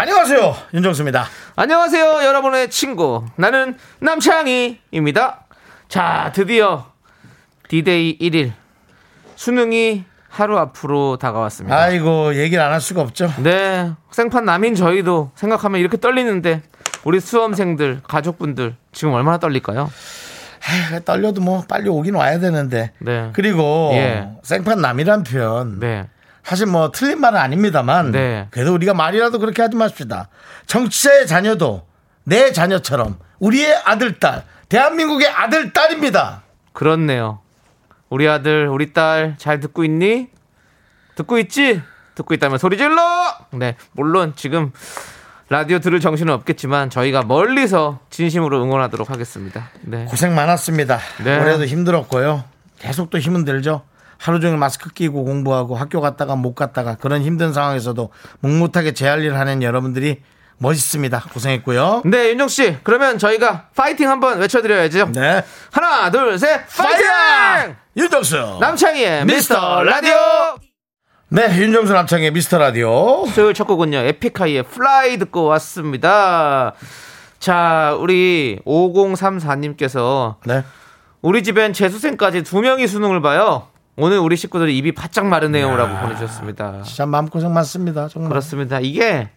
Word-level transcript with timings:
안녕하세요. 0.00 0.56
윤정수입니다. 0.72 1.26
안녕하세요, 1.56 2.24
여러분의 2.24 2.70
친구. 2.70 3.26
나는 3.36 3.76
남창희입니다. 3.98 5.44
자, 5.88 6.32
드디어 6.34 6.86
디데이 7.68 8.16
1일. 8.18 8.52
수능이 9.36 10.06
하루 10.30 10.56
앞으로 10.56 11.18
다가왔습니다. 11.18 11.76
아이고, 11.76 12.34
얘기를 12.36 12.64
안 12.64 12.72
할 12.72 12.80
수가 12.80 13.02
없죠. 13.02 13.30
네. 13.42 13.92
생판 14.10 14.46
남인 14.46 14.74
저희도 14.74 15.32
생각하면 15.34 15.78
이렇게 15.82 15.98
떨리는데, 15.98 16.62
우리 17.04 17.20
수험생들, 17.20 18.00
가족분들, 18.02 18.76
지금 18.92 19.12
얼마나 19.12 19.36
떨릴까요? 19.36 19.90
에이, 20.94 21.00
떨려도 21.04 21.42
뭐 21.42 21.62
빨리 21.68 21.90
오긴 21.90 22.14
와야 22.14 22.38
되는데. 22.38 22.92
네. 23.00 23.28
그리고 23.34 23.90
예. 23.92 24.30
생판 24.44 24.80
남이란 24.80 25.24
표현. 25.24 25.78
네. 25.78 26.06
사실 26.44 26.66
뭐 26.66 26.90
틀린 26.90 27.20
말은 27.20 27.38
아닙니다만 27.38 28.12
네. 28.12 28.48
그래도 28.50 28.72
우리가 28.74 28.94
말이라도 28.94 29.38
그렇게 29.38 29.62
하지 29.62 29.76
맙시다. 29.76 30.28
정치자의 30.66 31.26
자녀도 31.26 31.86
내 32.24 32.52
자녀처럼 32.52 33.18
우리의 33.38 33.80
아들 33.84 34.18
딸 34.18 34.44
대한민국의 34.68 35.28
아들 35.28 35.72
딸입니다. 35.72 36.42
그렇네요. 36.72 37.40
우리 38.08 38.28
아들, 38.28 38.68
우리 38.68 38.92
딸 38.92 39.36
잘 39.38 39.60
듣고 39.60 39.84
있니? 39.84 40.28
듣고 41.14 41.38
있지? 41.38 41.82
듣고 42.14 42.34
있다면 42.34 42.58
소리 42.58 42.76
질러! 42.76 42.98
네, 43.52 43.76
물론 43.92 44.34
지금 44.36 44.72
라디오 45.48 45.78
들을 45.80 45.98
정신은 46.00 46.32
없겠지만 46.34 46.90
저희가 46.90 47.22
멀리서 47.22 48.00
진심으로 48.10 48.62
응원하도록 48.62 49.10
하겠습니다. 49.10 49.70
네. 49.82 50.04
고생 50.04 50.34
많았습니다. 50.34 50.98
네. 51.24 51.38
올해도 51.40 51.66
힘들었고요. 51.66 52.44
계속 52.78 53.10
또 53.10 53.18
힘은 53.18 53.44
들죠. 53.44 53.82
하루 54.20 54.38
종일 54.38 54.58
마스크 54.58 54.90
끼고 54.90 55.24
공부하고 55.24 55.76
학교 55.76 56.00
갔다가 56.02 56.36
못 56.36 56.54
갔다가 56.54 56.96
그런 56.96 57.22
힘든 57.22 57.54
상황에서도 57.54 58.10
묵묵하게 58.40 58.92
제 58.92 59.06
할 59.08 59.20
일 59.24 59.34
하는 59.36 59.62
여러분들이 59.62 60.20
멋있습니다. 60.58 61.24
고생했고요. 61.32 62.02
네, 62.04 62.28
윤정 62.30 62.48
씨. 62.48 62.76
그러면 62.82 63.16
저희가 63.18 63.68
파이팅 63.74 64.10
한번 64.10 64.38
외쳐드려야죠. 64.40 65.12
네. 65.12 65.42
하나, 65.72 66.10
둘, 66.10 66.38
셋, 66.38 66.66
파이팅! 66.76 67.76
윤정수. 67.96 68.58
남창희의 68.60 69.24
미스터 69.24 69.82
라디오! 69.84 70.12
네, 71.30 71.56
윤정수 71.58 71.94
남창희의 71.94 72.30
미스터 72.32 72.58
라디오. 72.58 73.24
수요일 73.28 73.54
첫 73.54 73.64
곡은요, 73.64 73.96
에픽하이의 73.98 74.64
Fly 74.64 75.16
듣고 75.18 75.44
왔습니다. 75.44 76.74
자, 77.38 77.96
우리 77.98 78.58
5034님께서 78.66 80.36
네. 80.44 80.62
우리 81.22 81.42
집엔 81.42 81.72
재수생까지 81.72 82.42
두 82.42 82.60
명이 82.60 82.86
수능을 82.86 83.22
봐요. 83.22 83.68
오늘 83.96 84.18
우리 84.18 84.36
식구들이 84.36 84.76
입이 84.78 84.92
바짝 84.92 85.26
마르네요라고 85.26 86.00
보내주셨습니다. 86.06 86.82
진짜 86.82 87.06
마음고생 87.06 87.52
많습니다. 87.52 88.08
정말. 88.08 88.30
그렇습니다. 88.30 88.80
이게 88.80 89.30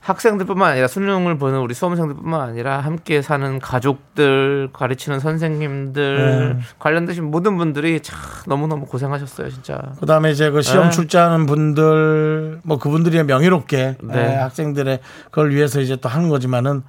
학생들뿐만 0.00 0.72
아니라 0.72 0.88
수능을 0.88 1.38
보는 1.38 1.58
우리 1.58 1.74
수험생들뿐만 1.74 2.40
아니라 2.40 2.78
함께 2.80 3.20
사는 3.20 3.58
가족들, 3.58 4.70
가르치는 4.72 5.20
선생님들 5.20 6.54
네. 6.56 6.62
관련되신 6.78 7.24
모든 7.24 7.56
분들이 7.56 8.00
참 8.00 8.18
너무너무 8.46 8.86
고생하셨어요, 8.86 9.50
진짜. 9.50 9.78
그다음에 10.00 10.30
이제 10.30 10.50
그 10.50 10.62
시험 10.62 10.84
네. 10.84 10.90
출제하는 10.90 11.46
분들 11.46 12.60
뭐 12.62 12.78
그분들이 12.78 13.22
명예롭게 13.22 13.96
네. 14.02 14.14
예, 14.14 14.36
학생들의 14.36 15.00
그걸 15.26 15.50
위해서 15.50 15.80
이제 15.80 15.96
또 15.96 16.08
하는 16.08 16.28
거지만은 16.28 16.82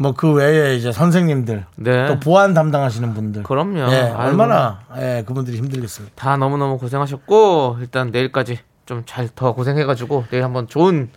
뭐 0.00 0.12
그 0.14 0.32
외에 0.32 0.76
이제 0.76 0.92
선생님들 0.92 1.66
네. 1.76 2.06
또 2.06 2.18
보안 2.18 2.54
담당하시는 2.54 3.12
분들 3.14 3.42
그럼요. 3.42 3.80
예, 3.92 3.96
아이고. 4.00 4.18
얼마나 4.18 4.80
예, 4.96 5.22
그분들이 5.26 5.58
힘들겠습니까? 5.58 6.14
다 6.16 6.36
너무너무 6.38 6.78
고생하셨고 6.78 7.76
일단 7.80 8.10
내일까지 8.10 8.58
좀 8.86 9.04
잘 9.06 9.28
더 9.36 9.52
고생해가지고 9.52 10.24
내일 10.30 10.42
한번 10.44 10.66
좋은 10.66 11.10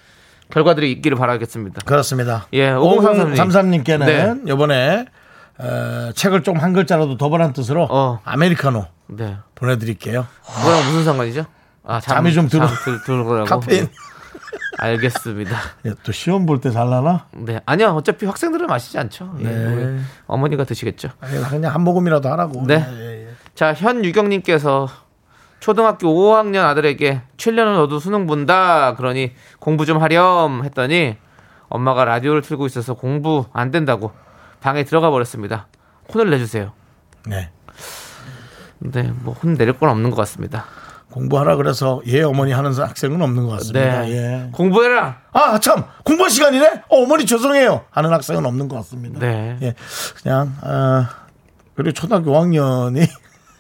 결과들이 0.52 0.92
있기를 0.92 1.18
바라겠습니다. 1.18 1.82
그렇습니다. 1.86 2.46
예, 2.54 2.72
5033 2.72 3.72
님. 3.72 3.84
5033님께는 3.84 4.06
네. 4.06 4.36
요번에 4.48 5.06
어, 5.58 6.12
책을 6.14 6.44
좀 6.44 6.58
한 6.58 6.74
글자라도 6.74 7.18
더 7.18 7.30
보란 7.30 7.54
뜻으로 7.54 7.88
어. 7.90 8.20
아메리카노 8.26 8.86
네. 9.08 9.38
보내드릴게요. 9.56 10.28
그거랑 10.46 10.86
무슨 10.88 11.04
상관이죠? 11.06 11.46
아, 11.86 12.00
잠이 12.00 12.34
좀 12.34 12.48
들어. 12.48 12.68
잠 12.68 12.76
들, 12.84 13.04
들고라고. 13.04 13.46
카페인. 13.46 13.88
알겠습니다. 14.78 15.58
예, 15.86 15.94
또 16.04 16.12
시험 16.12 16.46
볼 16.46 16.60
때 16.60 16.72
잘라나? 16.72 17.28
네, 17.32 17.60
아니요. 17.66 17.90
어차피 17.90 18.26
학생들은 18.26 18.68
마시지 18.68 18.98
않죠. 18.98 19.36
예, 19.40 19.44
네. 19.44 19.66
우리 19.66 20.00
어머니가 20.28 20.64
드시겠죠. 20.64 21.10
아니, 21.20 21.42
그냥 21.44 21.74
한 21.74 21.82
모금이라도 21.82 22.30
하라고. 22.32 22.66
네. 22.68 22.86
예, 22.90 23.28
예. 23.28 23.30
자, 23.56 23.74
현유경님께서 23.74 24.88
초등학교 25.60 26.08
5학년 26.14 26.64
아들에게 26.66 27.22
7년은 27.38 27.76
너도 27.76 28.00
수능 28.00 28.28
본다. 28.28 28.96
그러니 28.96 29.34
공부 29.60 29.86
좀 29.86 30.02
하렴 30.02 30.64
했더니 30.66 31.18
엄마가 31.70 32.04
라디오를 32.06 32.42
틀고 32.42 32.66
있어서 32.66 32.94
공부 32.96 33.46
안 33.54 33.72
된다고 33.72 34.12
방에 34.60 34.84
들어가 34.84 35.10
버렸습니다. 35.10 35.68
혼을 36.14 36.30
내주세요. 36.30 36.74
네. 37.28 37.50
네, 38.80 39.04
뭐 39.22 39.34
혼 39.42 39.56
내릴 39.56 39.74
건 39.80 39.90
없는 39.90 40.10
것 40.10 40.18
같습니다. 40.18 40.66
공부하라 41.14 41.58
그래서 41.58 42.02
얘 42.08 42.24
어머니 42.24 42.52
하는 42.52 42.74
학생은 42.74 43.22
없는 43.22 43.46
것 43.46 43.52
같습니다. 43.52 44.02
네, 44.02 44.12
예. 44.12 44.50
공부해라. 44.52 45.22
아, 45.32 45.60
참, 45.60 45.86
공부 46.04 46.28
시간이네? 46.28 46.84
어, 46.90 47.04
어머니 47.04 47.26
죄송해요. 47.28 47.86
하는 47.92 48.12
학생은 48.12 48.44
없는 48.46 48.68
것 48.68 48.78
같습니다. 48.78 49.20
네. 49.20 49.58
예. 49.62 49.76
그냥, 50.22 50.56
아, 50.62 51.10
그리고 51.76 51.94
초등학교 51.94 52.32
5학년이 52.32 53.08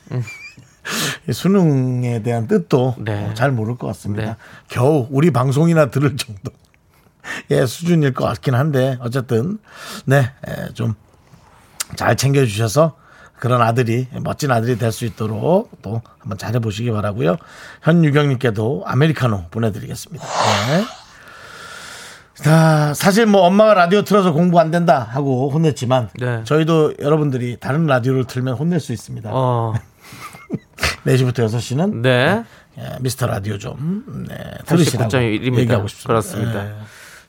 이 1.29 1.33
수능에 1.33 2.23
대한 2.23 2.47
뜻도 2.47 2.95
음. 2.97 3.03
네. 3.05 3.25
어, 3.25 3.33
잘 3.35 3.51
모를 3.51 3.77
것 3.77 3.85
같습니다. 3.87 4.25
네. 4.25 4.35
겨우 4.67 5.07
우리 5.11 5.29
방송이나 5.29 5.91
들을 5.91 6.17
정도. 6.17 6.51
예, 7.51 7.65
수준일 7.67 8.13
것 8.15 8.25
같긴 8.25 8.55
한데, 8.55 8.97
어쨌든, 8.99 9.59
네, 10.05 10.31
좀 10.73 10.95
잘 11.95 12.15
챙겨주셔서 12.15 12.95
그런 13.39 13.61
아들이, 13.61 14.07
멋진 14.21 14.51
아들이 14.51 14.77
될 14.77 14.91
수 14.91 15.05
있도록 15.05 15.69
또 15.81 16.01
한번 16.19 16.37
잘해 16.37 16.59
보시기 16.59 16.91
바라고요 16.91 17.37
현유경님께도 17.81 18.83
아메리카노 18.85 19.45
보내드리겠습니다. 19.51 20.25
네. 20.25 20.85
자, 22.35 22.93
사실 22.95 23.25
뭐 23.25 23.41
엄마가 23.41 23.73
라디오 23.73 24.01
틀어서 24.03 24.31
공부 24.33 24.59
안 24.59 24.71
된다 24.71 25.07
하고 25.11 25.49
혼냈지만 25.51 26.09
네. 26.19 26.43
저희도 26.45 26.95
여러분들이 26.99 27.57
다른 27.59 27.85
라디오를 27.85 28.25
틀면 28.25 28.55
혼낼 28.55 28.79
수 28.79 28.91
있습니다. 28.93 29.29
어, 29.31 29.73
4시부터 31.05 31.45
6시는 31.47 32.01
네. 32.01 32.43
미스터 33.01 33.27
라디오 33.27 33.57
좀 33.59 34.25
네, 34.27 34.35
들으시라고 34.65 35.09
89.1입니다. 35.11 35.59
얘기하고 35.59 35.87
싶습니다. 35.87 36.07
그렇습니다. 36.07 36.75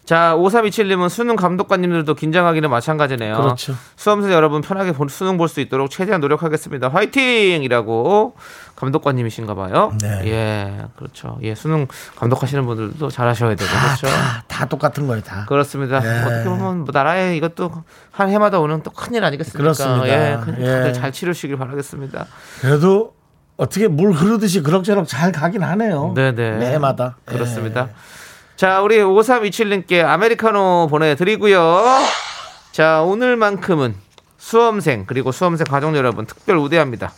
네. 0.04 0.06
자, 0.06 0.34
5327님은 0.36 1.08
수능 1.08 1.34
감독관님들도 1.34 2.14
긴장하기는 2.14 2.68
마찬가지네요. 2.68 3.36
그렇죠. 3.36 3.74
수험생 3.96 4.32
여러분 4.32 4.60
편하게 4.60 4.92
본- 4.92 5.08
수능 5.08 5.38
볼 5.38 5.48
수 5.48 5.60
있도록 5.60 5.90
최대한 5.90 6.20
노력하겠습니다. 6.20 6.88
화이팅! 6.88 7.62
이라고 7.62 8.34
감독관님이신가 8.76 9.54
봐요. 9.54 9.92
네. 10.02 10.20
예, 10.26 10.82
그렇죠. 10.96 11.38
예, 11.42 11.54
수능 11.54 11.86
감독하시는 12.16 12.66
분들도 12.66 13.08
잘하셔야 13.08 13.54
되고, 13.54 13.70
다, 13.70 13.84
그렇죠. 13.96 14.06
다, 14.06 14.44
다 14.46 14.64
똑같은 14.66 15.06
거예요, 15.06 15.22
다. 15.22 15.46
그렇습니다. 15.48 16.02
예. 16.04 16.22
어떻게 16.22 16.44
보면 16.50 16.78
뭐 16.80 16.86
나라에 16.92 17.36
이것도 17.36 17.70
한 18.10 18.28
해마다 18.30 18.58
오는 18.60 18.82
또 18.82 18.90
큰일 18.90 19.24
아니겠습니까? 19.24 19.58
그렇습니다. 19.58 20.08
예, 20.08 20.38
그 20.44 20.52
다들 20.52 20.88
예. 20.88 20.92
잘 20.92 21.12
치르시길 21.12 21.56
바라겠습니다. 21.56 22.26
그래도 22.60 23.14
어떻게 23.56 23.86
물 23.88 24.12
흐르듯이 24.12 24.62
그럭저럭 24.62 25.06
잘 25.06 25.30
가긴 25.32 25.62
하네요. 25.62 26.12
네네. 26.14 26.58
매해마다. 26.58 27.16
그렇습니다. 27.24 27.88
예. 27.88 27.94
자, 28.56 28.80
우리 28.82 28.98
5327님께 28.98 30.04
아메리카노 30.04 30.86
보내드리고요. 30.90 31.82
자, 32.72 33.02
오늘만큼은 33.02 33.94
수험생, 34.38 35.04
그리고 35.06 35.32
수험생 35.32 35.64
가족 35.68 35.96
여러분 35.96 36.26
특별 36.26 36.58
우대합니다. 36.58 37.12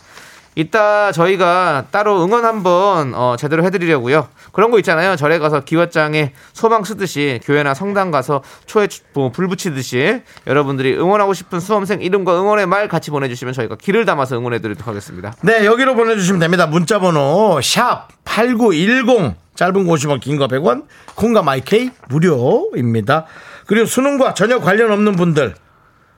이따 0.55 1.11
저희가 1.11 1.85
따로 1.91 2.23
응원 2.23 2.43
한번 2.43 3.13
어, 3.13 3.35
제대로 3.37 3.63
해드리려고요. 3.63 4.27
그런 4.51 4.71
거 4.71 4.79
있잖아요. 4.79 5.15
절에 5.15 5.37
가서 5.37 5.59
기왓장에 5.59 6.31
소망 6.53 6.83
쓰듯이 6.83 7.39
교회나 7.43 7.75
성당 7.75 8.09
가서 8.09 8.41
초에 8.65 8.87
주- 8.87 9.01
뭐, 9.13 9.31
불 9.31 9.47
붙이듯이 9.47 10.23
여러분들이 10.47 10.97
응원하고 10.97 11.35
싶은 11.35 11.59
수험생 11.59 12.01
이름과 12.01 12.39
응원의 12.41 12.65
말 12.65 12.87
같이 12.87 13.11
보내주시면 13.11 13.53
저희가 13.53 13.75
길을 13.75 14.05
담아서 14.05 14.35
응원해드리도록 14.37 14.87
하겠습니다. 14.87 15.35
네, 15.43 15.63
여기로 15.63 15.93
보내주시면 15.93 16.39
됩니다. 16.39 16.65
문자번호 16.65 17.59
샵 17.61 18.07
8910 18.25 19.35
짧은 19.57 19.85
거 19.85 19.93
50원 19.93 20.19
긴 20.21 20.37
거 20.37 20.47
100원 20.47 20.83
콩과 21.15 21.41
마이케이 21.41 21.89
무료입니다. 22.09 23.25
그리고 23.65 23.85
수능과 23.85 24.33
전혀 24.35 24.59
관련 24.59 24.91
없는 24.91 25.15
분들, 25.17 25.55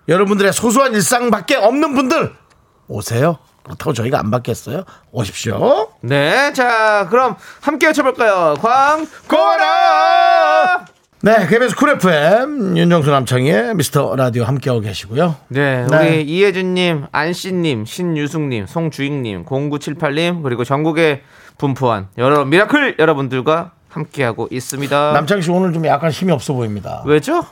여러분들의 0.08 0.54
소소한 0.54 0.94
일상밖에 0.94 1.56
없는 1.56 1.96
분들 1.96 2.34
오세요. 2.88 3.38
그렇다고 3.64 3.94
저희가 3.94 4.20
안 4.20 4.30
받겠어요? 4.32 4.84
오십시오. 5.12 5.90
네, 6.02 6.52
자, 6.54 7.08
그럼 7.10 7.36
함께 7.62 7.88
외쳐볼까요? 7.88 8.56
광고라! 8.60 9.66
네, 11.22 11.48
KBS 11.48 11.76
Cool 11.76 11.90
FM 11.92 12.78
윤정수 12.78 13.12
남창희의 13.12 13.76
미스터 13.76 14.16
라디오 14.16 14.44
함께하고 14.46 14.82
계시고요. 14.82 15.36
네, 15.50 15.86
네. 15.90 15.98
우리 15.98 16.22
이혜준님, 16.24 17.08
안씨님, 17.12 17.86
신유숙님, 17.86 18.66
송주익님, 18.68 19.46
0978님, 19.46 20.42
그리고 20.44 20.64
전국에 20.64 21.22
분포한 21.60 22.08
여러 22.18 22.46
미라클 22.46 22.96
여러분들과 22.98 23.72
함께하고 23.90 24.48
있습니다. 24.50 25.12
남창희 25.14 25.44
씨 25.44 25.52
오늘 25.52 25.74
좀 25.74 25.86
약간 25.86 26.10
힘이 26.10 26.32
없어 26.32 26.54
보입니다. 26.54 27.04
왜죠? 27.06 27.46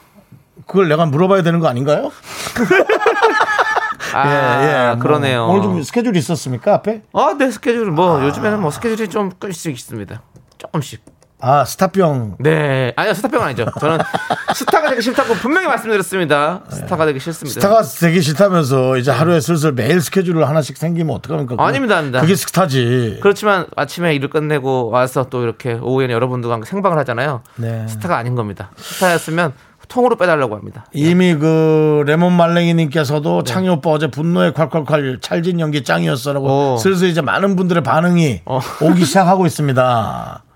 그걸 0.66 0.90
내가 0.90 1.06
물어봐야 1.06 1.44
되는 1.44 1.60
거 1.60 1.68
아닌가요? 1.68 2.12
아, 4.14 4.94
뭐 4.96 5.04
그러네요. 5.04 5.46
오늘 5.48 5.62
좀 5.62 5.84
스케줄이 5.84 6.18
있었습니까 6.18 6.74
앞에? 6.76 7.04
아, 7.14 7.36
네, 7.38 7.52
스케줄, 7.52 7.92
뭐, 7.92 8.24
요즘에는 8.24 8.62
뭐 8.62 8.72
스케줄이 8.72 9.10
좀 9.10 9.30
조금씩 9.32 9.74
있습니다. 9.74 10.22
조금씩. 10.58 11.04
아 11.40 11.64
스타병 11.66 12.38
네. 12.40 12.94
아니요, 12.96 13.14
스타병 13.14 13.44
아니죠. 13.44 13.66
저는 13.80 14.00
스타가 14.56 14.90
되기 14.90 15.04
싫다고 15.04 15.36
분명히 15.36 15.68
말씀드렸습니다. 15.68 16.62
스타가 16.70 17.06
되기 17.06 17.20
싫습니다. 17.20 17.60
스타가 17.60 17.82
되기 17.84 18.22
싫다면서 18.22 18.98
이제 18.98 19.12
하루에 19.12 19.40
슬슬 19.40 19.72
매일 19.74 20.02
스케줄을 20.02 20.48
하나씩 20.48 20.78
생기면 20.78 21.16
어떡합니까? 21.18 21.52
그거- 21.56 21.64
아닙니다, 21.64 21.98
아닙니다. 21.98 22.22
그게 22.22 22.36
스타지. 22.36 23.20
그렇지만 23.22 23.68
아침에 23.76 24.16
일을 24.16 24.30
끝내고 24.32 24.90
와서 24.90 25.28
또 25.30 25.44
이렇게 25.44 25.74
오후에는 25.74 26.14
여러분들과 26.16 26.56
함께 26.56 26.68
생방을 26.70 26.98
하잖아요. 27.00 27.44
네. 27.58 27.86
스타가 27.88 28.18
아닌 28.18 28.34
겁니다. 28.34 28.72
스타였으면 28.76 29.54
통으로 29.90 30.16
빼달라고 30.18 30.56
합니다. 30.56 30.86
이미 30.92 31.36
그 31.36 32.04
레몬 32.08 32.34
말랭이님께서도 32.34 33.44
네. 33.44 33.52
창희 33.54 33.70
오빠 33.70 33.92
어제 33.92 34.08
분노의 34.08 34.54
콸콸콸 34.54 35.22
찰진 35.22 35.60
연기 35.60 35.84
짱이었어라고 35.84 36.74
오. 36.74 36.78
슬슬 36.78 37.08
이제 37.10 37.22
많은 37.22 37.56
분들의 37.56 37.84
반응이 37.84 38.42
어. 38.46 38.60
오기 38.82 39.06
시작하고 39.06 39.46
있습니다. 39.46 40.44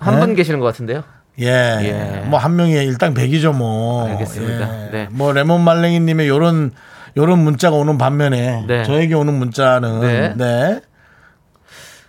한 0.00 0.14
네? 0.14 0.20
분 0.20 0.34
계시는 0.34 0.60
것 0.60 0.66
같은데요. 0.66 1.02
예. 1.40 1.46
예. 1.46 2.24
뭐 2.26 2.38
한 2.38 2.56
명이 2.56 2.72
일당 2.72 3.14
100이죠 3.14 3.54
뭐. 3.54 4.08
알겠습니다. 4.08 4.86
예. 4.86 4.90
네. 4.90 5.08
뭐 5.10 5.32
레몬 5.32 5.62
말랭이 5.62 6.00
님의 6.00 6.28
요런 6.28 6.72
요런 7.16 7.38
문자가 7.38 7.76
오는 7.76 7.98
반면에 7.98 8.64
네. 8.66 8.84
저에게 8.84 9.14
오는 9.14 9.34
문자는 9.34 10.00
네. 10.00 10.34
네. 10.36 10.80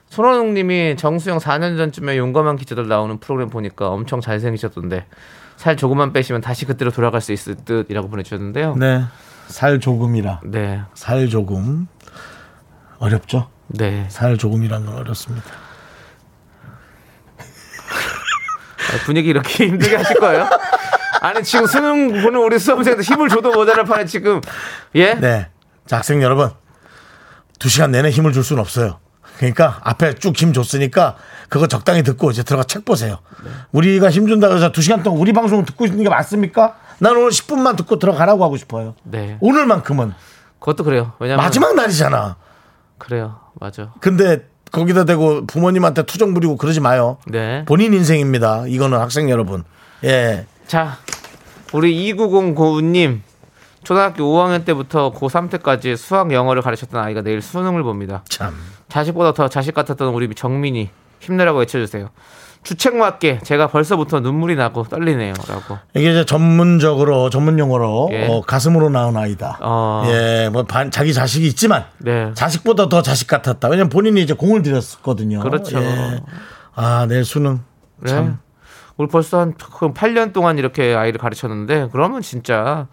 손원웅 0.09 0.53
님이 0.53 0.95
정수영 0.97 1.37
4년 1.39 1.77
전쯤에 1.77 2.17
용감한 2.17 2.55
기자들 2.55 2.87
나오는 2.87 3.17
프로그램 3.19 3.49
보니까 3.49 3.89
엄청 3.89 4.21
잘생기셨던데 4.21 5.05
살 5.57 5.75
조금만 5.75 6.13
빼시면 6.13 6.41
다시 6.41 6.65
그때로 6.65 6.91
돌아갈 6.91 7.19
수 7.21 7.33
있을 7.33 7.55
듯이라고 7.55 8.09
보내주셨는데요. 8.09 8.75
네. 8.75 9.03
살 9.47 9.79
조금이라. 9.79 10.41
네. 10.45 10.81
살 10.93 11.27
조금 11.29 11.87
어렵죠. 12.99 13.49
네. 13.67 14.05
살 14.09 14.37
조금이란 14.37 14.85
건 14.85 14.95
어렵습니다. 14.95 15.45
아, 18.76 18.76
분위기 19.05 19.29
이렇게 19.29 19.67
힘들게 19.67 19.95
하실 19.97 20.19
거예요? 20.19 20.47
아니 21.21 21.43
지금 21.43 21.65
수능 21.65 22.21
보는 22.21 22.39
우리 22.39 22.59
수험생들 22.59 23.03
힘을 23.03 23.29
줘도 23.29 23.51
모자랄 23.51 23.85
판에 23.85 24.05
지금 24.05 24.41
예? 24.95 25.15
네. 25.15 25.47
자, 25.85 25.97
학생 25.97 26.21
여러분. 26.21 26.51
두 27.59 27.69
시간 27.69 27.91
내내 27.91 28.09
힘을 28.11 28.33
줄 28.33 28.43
수는 28.43 28.61
없어요. 28.61 28.99
그러니까 29.37 29.79
앞에 29.83 30.15
쭉 30.15 30.35
힘 30.35 30.51
줬으니까 30.53 31.15
그거 31.49 31.67
적당히 31.67 32.03
듣고 32.03 32.31
이제 32.31 32.43
들어가 32.43 32.63
책 32.63 32.85
보세요. 32.85 33.19
우리가 33.71 34.09
힘 34.09 34.27
준다고 34.27 34.55
해서 34.55 34.71
두 34.71 34.81
시간 34.81 35.03
동안 35.03 35.19
우리 35.19 35.31
방송 35.33 35.63
듣고 35.65 35.85
있는 35.85 36.03
게 36.03 36.09
맞습니까? 36.09 36.75
난 36.99 37.15
오늘 37.15 37.29
10분만 37.29 37.77
듣고 37.77 37.99
들어가라고 37.99 38.43
하고 38.43 38.57
싶어요. 38.57 38.95
네. 39.03 39.37
오늘만큼은 39.41 40.13
그것도 40.59 40.83
그래요. 40.83 41.13
왜냐면 41.19 41.43
마지막 41.43 41.75
날이잖아. 41.75 42.35
그래요. 42.97 43.39
맞아. 43.59 43.93
근데 44.01 44.47
거기다 44.71 45.05
대고 45.05 45.45
부모님한테 45.47 46.03
투정 46.03 46.33
부리고 46.33 46.57
그러지 46.57 46.79
마요. 46.79 47.17
네. 47.27 47.63
본인 47.65 47.93
인생입니다. 47.93 48.65
이거는 48.67 48.99
학생 48.99 49.29
여러분. 49.29 49.63
예. 50.03 50.45
자, 50.67 50.97
우리 51.73 52.13
2909님 52.13 53.21
초등학교 53.83 54.23
5학년 54.23 54.65
때부터 54.65 55.13
고3 55.13 55.49
때까지 55.49 55.95
수학 55.95 56.33
영어를 56.33 56.61
가르쳤던 56.61 57.01
아이가 57.01 57.21
내일 57.21 57.41
수능을 57.41 57.83
봅니다. 57.83 58.23
참. 58.27 58.53
자식보다 58.89 59.33
더 59.33 59.47
자식 59.47 59.73
같았던 59.73 60.13
우리 60.13 60.27
정민이 60.33 60.89
힘내라고 61.19 61.59
외쳐주세요. 61.59 62.09
주책 62.63 62.95
맞게 62.97 63.39
제가 63.43 63.67
벌써부터 63.67 64.19
눈물이 64.19 64.55
나고 64.55 64.83
떨리네요라고. 64.83 65.77
이게 65.95 66.11
이제 66.11 66.25
전문적으로 66.25 67.29
전문 67.29 67.59
용어로 67.59 68.09
예. 68.11 68.27
어, 68.27 68.41
가슴으로 68.41 68.89
나온 68.89 69.15
아이다. 69.15 69.59
어. 69.61 70.03
예, 70.07 70.49
뭐 70.51 70.63
반, 70.63 70.91
자기 70.91 71.13
자식이 71.13 71.47
있지만 71.47 71.85
네. 71.99 72.31
자식보다 72.33 72.89
더 72.89 73.01
자식 73.01 73.27
같았다. 73.27 73.69
왜냐면 73.69 73.89
본인이 73.89 74.21
이제 74.21 74.33
공을 74.33 74.63
들였거든요. 74.63 75.39
그렇죠. 75.39 75.79
예. 75.81 76.21
아, 76.75 77.05
내일 77.07 77.23
수능. 77.23 77.61
네. 77.97 78.11
참. 78.11 78.39
우리 78.97 79.07
벌써 79.07 79.39
한 79.39 79.53
8년 79.53 80.33
동안 80.33 80.57
이렇게 80.57 80.95
아이를 80.95 81.19
가르쳤는데 81.19 81.89
그러면 81.91 82.21
진짜 82.21 82.87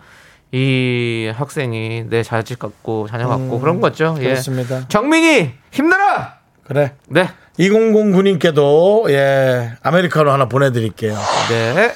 이 0.52 1.32
학생이 1.34 2.04
내 2.08 2.22
자식 2.22 2.58
같고 2.58 3.08
자녀 3.08 3.26
같고 3.26 3.58
그런 3.58 3.80
거죠. 3.80 4.14
예. 4.18 4.22
음, 4.22 4.24
그렇습니다. 4.24 4.86
정민이 4.88 5.50
힘내라. 5.72 6.38
그래. 6.64 6.94
네. 7.08 7.28
2009님께도 7.58 9.10
예, 9.10 9.72
아메리카노 9.82 10.30
하나 10.30 10.48
보내드릴게요. 10.48 11.14
네. 11.48 11.92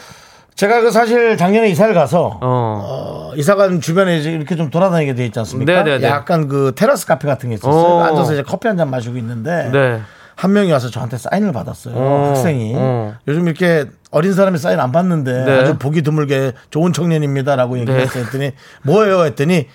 제가 0.54 0.80
그 0.80 0.90
사실 0.90 1.36
작년에 1.36 1.68
이사를 1.70 1.94
가서 1.94 2.38
어. 2.40 2.40
어, 2.42 3.32
이사간 3.36 3.80
주변에 3.80 4.18
이제 4.18 4.32
이렇게 4.32 4.56
좀 4.56 4.70
돌아다니게 4.70 5.14
돼 5.14 5.24
있지 5.26 5.38
않습니까? 5.38 5.72
네네네. 5.84 6.06
약간 6.06 6.48
그 6.48 6.72
테라스 6.74 7.06
카페 7.06 7.28
같은 7.28 7.48
게 7.50 7.54
있었어요. 7.54 7.72
어. 7.96 8.02
앉아서 8.04 8.32
이제 8.32 8.42
커피 8.42 8.66
한 8.66 8.76
잔 8.76 8.90
마시고 8.90 9.16
있는데 9.18 9.70
네. 9.72 10.00
한 10.34 10.52
명이 10.52 10.70
와서 10.72 10.90
저한테 10.90 11.16
사인을 11.16 11.52
받았어요. 11.52 11.94
어. 11.96 12.28
학생이. 12.30 12.72
어. 12.76 13.14
요즘 13.28 13.46
이렇게 13.46 13.86
어린 14.10 14.32
사람이 14.32 14.58
사인 14.58 14.80
안 14.80 14.90
받는데 14.90 15.44
네. 15.44 15.60
아주 15.60 15.78
보기 15.78 16.02
드물게 16.02 16.52
좋은 16.70 16.92
청년입니다라고 16.92 17.78
얘기했어요. 17.80 18.24
했더니 18.24 18.52
뭐예요? 18.82 19.24
했더니 19.24 19.68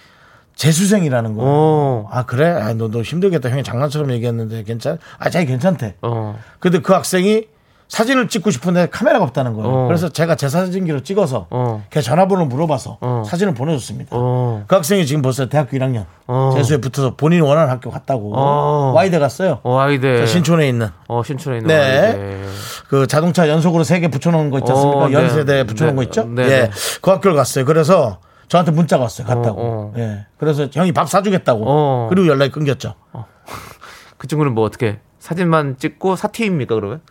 재수생이라는 0.56 1.36
거예요. 1.36 1.50
어. 1.52 2.08
아 2.12 2.24
그래? 2.26 2.48
아, 2.50 2.74
너, 2.74 2.90
너 2.90 3.02
힘들겠다. 3.02 3.50
형이 3.50 3.64
장난처럼 3.64 4.12
얘기했는데 4.12 4.64
괜찮? 4.64 4.98
아 5.20 5.30
자기 5.30 5.46
괜찮대. 5.48 5.96
어. 6.02 6.38
근데 6.60 6.80
그 6.80 6.94
학생이 6.94 7.46
사진을 7.90 8.28
찍고 8.28 8.50
싶은데 8.50 8.88
카메라가 8.90 9.24
없다는 9.26 9.54
거예요. 9.54 9.70
어. 9.70 9.88
그래서 9.88 10.10
제가 10.10 10.34
제 10.36 10.50
사진기로 10.50 11.02
찍어서 11.04 11.46
어. 11.52 11.84
걔 11.92 12.02
전화번호 12.02 12.46
물어봐서 12.46 12.98
어. 13.02 13.24
사진을 13.28 13.54
보내줬습니다. 13.54 14.10
어. 14.14 14.64
그 14.68 14.76
학생이 14.76 15.06
지금 15.06 15.22
벌써 15.22 15.48
대학교 15.48 15.78
1학년 15.78 16.06
어. 16.26 16.54
재수에 16.56 16.78
붙어서 16.78 17.16
본인이 17.16 17.42
원하는 17.42 17.70
학교 17.70 17.92
갔다고 17.92 18.34
어. 18.36 18.94
와이대 18.96 19.20
갔어요. 19.20 19.60
어. 19.64 19.80
저 20.02 20.26
신촌에 20.26 20.68
있는 20.68 20.88
어, 21.08 21.22
신촌에 21.24 21.58
있는 21.58 21.68
네. 21.68 21.76
아이들. 22.08 22.48
그 22.90 23.06
자동차 23.08 23.48
연속으로 23.50 23.84
세 23.84 24.00
개 24.00 24.08
붙여놓은 24.08 24.50
거 24.50 24.60
있지 24.60 24.72
않습니까? 24.72 25.00
어, 25.00 25.08
네. 25.10 25.14
연세대 25.14 25.66
붙여놓은 25.66 25.96
네. 25.96 25.98
거 25.98 26.04
있죠? 26.04 26.24
네, 26.26 26.44
예. 26.44 26.48
네. 26.48 26.70
그 27.02 27.12
학교를 27.12 27.36
갔어요. 27.36 27.66
그래서 27.66 28.18
저한테 28.54 28.72
문자가 28.72 29.02
왔어요. 29.02 29.26
갔다고. 29.26 29.60
어, 29.60 29.66
어. 29.66 29.94
예. 29.98 30.28
그래서 30.38 30.68
형이 30.72 30.92
밥 30.92 31.10
사주겠다고. 31.10 31.64
어. 31.66 32.08
그리고 32.08 32.28
연락이 32.28 32.52
끊겼죠. 32.52 32.94
그 34.20 34.28
친구는 34.28 34.54
뭐 34.54 34.64
어떻게 34.64 35.00
사진만 35.18 35.80
찍고 35.80 36.16
사티입니까 36.16 36.76
그러면? 36.76 37.02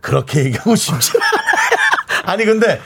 그렇게 0.00 0.46
얘기하고 0.46 0.76
싶지. 0.76 1.12
아니, 2.24 2.46
근데 2.46 2.80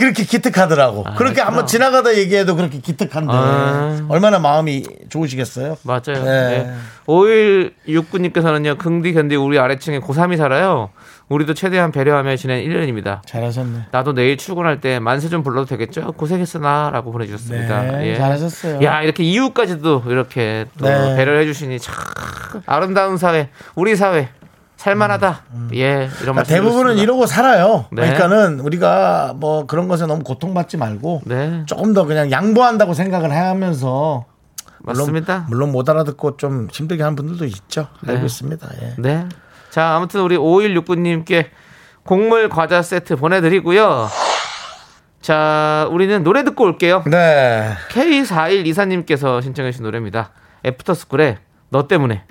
그렇게 0.00 0.24
기특하더라고. 0.24 1.04
그렇게 1.16 1.42
한번 1.42 1.66
지나가다 1.66 2.16
얘기해도 2.16 2.56
그렇게 2.56 2.78
기특한데. 2.78 3.32
아. 3.32 4.06
얼마나 4.08 4.38
마음이 4.38 4.82
좋으시겠어요? 5.10 5.76
맞아요. 5.82 6.24
네. 6.24 6.24
네. 6.24 6.74
5169님께서는요, 7.06 8.78
긍디 8.78 9.12
견디 9.12 9.36
우리 9.36 9.58
아래층에 9.58 10.00
고3이 10.00 10.38
살아요. 10.38 10.88
우리도 11.28 11.52
최대한 11.52 11.92
배려하며 11.92 12.36
지낸 12.36 12.64
1년입니다. 12.64 13.20
잘하셨네. 13.26 13.88
나도 13.90 14.14
내일 14.14 14.38
출근할 14.38 14.80
때 14.80 14.98
만세 14.98 15.28
좀 15.28 15.42
불러도 15.42 15.66
되겠죠? 15.66 16.12
고생했으나 16.12 16.90
라고 16.90 17.12
보내주셨습니다. 17.12 17.82
네, 17.82 18.08
예. 18.08 18.16
잘하셨어요. 18.16 18.82
야, 18.82 19.02
이렇게 19.02 19.22
이웃까지도 19.22 20.04
이렇게 20.06 20.64
또 20.78 20.86
네. 20.86 21.16
배려를 21.16 21.42
해주시니 21.42 21.78
참 21.78 21.94
아름다운 22.64 23.18
사회, 23.18 23.50
우리 23.74 23.94
사회, 23.96 24.30
살만하다. 24.80 25.42
예, 25.74 25.92
이런 25.92 26.08
그러니까. 26.08 26.42
대부분은 26.44 26.74
드렸습니다. 26.74 27.02
이러고 27.02 27.26
살아요. 27.26 27.84
네. 27.92 28.00
그러니까는 28.00 28.60
우리가 28.60 29.34
뭐 29.36 29.66
그런 29.66 29.88
것에 29.88 30.06
너무 30.06 30.24
고통받지 30.24 30.78
말고 30.78 31.20
네, 31.26 31.64
조금 31.66 31.92
더 31.92 32.06
그냥 32.06 32.30
양보한다고 32.30 32.94
생각을 32.94 33.30
하면서 33.30 34.24
물론, 34.78 34.96
맞습니다. 34.96 35.46
물론 35.50 35.70
못 35.72 35.86
알아듣고 35.86 36.38
좀 36.38 36.68
힘들게 36.72 37.02
하는 37.02 37.14
분들도 37.14 37.44
있죠. 37.44 37.88
네. 38.00 38.14
알고 38.14 38.24
있습니다. 38.24 38.68
예. 38.80 38.94
네. 38.96 39.26
자, 39.68 39.96
아무튼 39.96 40.22
우리 40.22 40.38
5169님께 40.38 41.48
곡물 42.06 42.48
과자 42.48 42.80
세트 42.80 43.16
보내드리고요. 43.16 44.08
자, 45.20 45.86
우리는 45.90 46.24
노래 46.24 46.42
듣고 46.42 46.64
올게요. 46.64 47.04
네. 47.04 47.74
K4124님께서 47.90 49.42
신청해주신 49.42 49.84
노래입니다. 49.84 50.30
애프터스쿨의 50.64 51.36
너 51.68 51.86
때문에. 51.86 52.24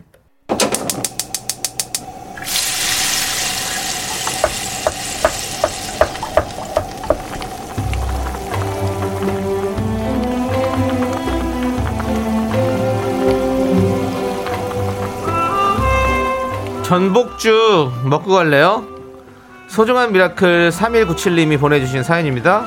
전복죽 16.90 18.08
먹고 18.10 18.34
갈래요? 18.34 18.84
소중한 19.68 20.12
미라클 20.12 20.70
3197님이 20.70 21.60
보내주신 21.60 22.02
사연입니다. 22.02 22.66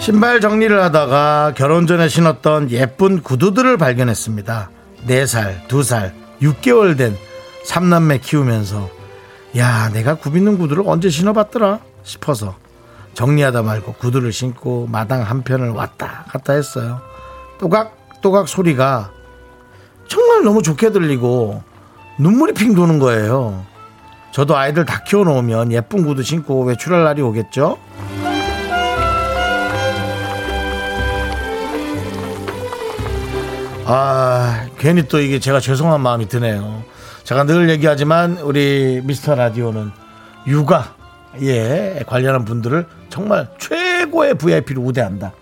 신발 0.00 0.40
정리를 0.40 0.82
하다가 0.82 1.54
결혼 1.56 1.86
전에 1.86 2.08
신었던 2.08 2.72
예쁜 2.72 3.22
구두들을 3.22 3.76
발견했습니다. 3.76 4.70
4살, 5.06 5.68
2살, 5.68 6.10
6개월 6.42 6.98
된 6.98 7.16
삼남매 7.64 8.18
키우면서 8.18 8.90
야 9.56 9.88
내가 9.90 10.16
굽있는 10.16 10.58
구두를 10.58 10.82
언제 10.84 11.08
신어봤더라 11.08 11.78
싶어서 12.02 12.56
정리하다 13.14 13.62
말고 13.62 13.94
구두를 13.94 14.32
신고 14.32 14.86
마당 14.86 15.22
한편을 15.22 15.70
왔다 15.70 16.24
갔다 16.28 16.52
했어요. 16.52 17.00
또각또각 17.58 18.48
소리가 18.48 19.10
정말 20.08 20.42
너무 20.42 20.62
좋게 20.62 20.90
들리고 20.90 21.62
눈물이 22.18 22.54
핑 22.54 22.74
도는 22.74 22.98
거예요. 22.98 23.64
저도 24.32 24.56
아이들 24.56 24.84
다 24.84 25.02
키워놓으면 25.04 25.72
예쁜 25.72 26.04
구두 26.06 26.22
신고 26.22 26.64
외출할 26.64 27.04
날이 27.04 27.20
오겠죠? 27.22 27.78
아, 33.92 34.66
괜히 34.78 35.08
또 35.08 35.18
이게 35.18 35.40
제가 35.40 35.58
죄송한 35.58 36.00
마음이 36.00 36.28
드네요. 36.28 36.84
제가 37.24 37.44
늘 37.44 37.68
얘기하지만 37.70 38.38
우리 38.38 39.00
미스터 39.04 39.34
라디오는 39.34 39.90
육아 40.46 40.94
에 41.36 42.02
관련한 42.06 42.44
분들을 42.44 42.86
정말 43.08 43.48
최고의 43.58 44.34
VIP로 44.34 44.82
우대한다. 44.82 45.32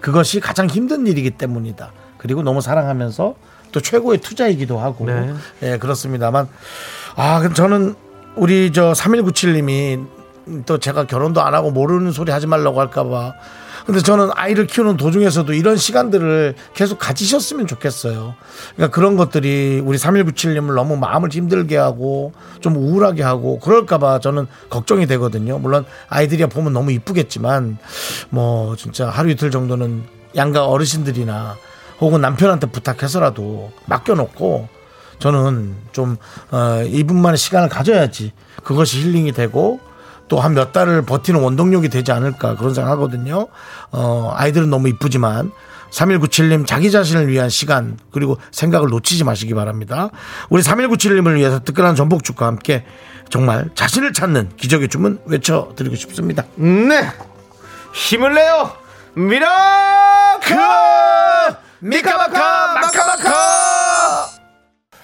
그것이 0.00 0.40
가장 0.40 0.68
힘든 0.68 1.06
일이기 1.06 1.30
때문이다. 1.30 1.92
그리고 2.18 2.42
너무 2.42 2.60
사랑하면서 2.60 3.34
또 3.72 3.80
최고의 3.80 4.18
투자이기도 4.18 4.78
하고. 4.78 5.06
네. 5.06 5.34
예, 5.62 5.78
그렇습니다만. 5.78 6.48
아, 7.16 7.40
그럼 7.40 7.54
저는 7.54 7.94
우리 8.36 8.72
저 8.72 8.92
3197님이 8.92 10.06
또 10.66 10.78
제가 10.78 11.06
결혼도 11.06 11.42
안 11.42 11.54
하고 11.54 11.70
모르는 11.70 12.12
소리 12.12 12.32
하지 12.32 12.46
말라고 12.46 12.80
할까봐. 12.80 13.34
근데 13.86 14.00
저는 14.00 14.30
아이를 14.34 14.66
키우는 14.66 14.96
도중에서도 14.96 15.52
이런 15.52 15.76
시간들을 15.76 16.54
계속 16.72 16.98
가지셨으면 16.98 17.66
좋겠어요. 17.66 18.34
그러니까 18.74 18.94
그런 18.94 19.16
것들이 19.16 19.80
우리 19.84 19.98
3197님을 19.98 20.74
너무 20.74 20.96
마음을 20.96 21.30
힘들게 21.30 21.76
하고 21.76 22.32
좀 22.60 22.76
우울하게 22.76 23.22
하고 23.22 23.58
그럴까봐 23.58 24.20
저는 24.20 24.46
걱정이 24.70 25.06
되거든요. 25.06 25.58
물론 25.58 25.84
아이들이 26.08 26.46
보면 26.46 26.72
너무 26.72 26.92
이쁘겠지만 26.92 27.76
뭐 28.30 28.74
진짜 28.76 29.10
하루 29.10 29.30
이틀 29.30 29.50
정도는 29.50 30.04
양가 30.34 30.66
어르신들이나 30.66 31.56
혹은 32.00 32.20
남편한테 32.20 32.68
부탁해서라도 32.68 33.70
맡겨놓고 33.86 34.68
저는 35.18 35.76
좀 35.92 36.16
어, 36.50 36.82
이분만의 36.86 37.38
시간을 37.38 37.68
가져야지 37.68 38.32
그것이 38.62 39.00
힐링이 39.00 39.32
되고 39.32 39.80
또 40.28 40.38
한 40.40 40.54
몇 40.54 40.72
달을 40.72 41.02
버티는 41.02 41.40
원동력이 41.40 41.88
되지 41.88 42.12
않을까 42.12 42.56
그런 42.56 42.72
생각하거든요. 42.74 43.48
어, 43.92 44.32
아이들은 44.34 44.70
너무 44.70 44.88
이쁘지만 44.88 45.50
3197님 45.90 46.66
자기 46.66 46.90
자신을 46.90 47.28
위한 47.28 47.48
시간 47.48 47.98
그리고 48.10 48.38
생각을 48.50 48.88
놓치지 48.88 49.24
마시기 49.24 49.54
바랍니다. 49.54 50.10
우리 50.50 50.62
3197님을 50.62 51.34
위해서 51.36 51.60
뜨끈한 51.60 51.94
전복죽과 51.94 52.46
함께 52.46 52.84
정말 53.30 53.70
자신을 53.74 54.12
찾는 54.12 54.50
기적의 54.56 54.88
주문 54.88 55.20
외쳐드리고 55.26 55.94
싶습니다. 55.96 56.44
네! 56.56 57.10
힘을 57.94 58.34
내요! 58.34 58.72
미라클! 59.14 60.56
미카마카 61.80 62.74
마카마카 62.74 64.26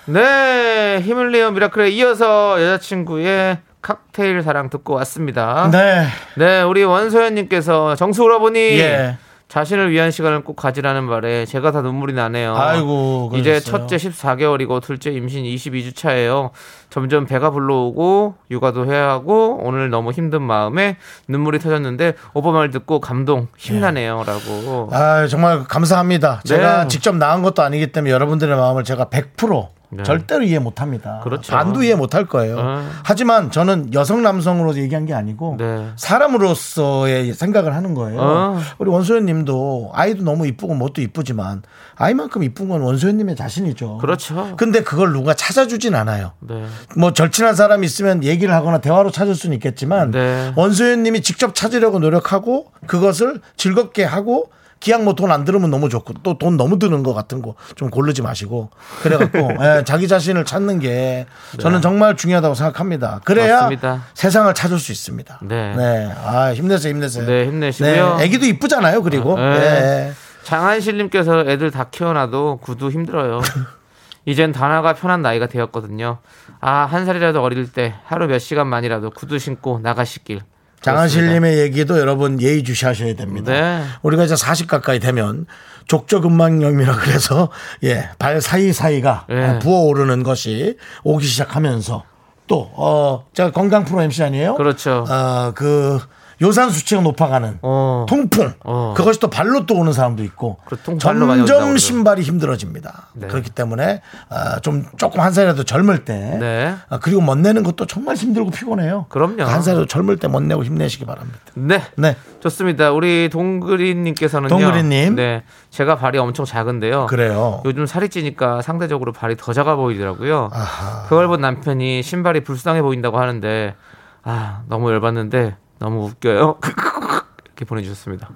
네, 0.07 1.01
힘을 1.05 1.31
내요 1.31 1.51
미라클에 1.53 1.91
이어서 1.91 2.61
여자친구의 2.61 3.59
칵테일 3.83 4.43
사랑 4.43 4.71
듣고 4.71 4.95
왔습니다. 4.95 5.71
네. 5.71 6.07
네, 6.37 6.63
우리 6.63 6.85
원소연님께서 6.85 7.97
정수 7.97 8.23
오라버니 8.25 8.59
예. 8.59 9.17
자신을 9.51 9.91
위한 9.91 10.13
시간을 10.13 10.45
꼭 10.45 10.55
가지라는 10.55 11.03
말에 11.05 11.45
제가 11.45 11.73
다 11.73 11.83
눈물이 11.83 12.13
나네요. 12.13 12.55
아이고, 12.57 13.33
이제 13.35 13.59
그러셨어요. 13.59 13.89
첫째 13.89 13.97
14개월이고 13.97 14.81
둘째 14.81 15.11
임신 15.11 15.43
22주 15.43 15.97
차예요. 15.97 16.53
점점 16.89 17.27
배가 17.27 17.51
불러오고 17.51 18.37
육아도 18.53 18.87
해야 18.87 19.09
하고 19.09 19.59
오늘 19.61 19.91
너무 19.91 20.13
힘든 20.13 20.43
마음에 20.43 20.99
눈물이 21.27 21.59
터졌는데 21.59 22.15
오빠 22.33 22.53
말 22.53 22.71
듣고 22.71 23.01
감동 23.01 23.49
힘나네요라고. 23.59 24.91
아 24.93 25.27
정말 25.27 25.65
감사합니다. 25.65 26.43
제가 26.45 26.83
네. 26.83 26.89
직접 26.89 27.17
나은 27.17 27.43
것도 27.43 27.63
아니기 27.63 27.89
때문에 27.89 28.13
여러분들의 28.13 28.57
마음을 28.57 28.85
제가 28.85 29.07
100% 29.07 29.69
네. 29.93 30.03
절대로 30.03 30.45
이해 30.45 30.59
못 30.59 30.81
합니다. 30.81 31.21
그렇죠. 31.23 31.53
반도 31.53 31.83
이해 31.83 31.95
못 31.95 32.15
할 32.15 32.25
거예요. 32.25 32.57
어. 32.59 32.89
하지만 33.05 33.51
저는 33.51 33.95
여성 33.95 34.23
남성으로 34.23 34.75
얘기한 34.77 35.07
게 35.07 35.15
아니고 35.15 35.57
네. 35.59 35.91
사람으로서의 35.97 37.35
생각을 37.35 37.75
하는 37.75 37.95
거예요. 37.95 38.21
어. 38.21 38.59
우리 38.79 38.91
원소연 38.91 39.27
님도 39.27 39.91
아이도 39.95 40.23
너무 40.25 40.47
이쁘고 40.47 40.75
뭣도 40.75 41.01
이쁘지만 41.03 41.63
아이만큼 41.97 42.43
이쁜 42.43 42.69
건 42.69 42.81
원소연 42.81 43.17
님의 43.19 43.37
자신이죠. 43.37 43.99
그렇죠. 43.99 44.55
근데 44.57 44.83
그걸 44.83 45.13
누가 45.13 45.35
찾아주진 45.35 45.95
않아요. 45.95 46.33
네. 46.41 46.65
뭐 46.97 47.13
절친한 47.13 47.55
사람이 47.55 47.87
있으면 47.87 48.25
얘기를 48.25 48.53
하거나 48.55 48.79
대화로 48.79 49.11
찾을 49.11 49.35
수는 49.35 49.55
있겠지만 49.55 50.11
네. 50.11 50.53
원소연 50.57 51.03
님이 51.03 51.21
직접 51.23 51.55
찾으려고 51.55 51.99
노력하고 51.99 52.73
그것을 52.87 53.41
즐겁게 53.57 54.05
하고 54.05 54.51
기왕 54.81 55.05
뭐 55.05 55.15
돈 55.15 55.31
안 55.31 55.45
들으면 55.45 55.71
너무 55.71 55.89
좋고 55.91 56.15
또 56.23 56.39
돈 56.39 56.57
너무 56.57 56.79
드는 56.79 57.03
것 57.03 57.13
같은 57.15 57.43
거 57.43 57.55
좀 57.77 57.91
고르지 57.91 58.23
마시고 58.23 58.71
그래갖고 59.03 59.39
예, 59.63 59.85
자기 59.85 60.09
자신을 60.09 60.45
찾는 60.45 60.79
게 60.81 61.27
저는 61.59 61.81
정말 61.83 62.17
중요하다고 62.17 62.55
생각합니다. 62.55 63.21
그래야 63.25 63.57
맞습니다. 63.57 64.05
세상을 64.15 64.53
찾을 64.55 64.79
수 64.79 64.91
있습니다. 64.93 65.41
네. 65.43 66.13
아 66.25 66.53
힘내세요, 66.55 66.93
힘내세요. 66.95 67.27
네, 67.27 67.47
힘내시고요. 67.47 68.17
네, 68.17 68.25
애기도 68.25 68.47
이쁘잖아요. 68.47 69.03
그리고 69.03 69.37
네. 69.37 69.59
네. 69.59 70.13
장한실님께서 70.45 71.45
애들 71.47 71.71
다 71.71 71.85
키워놔도 71.91 72.59
구두 72.63 72.91
힘들어요. 72.91 73.41
이젠 74.27 74.53
단화가 74.53 74.95
편한 74.95 75.23
나이가 75.23 75.47
되었거든요. 75.47 76.19
아, 76.61 76.71
한 76.85 77.07
살이라도 77.07 77.43
어릴 77.43 77.73
때 77.73 77.95
하루 78.05 78.27
몇 78.27 78.39
시간만이라도 78.39 79.11
구두 79.11 79.39
신고 79.39 79.79
나가시길. 79.83 80.41
장한실님의 80.83 81.59
얘기도 81.59 81.99
여러분 81.99 82.41
예의 82.41 82.63
주시하셔야 82.65 83.15
됩니다. 83.15 83.53
네. 83.53 83.85
우리가 84.03 84.25
이제 84.25 84.37
40 84.37 84.67
가까이 84.69 84.99
되면 84.99 85.47
족저근막염이라 85.87 86.97
그래서 86.97 87.51
예, 87.85 88.09
발 88.19 88.41
사이 88.41 88.73
사이가 88.73 89.27
네. 89.29 89.59
부어오르는 89.59 90.23
것이 90.23 90.77
오기 91.05 91.27
시작하면서 91.27 92.05
또 92.47 92.71
어, 92.75 93.27
제가 93.35 93.53
건강 93.53 93.85
프로 93.85 94.03
MC 94.03 94.23
아니에요? 94.23 94.55
그렇죠. 94.57 95.05
어, 95.09 95.53
그 95.55 96.01
요산 96.43 96.71
수치가 96.71 97.03
높아가는 97.03 97.59
어. 97.63 98.07
통풍 98.09 98.55
어. 98.65 98.95
그것이 98.97 99.21
또 99.21 99.29
발로 99.29 99.67
또 99.67 99.75
오는 99.75 99.93
사람도 99.93 100.25
있고 100.25 100.59
그 100.65 100.83
점점. 100.83 101.77
신발이 101.77 102.23
힘들어집니다. 102.23 103.09
네. 103.15 103.27
그렇기 103.29 103.51
때문에 103.51 104.01
어, 104.31 104.61
좀 104.61 104.87
조금 104.97 105.21
한 105.21 105.33
살이라도 105.33 105.65
젊을 105.65 106.05
때 106.05 106.39
네. 106.41 106.75
어, 106.89 106.99
그리고 106.99 107.21
멋내는 107.21 107.63
것도 107.63 107.87
정말 107.87 108.17
힘들고 108.17 108.51
피곤해요. 108.51 109.07
그럼요. 109.11 109.43
한 109.45 109.63
살이라도 109.63 109.87
젊을 109.87 110.17
때 110.17 110.29
멋내고 110.29 110.65
힘내시기 110.65 111.05
바랍니다. 111.05 111.39
네. 111.55 111.83
네. 111.97 112.17
좋습니다. 112.41 112.93
우리 112.93 113.29
동그리님께서는요. 113.31 114.49
동그리님. 114.49 115.17
네. 115.17 115.43
제가 115.69 115.97
발이 115.97 116.19
엄청 116.19 116.47
작은데요. 116.47 117.07
그래요. 117.07 117.61
요즘 117.67 117.85
살이 117.85 118.09
찌니까 118.09 118.63
상대적으로 118.63 119.13
발이 119.13 119.37
더 119.37 119.53
작아 119.53 119.77
보이더라고요. 119.77 120.49
아하. 120.53 121.03
그걸 121.05 121.29
본 121.29 121.43
남편이 121.43 122.03
신발이 122.03 122.45
불쌍해 122.45 122.81
보인다고 122.81 123.19
하는데 123.19 123.75
아 124.23 124.63
너무 124.69 124.91
열받는데 124.91 125.57
너무 125.81 126.05
웃겨요. 126.05 126.59
이렇게 127.45 127.65
보내주셨습니다. 127.65 128.31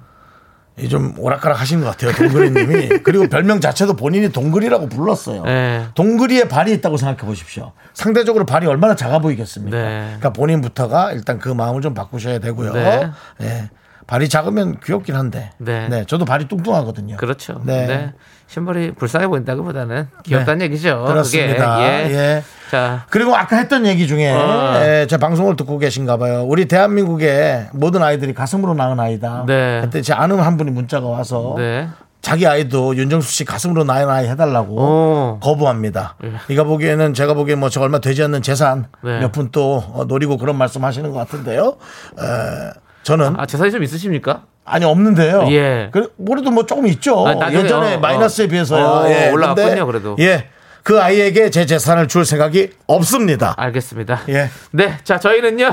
이좀 0.77 1.13
오락가락 1.17 1.61
하신 1.61 1.79
것 1.79 1.85
같아요. 1.87 2.11
동그리님이. 2.11 2.99
그리고 3.03 3.29
별명 3.29 3.61
자체도 3.61 3.95
본인이 3.95 4.29
동그리라고 4.29 4.89
불렀어요. 4.89 5.43
네. 5.43 5.87
동그리에 5.95 6.49
발이 6.49 6.73
있다고 6.73 6.97
생각해 6.97 7.25
보십시오. 7.25 7.71
상대적으로 7.93 8.45
발이 8.45 8.67
얼마나 8.67 8.93
작아 8.95 9.19
보이겠습니까? 9.19 9.77
네. 9.77 10.03
그러니까 10.07 10.33
본인부터가 10.33 11.13
일단 11.13 11.39
그 11.39 11.47
마음을 11.47 11.81
좀 11.81 11.93
바꾸셔야 11.93 12.39
되고요. 12.39 12.73
네. 12.73 13.09
예. 13.41 13.69
발이 14.05 14.27
작으면 14.27 14.79
귀엽긴 14.83 15.15
한데. 15.15 15.51
네. 15.59 16.03
저도 16.07 16.25
발이 16.25 16.49
뚱뚱하거든요. 16.49 17.15
그렇죠. 17.15 17.61
네. 17.63 18.11
네. 18.47 18.53
신발이 18.53 18.91
불쌍해 18.91 19.27
보인다기보다는 19.27 20.07
귀엽다는 20.23 20.61
얘기죠. 20.65 21.03
그렇습니다. 21.05 21.81
예. 21.81 22.11
예. 22.11 22.43
자, 22.71 23.05
그리고 23.09 23.35
아까 23.35 23.57
했던 23.57 23.85
얘기 23.85 24.07
중에 24.07 24.31
어. 24.31 24.81
예, 24.81 25.07
제 25.07 25.17
방송을 25.17 25.55
듣고 25.55 25.77
계신가 25.77 26.17
봐요. 26.17 26.43
우리 26.47 26.65
대한민국의 26.65 27.69
모든 27.73 28.01
아이들이 28.01 28.33
가슴으로 28.33 28.73
낳은 28.73 28.99
아이다. 28.99 29.43
네. 29.47 29.81
그때 29.83 30.01
제 30.01 30.13
아는 30.13 30.39
한 30.39 30.57
분이 30.57 30.71
문자가 30.71 31.07
와서 31.07 31.55
네. 31.57 31.87
자기 32.21 32.47
아이도 32.47 32.95
윤정수 32.95 33.31
씨 33.31 33.45
가슴으로 33.45 33.83
낳은 33.83 34.09
아이 34.09 34.27
해달라고 34.27 34.75
오. 34.75 35.39
거부합니다. 35.41 36.15
예. 36.23 36.31
네가 36.49 36.63
보기에는 36.63 37.13
제가 37.13 37.35
보기엔 37.35 37.59
뭐저 37.59 37.81
얼마 37.81 37.99
되지 37.99 38.23
않는 38.23 38.41
재산 38.41 38.87
네. 39.03 39.19
몇푼 39.19 39.49
또 39.51 40.05
노리고 40.07 40.37
그런 40.37 40.57
말씀 40.57 40.83
하시는 40.83 41.11
것 41.11 41.19
같은데요. 41.19 41.77
에, 42.19 42.84
저는 43.05 43.35
아, 43.39 43.45
재산이 43.45 43.71
좀 43.71 43.83
있으십니까? 43.83 44.43
아니 44.65 44.83
없는데요. 44.83 45.47
예. 45.51 45.89
그, 45.91 46.11
그래도 46.27 46.49
뭐 46.49 46.65
조금 46.65 46.87
있죠. 46.87 47.25
아, 47.25 47.35
나중에, 47.35 47.63
예전에 47.63 47.95
어, 47.95 47.99
마이너스에 47.99 48.45
어. 48.45 48.47
비해서요. 48.47 48.83
어, 48.83 49.09
예. 49.09 49.29
올라갔군요, 49.29 49.67
근데, 49.67 49.83
그래도. 49.85 50.15
예. 50.19 50.49
그 50.81 51.01
아이에게 51.01 51.51
제 51.51 51.65
재산을 51.67 52.07
줄 52.07 52.25
생각이 52.25 52.71
없습니다. 52.87 53.53
알겠습니다. 53.57 54.21
예. 54.29 54.49
네, 54.71 54.97
자 55.03 55.19
저희는요 55.19 55.71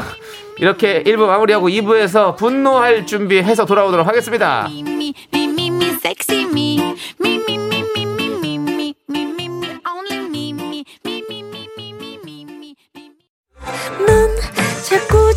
이렇게 0.58 1.02
1부 1.02 1.26
마무리하고 1.26 1.68
2부에서 1.68 2.36
분노할 2.36 3.06
준비해서 3.06 3.66
돌아오도록 3.66 4.06
하겠습니다. 4.06 4.66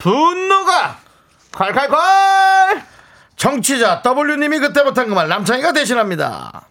분노가 0.00 0.98
콸콸콸! 1.52 2.82
정치자 3.36 4.02
W님이 4.02 4.58
그때 4.58 4.82
못한 4.82 5.08
그말 5.08 5.28
남창희가 5.28 5.72
대신합니다. 5.72 6.66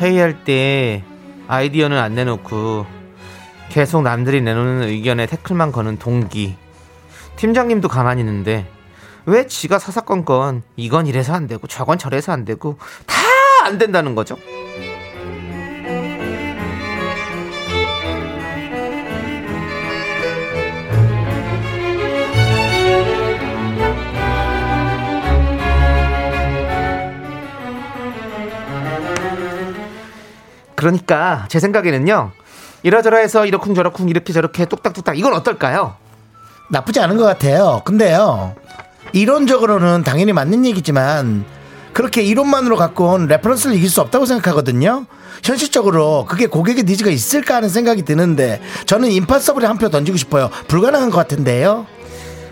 회의할 0.00 0.44
때 0.44 1.04
아이디어는 1.48 1.98
안 1.98 2.14
내놓고 2.14 2.86
계속 3.70 4.02
남들이 4.02 4.40
내놓는 4.42 4.88
의견에 4.88 5.26
태클만 5.26 5.72
거는 5.72 5.98
동기. 5.98 6.56
팀장님도 7.36 7.88
가만히 7.88 8.20
있는데 8.20 8.66
왜 9.26 9.46
지가 9.46 9.78
사사건건 9.78 10.62
이건 10.76 11.06
이래서 11.06 11.32
안 11.34 11.46
되고 11.46 11.66
저건 11.66 11.98
저래서 11.98 12.32
안 12.32 12.44
되고 12.44 12.78
다 13.06 13.24
안 13.64 13.78
된다는 13.78 14.14
거죠. 14.14 14.36
그러니까 30.74 31.46
제 31.48 31.58
생각에는요. 31.60 32.32
이러저러 32.82 33.16
해서 33.16 33.46
이러쿵저러쿵 33.46 34.10
이렇게 34.10 34.34
저렇게 34.34 34.66
뚝딱뚝딱 34.66 35.18
이건 35.18 35.32
어떨까요? 35.32 35.96
나쁘지 36.70 37.00
않은 37.00 37.16
것 37.16 37.24
같아요. 37.24 37.80
근데요, 37.84 38.54
이론적으로는 39.14 40.02
당연히 40.02 40.32
맞는 40.32 40.66
얘기지만, 40.66 41.44
그렇게 41.92 42.20
이론만으로 42.22 42.76
갖고 42.76 43.10
온 43.12 43.26
reference를 43.28 43.76
이길 43.76 43.88
수 43.88 44.00
없다고 44.00 44.26
생각하거든요. 44.26 45.06
현실적으로 45.44 46.26
그게 46.28 46.46
고객의 46.46 46.82
needs가 46.82 47.10
있을까 47.10 47.54
하는 47.54 47.68
생각이 47.68 48.02
드는데, 48.02 48.60
저는 48.86 49.10
impossible에 49.12 49.66
한 49.66 49.78
표 49.78 49.88
던지고 49.88 50.16
싶어요. 50.18 50.50
불가능한 50.68 51.10
것 51.10 51.16
같은데요. 51.16 51.86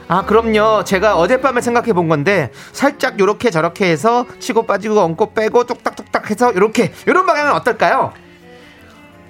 아 0.08 0.24
그럼요 0.26 0.84
제가 0.84 1.16
어젯밤에 1.16 1.60
생각해 1.62 1.94
본 1.94 2.06
건데 2.08 2.50
살짝 2.72 3.18
요렇게 3.18 3.50
저렇게 3.50 3.86
해서 3.88 4.26
치고 4.40 4.66
빠지고 4.66 5.00
얹고 5.00 5.32
빼고 5.32 5.64
뚝딱뚝딱 5.64 6.28
해서 6.28 6.52
요렇게 6.54 6.92
요런 7.08 7.24
방향은 7.24 7.52
어떨까요? 7.52 8.12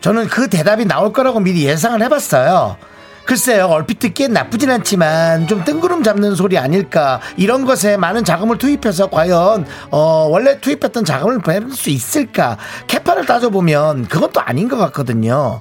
저는 0.00 0.26
그 0.26 0.48
대답이 0.48 0.86
나올 0.86 1.12
거라고 1.12 1.38
미리 1.38 1.64
예상을 1.66 2.02
해봤어요. 2.02 2.76
글쎄요, 3.24 3.66
얼핏 3.66 3.98
듣기엔 4.00 4.32
나쁘진 4.32 4.70
않지만 4.70 5.46
좀 5.46 5.64
뜬구름 5.64 6.02
잡는 6.02 6.34
소리 6.34 6.58
아닐까. 6.58 7.20
이런 7.36 7.64
것에 7.64 7.96
많은 7.96 8.24
자금을 8.24 8.58
투입해서 8.58 9.08
과연 9.10 9.64
어, 9.90 10.26
원래 10.30 10.58
투입했던 10.60 11.04
자금을 11.04 11.40
배울 11.40 11.70
수 11.72 11.90
있을까. 11.90 12.58
캐파를 12.88 13.24
따져보면 13.26 14.08
또 14.32 14.40
아닌 14.40 14.68
것 14.68 14.76
같거든요. 14.76 15.60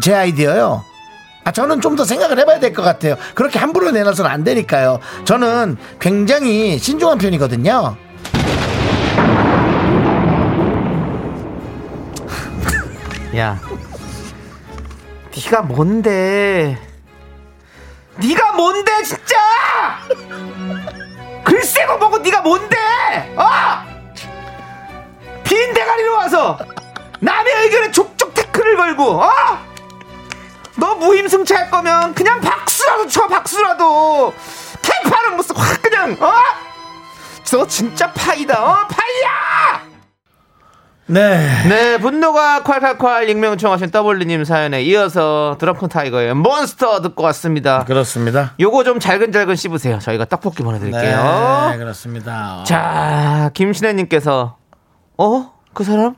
제 0.00 0.14
아이디어요. 0.14 0.82
아, 1.44 1.52
저는 1.52 1.80
좀 1.80 1.96
더 1.96 2.04
생각을 2.04 2.38
해봐야 2.38 2.60
될 2.60 2.72
것 2.72 2.82
같아요. 2.82 3.16
그렇게 3.34 3.58
함부로 3.58 3.90
내놔서는 3.90 4.30
안 4.30 4.44
되니까요. 4.44 5.00
저는 5.24 5.76
굉장히 6.00 6.78
신중한 6.78 7.18
편이거든요. 7.18 7.96
야 13.36 13.60
네가 15.34 15.62
뭔데 15.62 16.78
네가 18.16 18.52
뭔데 18.52 19.02
진짜 19.02 19.36
글쎄고 21.44 21.98
뭐고 21.98 22.18
네가 22.18 22.40
뭔데 22.40 22.76
어? 23.36 23.48
빈 25.44 25.72
대가리로 25.72 26.14
와서 26.14 26.58
남의 27.20 27.52
의견에 27.64 27.90
족족 27.90 28.34
태클을 28.34 28.76
걸고 28.76 29.22
어? 29.22 29.30
너 30.76 30.94
무임승차 30.94 31.56
할 31.56 31.70
거면 31.70 32.14
그냥 32.14 32.40
박수라도 32.40 33.08
쳐 33.08 33.26
박수라도 33.26 34.34
캐파는 34.82 35.36
무슨 35.36 35.56
확 35.56 35.82
그냥 35.82 36.16
어? 36.20 36.32
저 37.44 37.66
진짜 37.66 38.12
파이다 38.12 38.62
어 38.62 38.86
파이야 38.88 39.87
네. 41.10 41.68
네, 41.68 41.98
분노가 41.98 42.62
콸콸콸 42.64 43.30
익명 43.30 43.52
요청하신 43.52 43.90
더블리님 43.90 44.44
사연에 44.44 44.82
이어서 44.82 45.56
드렁큰 45.58 45.88
타이거의 45.88 46.34
몬스터 46.34 47.00
듣고 47.00 47.22
왔습니다. 47.24 47.84
그렇습니다. 47.84 48.52
요거 48.60 48.84
좀 48.84 49.00
잘근잘근 49.00 49.56
씹으세요. 49.56 50.00
저희가 50.00 50.26
떡볶이 50.26 50.62
보내드릴게요. 50.62 51.68
네, 51.70 51.78
그렇습니다. 51.78 52.62
자, 52.64 53.50
김신혜님께서 53.54 54.58
어? 55.16 55.52
그 55.72 55.82
사람? 55.82 56.14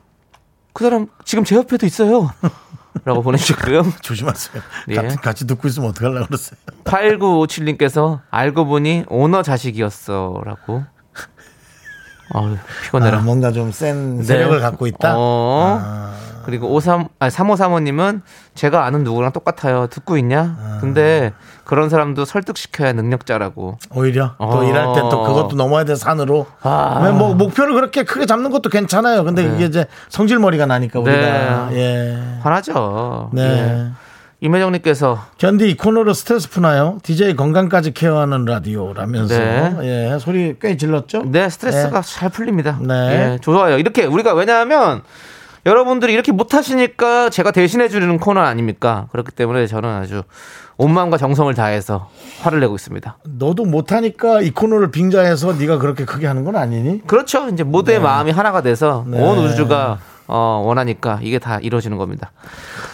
그 0.73 0.85
사람 0.85 1.07
지금 1.25 1.45
제 1.45 1.55
옆에도 1.55 1.87
있어요. 1.87 2.31
라고 3.05 3.23
보내주셨고요. 3.23 3.85
조심하세요. 4.03 4.63
예. 4.89 4.95
같이, 4.97 5.17
같이 5.19 5.47
듣고 5.47 5.69
있으면 5.69 5.91
어떡하려고 5.91 6.27
그러세요. 6.27 6.59
8957님께서 6.85 8.21
알고 8.31 8.67
보니 8.67 9.05
오너 9.09 9.43
자식이었어. 9.45 10.43
라고. 10.45 10.85
어휴, 12.35 12.57
피곤해라. 12.85 13.19
아, 13.19 13.21
뭔가 13.23 13.53
좀센 13.53 14.19
네. 14.19 14.23
세력을 14.25 14.61
갖고 14.61 14.87
있다. 14.87 15.15
어. 15.17 15.81
아. 15.83 16.11
그리고 16.45 16.73
53, 16.75 17.07
아니, 17.19 17.31
3535님은 17.31 18.23
제가 18.55 18.85
아는 18.87 19.05
누구랑 19.05 19.31
똑같아요. 19.33 19.87
듣고 19.89 20.17
있냐? 20.17 20.57
아. 20.59 20.79
근데 20.81 21.33
그런 21.65 21.89
사람도 21.91 22.25
설득시켜야 22.25 22.93
능력자라고. 22.95 23.79
오히려 23.95 24.35
또 24.39 24.45
어. 24.45 24.65
일할 24.65 24.95
때 24.95 25.01
또 25.01 25.23
그것도 25.23 25.57
넘어야 25.57 25.85
될 25.85 25.97
산으로. 25.97 26.47
아. 26.63 27.01
왜뭐 27.05 27.35
목표를 27.35 27.75
그렇게 27.75 28.05
크게 28.05 28.27
잡는 28.27 28.51
것도 28.51 28.71
괜찮아요. 28.71 29.23
근데 29.25 29.45
네. 29.47 29.55
이게 29.55 29.65
이제 29.67 29.87
성질머리가 30.09 30.67
나니까 30.67 30.99
우리가 31.01 31.69
네. 31.71 31.77
예. 31.77 32.19
화나죠. 32.43 33.31
네. 33.33 33.43
예. 33.43 33.91
임혜정님께서 34.41 35.27
견디 35.39 35.69
이 35.69 35.77
코너로 35.77 36.15
스트레스 36.15 36.49
푸나요? 36.49 36.99
DJ 37.03 37.37
건강까지 37.37 37.93
케어하는 37.93 38.47
라디오라면서 38.47 39.39
네. 39.39 39.77
예 39.83 40.19
소리 40.19 40.57
꽤 40.61 40.77
질렀죠? 40.77 41.25
네, 41.27 41.49
스트레스가 41.49 42.01
잘 42.01 42.31
풀립니다. 42.31 42.79
네. 42.81 43.35
예, 43.35 43.39
좋아요. 43.41 43.79
이렇게 43.79 44.05
우리가 44.05 44.33
왜냐하면 44.33 45.03
여러분들이 45.67 46.15
이렇게 46.15 46.33
못하시니까 46.33 47.29
제가 47.29 47.51
대신해 47.51 47.89
주는 47.89 48.19
코너 48.19 48.41
아닙니까? 48.41 49.09
그렇기 49.13 49.33
때문에 49.33 49.67
저는 49.67 49.91
아주 49.91 50.23
온 50.79 50.95
마음과 50.95 51.19
정성을 51.19 51.53
다해서 51.53 52.09
화를 52.41 52.61
내고 52.61 52.75
있습니다. 52.75 53.19
너도 53.25 53.67
못하니까 53.67 54.41
이 54.41 54.51
코너를 54.51 54.91
빙자해서 54.91 55.53
네가 55.53 55.77
그렇게 55.77 56.07
크게 56.07 56.27
하는 56.27 56.45
건 56.45 56.57
아니니? 56.57 57.07
그렇죠. 57.07 57.49
이제 57.51 57.63
모두의 57.63 58.01
마음이 58.01 58.31
하나가 58.31 58.63
돼서 58.63 59.05
네. 59.07 59.21
온 59.21 59.37
우주가 59.37 59.99
어, 60.31 60.63
원하니까 60.65 61.19
이게 61.23 61.39
다 61.39 61.59
이루어지는 61.61 61.97
겁니다. 61.97 62.31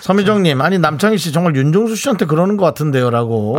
서미정님 0.00 0.60
아니 0.62 0.78
남창희 0.78 1.18
씨 1.18 1.32
정말 1.32 1.54
윤종수 1.54 1.94
씨한테 1.94 2.24
그러는 2.24 2.56
것 2.56 2.64
같은데요라고 2.64 3.58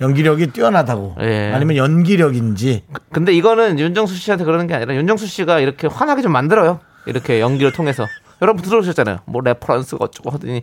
연기력이 0.00 0.48
뛰어나다고 0.48 1.16
예. 1.20 1.50
아니면 1.54 1.76
연기력인지 1.76 2.84
근데 3.12 3.32
이거는 3.32 3.78
윤정수 3.78 4.14
씨한테 4.14 4.44
그러는 4.44 4.66
게 4.66 4.74
아니라 4.74 4.94
윤정수 4.94 5.26
씨가 5.26 5.60
이렇게 5.60 5.86
화나게 5.86 6.22
좀 6.22 6.32
만들어요. 6.32 6.80
이렇게 7.06 7.40
연기를 7.40 7.72
통해서. 7.72 8.06
여러분 8.42 8.62
들어오셨잖아요. 8.62 9.20
뭐 9.26 9.40
reference가 9.42 10.04
어쩌고 10.04 10.30
하더니 10.30 10.62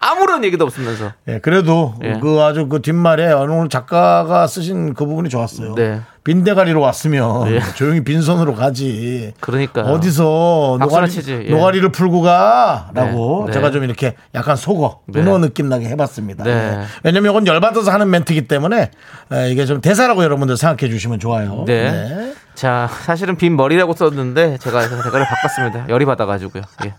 아무런 0.00 0.44
얘기도 0.44 0.64
없으면서. 0.64 1.12
예, 1.28 1.40
그래도 1.40 1.94
예. 2.04 2.18
그 2.20 2.40
아주 2.42 2.68
그 2.68 2.82
뒷말에 2.82 3.32
오늘 3.32 3.68
작가가 3.68 4.46
쓰신 4.46 4.94
그 4.94 5.06
부분이 5.06 5.28
좋았어요. 5.28 5.74
네. 5.74 6.00
빈대가리로 6.26 6.80
왔으면 6.80 7.52
예. 7.52 7.60
조용히 7.76 8.02
빈손으로 8.02 8.56
가지. 8.56 9.32
그러니까 9.38 9.82
어디서 9.82 10.76
노가리, 10.80 11.08
치지, 11.08 11.44
예. 11.46 11.50
노가리를 11.50 11.88
풀고 11.92 12.20
가라고 12.20 13.44
네, 13.44 13.46
네. 13.46 13.52
제가 13.52 13.70
좀 13.70 13.84
이렇게 13.84 14.16
약간 14.34 14.56
속어 14.56 15.02
네. 15.06 15.20
은어 15.20 15.38
느낌 15.38 15.68
나게 15.68 15.86
해봤습니다. 15.86 16.42
네. 16.42 16.50
예. 16.50 16.80
왜냐면 17.04 17.30
이건 17.30 17.46
열받아서 17.46 17.92
하는 17.92 18.10
멘트이기 18.10 18.48
때문에 18.48 18.90
에, 19.32 19.50
이게 19.52 19.66
좀 19.66 19.80
대사라고 19.80 20.24
여러분들 20.24 20.56
생각해 20.56 20.90
주시면 20.90 21.20
좋아요. 21.20 21.62
네. 21.64 22.34
자, 22.56 22.90
사실은 23.04 23.36
빈 23.36 23.54
머리라고 23.54 23.92
썼는데 23.92 24.58
제가 24.58 24.88
대가를 24.88 25.26
바꿨습니다. 25.26 25.88
열이 25.88 26.06
받아가지고요. 26.06 26.64
예. 26.86 26.94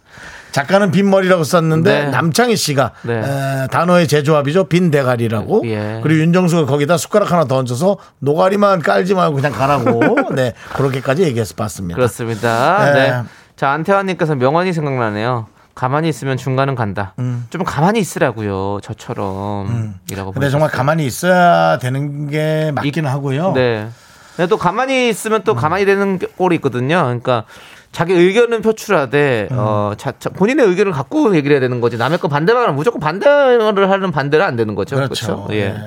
작가는 0.52 0.90
빈 0.92 1.10
머리라고 1.10 1.44
썼는데 1.44 2.06
네. 2.06 2.10
남창희 2.10 2.56
씨가 2.56 2.92
네. 3.04 3.20
에, 3.20 3.68
단어의 3.72 4.08
재조합이죠. 4.08 4.66
빈 4.66 4.92
대가리라고. 4.92 5.64
예. 5.66 6.00
그리고 6.04 6.22
윤정수가 6.22 6.66
거기다 6.66 6.98
숟가락 6.98 7.32
하나 7.32 7.46
더 7.46 7.58
얹어서 7.58 7.98
노가리만 8.20 8.82
깔지 8.82 9.14
말고 9.14 9.36
그냥 9.36 9.52
가라고. 9.52 10.00
네. 10.36 10.54
그렇게까지 10.74 11.24
얘기해서 11.24 11.56
봤습니다. 11.56 11.96
그렇습니다. 11.96 12.86
네. 12.86 12.94
네. 12.94 13.24
자, 13.56 13.70
안태환님께서 13.72 14.36
명언이 14.36 14.74
생각나네요. 14.74 15.48
가만히 15.76 16.10
있으면 16.10 16.38
중간은 16.38 16.74
간다. 16.74 17.14
좀 17.52 17.64
가만히 17.64 18.00
있으라고요. 18.00 18.80
저처럼. 18.82 19.96
이라고 20.12 20.32
음. 20.32 20.34
근데 20.34 20.50
정말 20.50 20.70
보내주셨어요. 20.70 20.70
가만히 20.72 21.06
있어야 21.06 21.78
되는 21.78 22.30
게 22.30 22.72
맞긴 22.74 23.06
하고요. 23.06 23.54
네. 23.54 23.88
근데 24.36 24.50
또 24.50 24.58
가만히 24.58 25.10
있으면 25.10 25.44
또 25.44 25.54
가만히 25.56 25.86
되는 25.86 26.18
꼴이 26.38 26.56
있거든요. 26.58 27.04
그러니까 27.04 27.44
자기 27.92 28.14
의견은 28.14 28.62
표출하되 28.62 29.50
어 29.52 29.94
자, 29.98 30.14
자, 30.20 30.30
본인의 30.30 30.66
의견을 30.68 30.92
갖고 30.92 31.36
얘기를 31.36 31.56
해야 31.56 31.60
되는 31.60 31.82
거지. 31.82 31.98
남의 31.98 32.20
거 32.20 32.28
반대만 32.28 32.64
하면 32.64 32.76
무조건 32.76 33.00
반대를 33.00 33.90
하는 33.90 34.12
반대는 34.12 34.46
안 34.46 34.56
되는 34.56 34.76
거죠. 34.76 34.96
그렇죠. 34.96 35.26
그렇죠. 35.26 35.48
예. 35.56 35.70
네. 35.70 35.80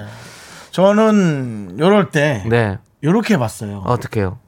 저는 0.71 1.77
요럴 1.79 2.11
때 2.11 2.45
네. 2.49 2.79
요렇게 3.03 3.35
해봤어요. 3.35 3.83
어떻게요? 3.87 4.39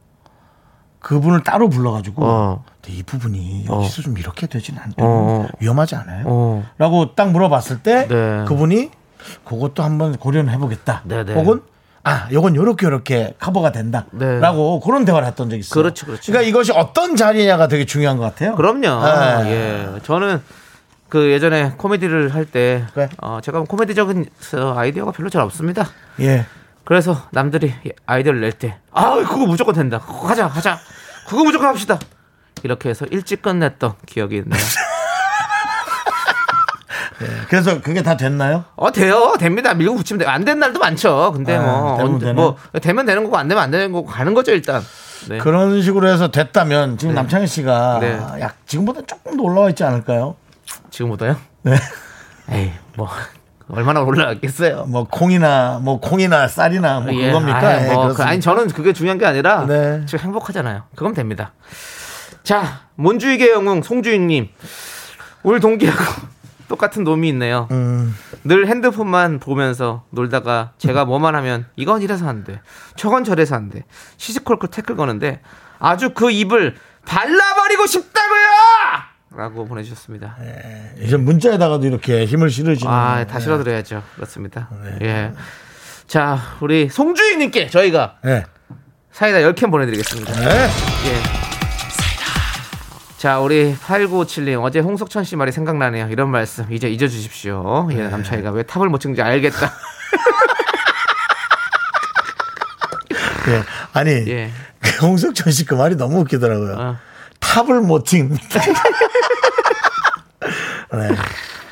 그분을 1.00 1.42
따로 1.42 1.68
불러가지고 1.68 2.24
어. 2.24 2.64
이 2.88 3.02
부분이 3.02 3.66
어. 3.68 3.78
여기서 3.78 4.02
좀 4.02 4.18
이렇게 4.18 4.46
되진 4.46 4.76
않요 4.78 4.94
어. 4.98 5.46
위험하지 5.60 5.96
않아요? 5.96 6.24
어. 6.26 6.64
라고 6.78 7.14
딱 7.14 7.30
물어봤을 7.30 7.82
때 7.82 8.06
네. 8.08 8.44
그분이 8.46 8.90
그것도 9.44 9.82
한번 9.82 10.16
고려는 10.16 10.52
해보겠다. 10.52 11.02
네, 11.04 11.24
네. 11.24 11.34
혹은 11.34 11.62
아, 12.04 12.28
요건 12.32 12.56
요렇게 12.56 12.86
요렇게 12.86 13.34
커버가 13.38 13.70
된다. 13.70 14.06
네. 14.10 14.40
라고 14.40 14.80
그런 14.80 15.04
대화를 15.04 15.26
했던 15.26 15.48
적이 15.48 15.60
있어요. 15.60 15.82
그렇죠, 15.82 16.06
그렇죠. 16.06 16.32
러니까 16.32 16.48
이것이 16.48 16.72
어떤 16.72 17.14
자리냐가 17.14 17.68
되게 17.68 17.84
중요한 17.84 18.16
것 18.16 18.24
같아요. 18.24 18.56
그럼요. 18.56 18.80
네. 18.80 19.50
예. 19.50 20.00
저는 20.02 20.42
그 21.08 21.30
예전에 21.30 21.74
코미디를 21.76 22.34
할때 22.34 22.86
네. 22.94 23.08
어, 23.20 23.38
제가 23.42 23.60
코미디적인 23.62 24.26
어, 24.56 24.74
아이디어가 24.76 25.12
별로 25.12 25.28
잘 25.30 25.42
없습니다. 25.42 25.88
예. 26.20 26.46
그래서 26.84 27.28
남들이 27.30 27.72
아이디어를 28.06 28.40
낼 28.40 28.52
때, 28.52 28.78
아, 28.90 29.14
그거 29.14 29.46
무조건 29.46 29.74
된다. 29.74 30.00
그거 30.00 30.26
하자, 30.26 30.46
하자. 30.48 30.80
그거 31.28 31.44
무조건 31.44 31.68
합시다. 31.68 31.98
이렇게 32.64 32.88
해서 32.88 33.06
일찍 33.10 33.42
끝냈던 33.42 33.94
기억이 34.06 34.38
있네요. 34.38 34.58
그래서 37.48 37.80
그게 37.80 38.02
다 38.02 38.16
됐나요? 38.16 38.64
어, 38.76 38.90
돼요. 38.92 39.34
됩니다. 39.38 39.74
밀고 39.74 39.96
붙이면 39.96 40.18
돼요. 40.20 40.28
안 40.30 40.44
된 40.44 40.58
날도 40.58 40.78
많죠. 40.80 41.32
근데 41.34 41.56
아, 41.56 41.62
뭐, 41.62 41.96
되면 41.96 42.14
언제-. 42.14 42.32
뭐, 42.32 42.56
되면 42.80 43.06
되는 43.06 43.24
거고, 43.24 43.36
안 43.36 43.48
되면 43.48 43.62
안 43.62 43.70
되는 43.70 43.92
거고, 43.92 44.06
가는 44.06 44.34
거죠, 44.34 44.52
일단. 44.52 44.82
네. 45.28 45.38
그런 45.38 45.80
식으로 45.82 46.08
해서 46.08 46.30
됐다면 46.32 46.98
지금 46.98 47.14
남창희 47.14 47.46
씨가 47.46 47.98
네. 48.00 48.18
약 48.40 48.56
지금보다 48.66 49.02
조금 49.06 49.36
더 49.36 49.42
올라와 49.44 49.68
있지 49.68 49.84
않을까요? 49.84 50.34
지금보다요? 50.90 51.36
네. 51.62 51.76
에이, 52.50 52.72
뭐, 52.96 53.08
얼마나 53.70 54.00
올라갔겠어요. 54.02 54.86
뭐 54.88 55.04
콩이나 55.08 55.78
뭐 55.80 56.00
콩이나 56.00 56.48
쌀이나 56.48 57.00
뭐 57.00 57.14
예, 57.14 57.26
그겁니까? 57.28 57.58
아이, 57.68 57.88
예, 57.88 57.92
뭐, 57.94 58.12
그. 58.12 58.22
아니 58.24 58.40
저는 58.40 58.66
그게 58.68 58.92
중요한 58.92 59.16
게 59.18 59.24
아니라 59.24 59.64
네. 59.66 60.04
지금 60.06 60.24
행복하잖아요. 60.24 60.82
그건 60.96 61.14
됩니다. 61.14 61.52
자, 62.42 62.80
몬주이계 62.96 63.52
영웅 63.52 63.82
송주인님 63.82 64.48
올 65.44 65.60
동기하고 65.60 66.02
똑같은 66.72 67.04
놈이 67.04 67.28
있네요. 67.28 67.68
음. 67.70 68.16
늘 68.44 68.66
핸드폰만 68.66 69.40
보면서 69.40 70.06
놀다가 70.08 70.72
제가 70.78 71.04
뭐만 71.04 71.34
하면 71.34 71.66
이건 71.76 72.00
이래서 72.00 72.26
안 72.26 72.44
돼, 72.44 72.62
저건 72.96 73.24
저래서 73.24 73.56
안 73.56 73.68
돼, 73.68 73.84
시시콜콜 74.16 74.70
태클 74.70 74.96
거는데 74.96 75.42
아주 75.78 76.14
그 76.14 76.30
입을 76.30 76.74
발라버리고 77.04 77.86
싶다고요! 77.86 78.42
라고 79.36 79.66
보내주셨습니다. 79.66 80.38
이제 81.02 81.18
문자에다가도 81.18 81.86
이렇게 81.86 82.24
힘을 82.24 82.48
실으시는 82.48 82.90
아, 82.90 83.26
다 83.26 83.38
실어드려야죠. 83.38 84.02
그렇습니다. 84.14 84.70
예. 85.02 85.32
자, 86.06 86.38
우리 86.60 86.88
송주인님께 86.88 87.66
저희가 87.68 88.16
네. 88.24 88.44
사이다 89.10 89.38
10캔 89.40 89.70
보내드리겠습니다. 89.70 90.32
네. 90.32 90.46
예. 90.48 91.51
자, 93.22 93.38
우리 93.38 93.76
8957님, 93.76 94.60
어제 94.64 94.80
홍석천 94.80 95.22
씨 95.22 95.36
말이 95.36 95.52
생각나네요. 95.52 96.08
이런 96.10 96.28
말씀, 96.28 96.66
이제 96.72 96.90
잊어주십시오. 96.90 97.88
예, 97.92 98.08
남창희가 98.08 98.50
왜 98.50 98.64
탑을 98.64 98.88
못 98.88 98.98
찍는지 98.98 99.22
알겠다. 99.22 99.70
예. 103.46 103.62
아니 103.92 104.10
예. 104.10 104.50
그 104.80 105.06
홍석천 105.06 105.52
씨 105.52 105.64
그 105.66 105.76
말이 105.76 105.94
너무 105.94 106.18
웃기더라고요. 106.22 106.74
어. 106.76 106.96
탑을 107.38 107.82
못 107.82 108.04
찍는다. 108.06 108.58
네. 110.94 111.08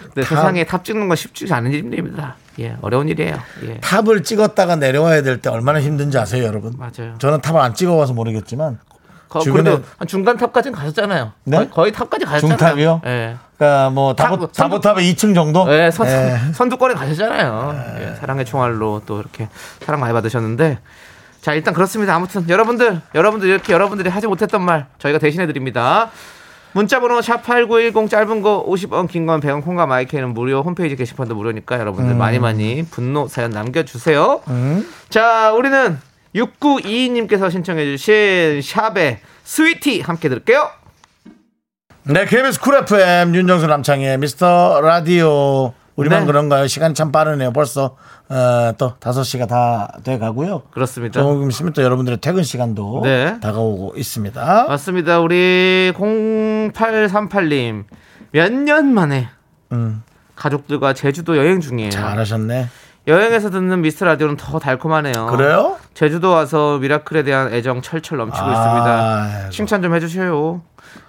근데 0.04 0.22
세상에 0.22 0.62
탑 0.62 0.84
찍는 0.84 1.08
건 1.08 1.16
쉽지 1.16 1.52
않은 1.52 1.72
일입니다. 1.72 2.36
예, 2.60 2.76
어려운 2.80 3.08
일이에요. 3.08 3.36
예. 3.64 3.80
탑을 3.80 4.22
찍었다가 4.22 4.76
내려와야 4.76 5.22
될 5.22 5.42
때 5.42 5.50
얼마나 5.50 5.80
힘든지 5.80 6.16
아세요, 6.16 6.44
여러분? 6.44 6.74
맞아요. 6.78 7.16
저는 7.18 7.40
탑을 7.40 7.60
안 7.60 7.74
찍어와서 7.74 8.12
모르겠지만 8.12 8.78
거, 9.30 9.38
주변에- 9.38 9.82
한 9.98 10.06
중간 10.08 10.36
탑까지는 10.36 10.76
가셨잖아요. 10.78 11.32
네? 11.44 11.56
거의, 11.56 11.70
거의 11.70 11.92
탑까지 11.92 12.24
가셨잖아요. 12.26 12.58
중탑이요? 12.58 13.00
예. 13.06 13.36
그러니까 13.56 13.90
뭐 13.90 14.14
탑, 14.14 14.24
다보, 14.30 14.46
선두- 14.48 14.52
다보 14.54 14.80
탑의 14.80 15.14
2층 15.14 15.34
정도? 15.34 15.66
예, 15.72 15.90
선, 15.90 16.06
예. 16.08 16.36
선두권에 16.52 16.94
가셨잖아요. 16.94 17.74
예, 18.00 18.14
사랑의 18.20 18.44
총알로 18.44 19.02
또 19.06 19.20
이렇게 19.20 19.48
사랑 19.84 20.00
많이 20.00 20.12
받으셨는데. 20.12 20.78
자, 21.40 21.54
일단 21.54 21.72
그렇습니다. 21.72 22.14
아무튼 22.14 22.46
여러분들, 22.50 23.00
여러분들 23.14 23.48
이렇게 23.48 23.72
여러분들이 23.72 24.10
하지 24.10 24.26
못했던 24.26 24.62
말 24.62 24.86
저희가 24.98 25.18
대신해 25.18 25.46
드립니다. 25.46 26.10
문자번호 26.72 27.18
샵8910 27.20 28.08
짧은 28.10 28.42
거 28.42 28.64
50원, 28.68 29.08
긴 29.08 29.26
건 29.26 29.40
100원, 29.40 29.64
콩과 29.64 29.86
마이 29.86 30.04
K는 30.04 30.34
무료, 30.34 30.60
홈페이지 30.62 30.94
게시판도 30.96 31.34
무료니까 31.34 31.78
여러분들 31.80 32.14
많이 32.14 32.38
많이 32.38 32.84
분노 32.90 33.26
사연 33.26 33.50
남겨주세요. 33.50 34.40
자, 35.08 35.52
우리는 35.52 35.98
6922님께서 36.34 37.50
신청해 37.50 37.84
주신 37.96 38.60
샵의 38.62 39.18
Sweety 39.44 40.00
함께 40.00 40.28
들을게요. 40.28 40.70
네, 42.04 42.24
KBS 42.24 42.60
쿨 42.60 42.76
FM 42.76 43.34
윤정수 43.34 43.66
남창희의 43.66 44.18
미스터 44.18 44.80
라디오. 44.80 45.74
우리만 45.96 46.20
네. 46.20 46.26
그런가요? 46.26 46.66
시간 46.66 46.94
참 46.94 47.12
빠르네요. 47.12 47.52
벌써 47.52 47.96
어, 48.30 48.72
또 48.78 48.94
5시가 49.00 49.46
다 49.48 49.88
돼 50.02 50.16
가고요. 50.18 50.62
그렇습니다. 50.70 51.20
조금 51.20 51.50
있으면 51.50 51.72
또 51.74 51.82
여러분들의 51.82 52.18
퇴근 52.22 52.42
시간도 52.42 53.02
네. 53.04 53.38
다가오고 53.40 53.94
있습니다. 53.96 54.66
맞습니다. 54.68 55.20
우리 55.20 55.92
0838님 55.94 57.84
몇 58.30 58.50
년 58.52 58.94
만에 58.94 59.28
음, 59.72 60.02
가족들과 60.36 60.94
제주도 60.94 61.36
여행 61.36 61.60
중이에요. 61.60 61.90
잘하셨네. 61.90 62.68
여행에서 63.10 63.50
듣는 63.50 63.80
미스터 63.80 64.04
라디오는 64.06 64.36
더 64.36 64.58
달콤하네요. 64.58 65.26
그래요? 65.26 65.76
제주도 65.94 66.30
와서 66.30 66.78
미라클에 66.78 67.24
대한 67.24 67.52
애정 67.52 67.82
철철 67.82 68.18
넘치고 68.18 68.44
아이고. 68.46 68.52
있습니다. 68.58 69.50
칭찬 69.50 69.82
좀 69.82 69.94
해주셔요. 69.94 70.62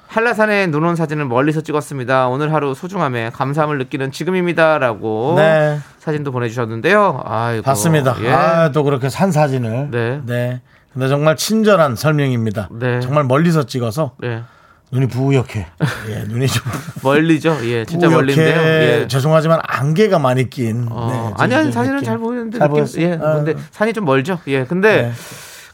한라산에 0.07 0.67
눈 0.67 0.83
온 0.83 0.95
사진을 0.95 1.25
멀리서 1.25 1.61
찍었습니다. 1.61 2.27
오늘 2.27 2.53
하루 2.53 2.73
소중함에 2.73 3.29
감사함을 3.29 3.77
느끼는 3.77 4.11
지금입니다라고 4.11 5.35
네. 5.37 5.79
사진도 5.99 6.31
보내주셨는데요. 6.33 7.21
아이고, 7.23 7.63
봤습니다. 7.63 8.15
예. 8.23 8.31
아, 8.31 8.71
또 8.71 8.83
그렇게 8.83 9.07
산 9.07 9.31
사진을. 9.31 9.89
네. 9.91 10.59
근데 10.93 11.07
정말 11.07 11.37
친절한 11.37 11.95
설명입니다. 11.95 12.67
네. 12.71 12.99
정말 12.99 13.23
멀리서 13.23 13.63
찍어서 13.63 14.15
네. 14.17 14.43
눈이 14.91 15.07
부옇게. 15.07 15.67
예, 16.09 16.23
눈이 16.27 16.47
좀 16.47 16.63
멀리죠. 17.01 17.57
예, 17.63 17.85
진짜 17.85 18.09
멀리인데요. 18.09 18.61
예. 18.61 19.07
죄송하지만 19.07 19.59
안개가 19.63 20.19
많이 20.19 20.49
낀. 20.49 20.87
어, 20.89 21.33
네, 21.37 21.43
아니 21.43 21.55
아니 21.55 21.65
제주도 21.65 21.71
사진은 21.71 21.95
느낌. 21.97 22.05
잘 22.05 22.17
보이는데 22.17 22.57
잘 22.59 22.67
느낌, 22.67 22.75
보였어요? 22.75 23.03
예, 23.05 23.13
아. 23.13 23.33
근데 23.35 23.55
산이 23.71 23.93
좀 23.93 24.03
멀죠. 24.05 24.39
예, 24.47 24.65
근데 24.65 25.01
네. 25.03 25.11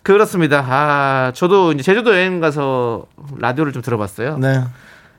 그렇습니다. 0.04 0.64
아, 0.68 1.32
저도 1.36 1.74
이제 1.74 1.84
제주도 1.84 2.14
여행 2.14 2.40
가서 2.40 3.08
라디오를 3.40 3.74
좀 3.74 3.82
들어봤어요. 3.82 4.38
네. 4.38 4.64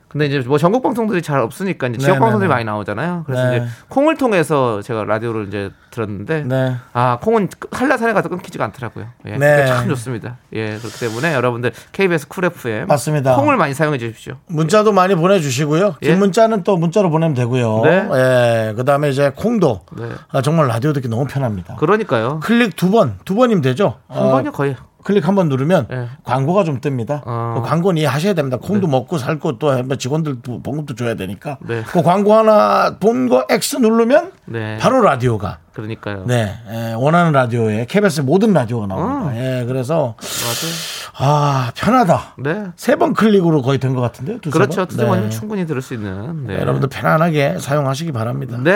근데 0.09 0.25
이제 0.25 0.39
뭐 0.39 0.57
전국 0.57 0.81
방송들이 0.81 1.21
잘 1.21 1.39
없으니까 1.39 1.87
이제 1.87 1.97
네, 1.97 2.03
지역 2.03 2.15
네, 2.15 2.19
방송들이 2.19 2.47
네. 2.47 2.53
많이 2.53 2.65
나오잖아요. 2.65 3.23
그래서 3.27 3.49
네. 3.49 3.57
이제 3.57 3.65
콩을 3.89 4.17
통해서 4.17 4.81
제가 4.81 5.03
라디오를 5.03 5.47
이제 5.47 5.69
들었는데 5.91 6.43
네. 6.45 6.75
아 6.93 7.19
콩은 7.21 7.49
한라산에 7.71 8.13
가도 8.13 8.29
끊기지가 8.29 8.65
않더라고요. 8.65 9.05
예, 9.27 9.37
네. 9.37 9.67
참 9.67 9.87
좋습니다. 9.89 10.37
예, 10.53 10.77
그렇기 10.77 10.99
때문에 10.99 11.33
여러분들 11.35 11.71
KBS 11.91 12.27
쿨 12.27 12.45
FM 12.45 12.87
맞습니다. 12.87 13.35
콩을 13.35 13.55
많이 13.57 13.75
사용해 13.75 13.99
주십시오. 13.99 14.35
문자도 14.47 14.91
많이 14.93 15.13
보내주시고요. 15.13 15.97
긴 16.01 16.11
예. 16.11 16.15
문자는 16.15 16.63
또 16.63 16.75
문자로 16.77 17.11
보내면 17.11 17.35
되고요. 17.35 17.81
네. 17.83 18.07
예. 18.13 18.73
그 18.75 18.83
다음에 18.85 19.09
이제 19.09 19.31
콩도. 19.35 19.81
네. 19.97 20.09
아, 20.31 20.41
정말 20.41 20.67
라디오 20.67 20.91
듣기 20.93 21.07
너무 21.07 21.25
편합니다. 21.27 21.75
그러니까요. 21.75 22.39
클릭 22.41 22.75
두 22.75 22.89
번, 22.89 23.19
두 23.25 23.35
번이면 23.35 23.61
되죠. 23.61 23.99
한 24.07 24.23
어, 24.23 24.31
번요 24.31 24.51
거의. 24.51 24.75
클릭 25.03 25.27
한 25.27 25.35
번 25.35 25.47
누르면 25.49 25.87
예. 25.91 26.07
광고가 26.23 26.63
좀 26.63 26.81
뜹니다. 26.81 27.21
어. 27.25 27.53
그 27.55 27.67
광고는 27.69 28.01
이해하셔야 28.01 28.33
됩니다. 28.33 28.57
콩도 28.61 28.87
먹고 28.87 29.17
살고 29.17 29.57
또 29.57 29.95
직원들 29.97 30.37
봉급도 30.43 30.95
줘야 30.95 31.15
되니까. 31.15 31.57
네. 31.61 31.83
그 31.87 32.01
광고 32.03 32.33
하나 32.33 32.97
본거 32.99 33.45
X 33.49 33.77
누르면 33.77 34.31
네. 34.45 34.77
바로 34.77 35.01
라디오가 35.01 35.59
그러니까요. 35.73 36.25
네 36.25 36.53
예, 36.69 36.93
원하는 36.97 37.31
라디오에 37.31 37.85
KBS 37.85 38.21
모든 38.21 38.51
라디오가 38.51 38.87
나옵니다. 38.87 39.25
어. 39.29 39.33
예, 39.35 39.63
그래서 39.65 40.15
맞아요. 40.19 40.73
아 41.21 41.71
편하다. 41.75 42.35
네. 42.43 42.65
세 42.75 42.95
번 42.97 43.13
클릭으로 43.13 43.61
거의 43.61 43.77
된 43.79 43.95
것 43.95 44.01
같은데요. 44.01 44.39
두세 44.39 44.51
그렇죠. 44.51 44.81
번? 44.81 44.87
두세 44.87 45.05
번이면 45.05 45.29
네. 45.29 45.35
충분히 45.35 45.65
들을 45.65 45.81
수 45.81 45.93
있는. 45.93 46.47
네. 46.47 46.59
여러분들 46.59 46.89
편안하게 46.89 47.59
사용하시기 47.59 48.11
바랍니다. 48.11 48.57
네. 48.61 48.71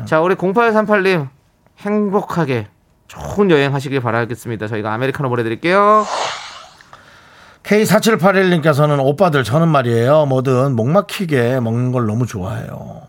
예. 0.00 0.04
자, 0.06 0.20
우리 0.20 0.34
0838님 0.34 1.28
행복하게 1.78 2.66
좋은 3.10 3.50
여행 3.50 3.74
하시길 3.74 4.00
바라겠습니다. 4.00 4.68
저희가 4.68 4.92
아메리카노 4.94 5.28
보내드릴게요. 5.28 6.06
K4781님께서는 7.64 9.04
오빠들 9.04 9.42
저는 9.42 9.68
말이에요. 9.68 10.26
뭐든 10.26 10.76
목 10.76 10.88
막히게 10.88 11.58
먹는 11.58 11.90
걸 11.90 12.06
너무 12.06 12.26
좋아해요. 12.26 13.02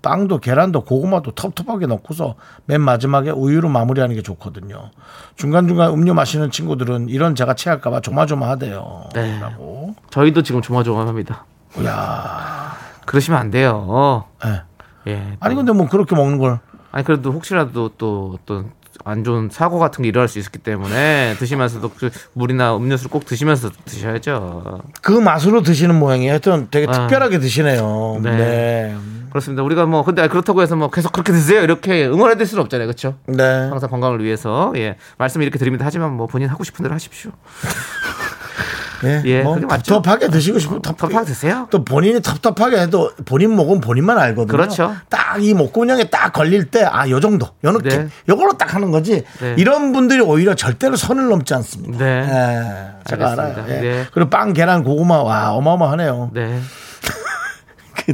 빵도 0.00 0.38
계란도 0.38 0.82
고구마도 0.82 1.32
텁텁하게 1.32 1.86
넣고서 1.86 2.36
맨 2.66 2.80
마지막에 2.80 3.30
우유로 3.30 3.68
마무리하는 3.68 4.14
게 4.14 4.22
좋거든요. 4.22 4.90
중간중간 5.34 5.90
음료 5.90 6.14
마시는 6.14 6.52
친구들은 6.52 7.08
이런 7.08 7.34
제가 7.34 7.54
체할까봐 7.54 8.00
조마조마하대요. 8.00 9.08
네. 9.14 9.40
라고. 9.40 9.96
저희도 10.10 10.44
지금 10.44 10.62
조마조마합니다. 10.62 11.44
야 11.84 12.76
그러시면 13.06 13.40
안 13.40 13.50
돼요. 13.50 14.24
예. 14.46 14.62
예. 15.10 15.36
아니 15.40 15.56
근데 15.56 15.72
뭐 15.72 15.88
그렇게 15.88 16.14
먹는 16.14 16.38
걸 16.38 16.60
아니 16.92 17.04
그래도 17.04 17.32
혹시라도 17.32 17.90
또또 17.98 18.70
안 19.04 19.24
좋은 19.24 19.48
사고 19.50 19.78
같은 19.78 20.02
게 20.02 20.08
일어날 20.08 20.28
수 20.28 20.38
있기 20.38 20.58
때문에 20.58 21.36
드시면서도 21.38 21.90
그 21.96 22.10
물이나 22.32 22.76
음료수를 22.76 23.10
꼭 23.10 23.24
드시면서 23.24 23.70
드셔야죠. 23.84 24.82
그 25.02 25.12
맛으로 25.12 25.62
드시는 25.62 25.98
모양이에요. 25.98 26.32
하여튼 26.32 26.68
되게 26.70 26.86
아. 26.88 26.92
특별하게 26.92 27.38
드시네요. 27.38 28.20
네. 28.22 28.36
네. 28.36 28.96
그렇습니다. 29.30 29.62
우리가 29.62 29.86
뭐 29.86 30.04
근데 30.04 30.26
그렇다고 30.28 30.62
해서 30.62 30.74
뭐 30.74 30.90
계속 30.90 31.12
그렇게 31.12 31.32
드세요 31.32 31.62
이렇게 31.62 32.06
응원해 32.06 32.34
드릴 32.34 32.46
수는 32.46 32.62
없잖아요, 32.64 32.86
그렇죠? 32.86 33.16
네. 33.26 33.42
항상 33.42 33.90
건강을 33.90 34.24
위해서 34.24 34.72
예 34.76 34.96
말씀 35.18 35.42
이렇게 35.42 35.58
드립니다. 35.58 35.84
하지만 35.84 36.12
뭐 36.12 36.26
본인 36.26 36.48
하고 36.48 36.64
싶은 36.64 36.82
대로 36.82 36.94
하십시오. 36.94 37.30
예. 39.04 39.22
예, 39.24 39.42
뭐 39.42 39.56
맞죠. 39.58 40.00
텁텁하게 40.02 40.28
드시고 40.28 40.58
싶으면 40.58 40.82
텁텁하게 40.82 41.24
드세요. 41.26 41.68
또 41.70 41.84
본인이 41.84 42.20
텁텁하게 42.20 42.80
해도 42.80 43.12
본인 43.24 43.54
목은 43.54 43.80
본인만 43.80 44.18
알거든요. 44.18 44.50
그렇죠. 44.56 44.94
딱 45.08 45.28
이 45.38 45.52
목구멍에 45.54 46.04
딱 46.04 46.32
걸릴 46.32 46.70
때, 46.70 46.82
아, 46.84 47.08
요 47.10 47.20
정도, 47.20 47.46
요 47.62 47.70
느낌. 47.72 47.90
네. 47.90 48.08
요걸로 48.30 48.56
딱 48.56 48.74
하는 48.74 48.90
거지. 48.90 49.24
네. 49.40 49.54
이런 49.58 49.92
분들이 49.92 50.20
오히려 50.20 50.54
절대로 50.54 50.96
선을 50.96 51.28
넘지 51.28 51.52
않습니다. 51.54 51.98
네. 52.02 52.22
예, 52.22 53.08
제가 53.08 53.30
알겠습니다. 53.32 53.62
알아요. 53.62 53.64
예. 53.68 53.80
네. 53.80 54.06
그리고 54.12 54.30
빵, 54.30 54.52
계란, 54.54 54.82
고구마, 54.82 55.22
와, 55.22 55.50
어마어마하네요. 55.52 56.30
네. 56.32 56.60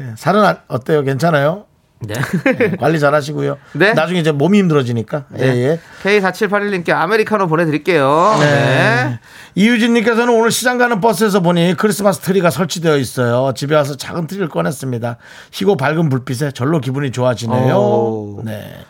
예, 0.00 0.14
살은 0.16 0.44
안- 0.44 0.58
어때요? 0.68 1.02
괜찮아요? 1.02 1.66
네. 2.00 2.14
예, 2.60 2.76
관리 2.76 2.98
잘 2.98 3.14
하시고요. 3.14 3.58
네. 3.72 3.92
나중에 3.92 4.20
이제 4.20 4.32
몸이 4.32 4.58
힘들어지니까. 4.58 5.24
예, 5.38 5.44
예. 5.44 5.80
K4781님께 6.02 6.90
아메리카노 6.90 7.46
보내드릴게요. 7.46 8.36
네. 8.40 8.46
네. 8.46 9.20
이유진님께서는 9.54 10.32
오늘 10.32 10.50
시장 10.50 10.78
가는 10.78 11.00
버스에서 11.00 11.40
보니 11.40 11.74
크리스마스 11.76 12.20
트리가 12.20 12.50
설치되어 12.50 12.96
있어요. 12.96 13.52
집에 13.54 13.74
와서 13.74 13.96
작은 13.96 14.26
트리를 14.26 14.48
꺼냈습니다. 14.48 15.16
희고 15.52 15.76
밝은 15.76 16.08
불빛에 16.08 16.52
절로 16.52 16.80
기분이 16.80 17.12
좋아지네요. 17.12 17.74
오. 17.76 18.42
네. 18.44 18.84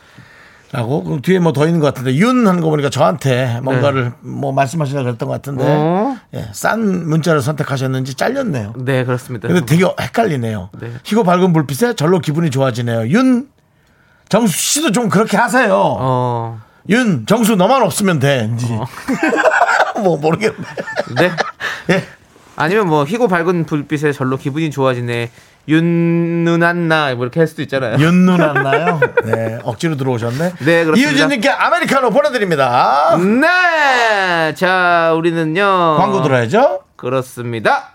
라고 0.72 1.02
그럼 1.02 1.20
뒤에 1.20 1.40
뭐 1.40 1.52
더 1.52 1.66
있는 1.66 1.80
것 1.80 1.86
같은데 1.86 2.14
윤 2.14 2.46
하는 2.46 2.60
거 2.60 2.70
보니까 2.70 2.90
저한테 2.90 3.58
뭔가를 3.62 4.12
뭐 4.20 4.52
말씀하시려고 4.52 5.04
그랬던 5.04 5.28
것 5.28 5.34
같은데 5.34 5.64
네. 5.64 5.70
어? 5.76 6.16
예, 6.34 6.48
싼 6.52 7.08
문자를 7.08 7.40
선택하셨는지 7.42 8.14
잘렸네요. 8.14 8.74
네, 8.76 9.04
그렇습니다. 9.04 9.48
근데 9.48 9.66
되게 9.66 9.84
헷갈리네요. 9.84 10.70
네. 10.80 10.92
희고 11.02 11.24
밝은 11.24 11.52
불빛에 11.52 11.94
절로 11.94 12.20
기분이 12.20 12.50
좋아지네요. 12.50 13.08
윤 13.08 13.48
정수 14.28 14.56
씨도 14.56 14.92
좀 14.92 15.08
그렇게 15.08 15.36
하세요. 15.36 15.74
어, 15.74 16.60
윤 16.88 17.26
정수 17.26 17.56
너만 17.56 17.82
없으면 17.82 18.20
돼 18.20 18.44
인지 18.44 18.66
뭐 20.04 20.16
모르겠네. 20.18 20.54
네. 21.16 21.30
예. 21.90 22.04
아니면 22.54 22.86
뭐 22.88 23.04
희고 23.04 23.26
밝은 23.26 23.64
불빛에 23.66 24.12
절로 24.12 24.36
기분이 24.36 24.70
좋아지네. 24.70 25.30
윤누난나 25.70 27.14
뭐 27.14 27.24
이렇게 27.24 27.40
할 27.40 27.46
수도 27.46 27.62
있잖아요. 27.62 27.96
윤눈 27.98 28.40
안 28.42 28.62
나요? 28.62 29.00
네, 29.24 29.58
억지로 29.62 29.96
들어오셨네. 29.96 30.52
네, 30.58 30.84
그렇습니다. 30.84 30.96
이유진님께 31.10 31.48
아메리카노 31.48 32.10
보내드립니다. 32.10 33.16
네. 33.18 34.54
자, 34.54 35.14
우리는요. 35.16 35.96
광고 35.98 36.22
들어야죠. 36.22 36.80
그렇습니다. 36.96 37.94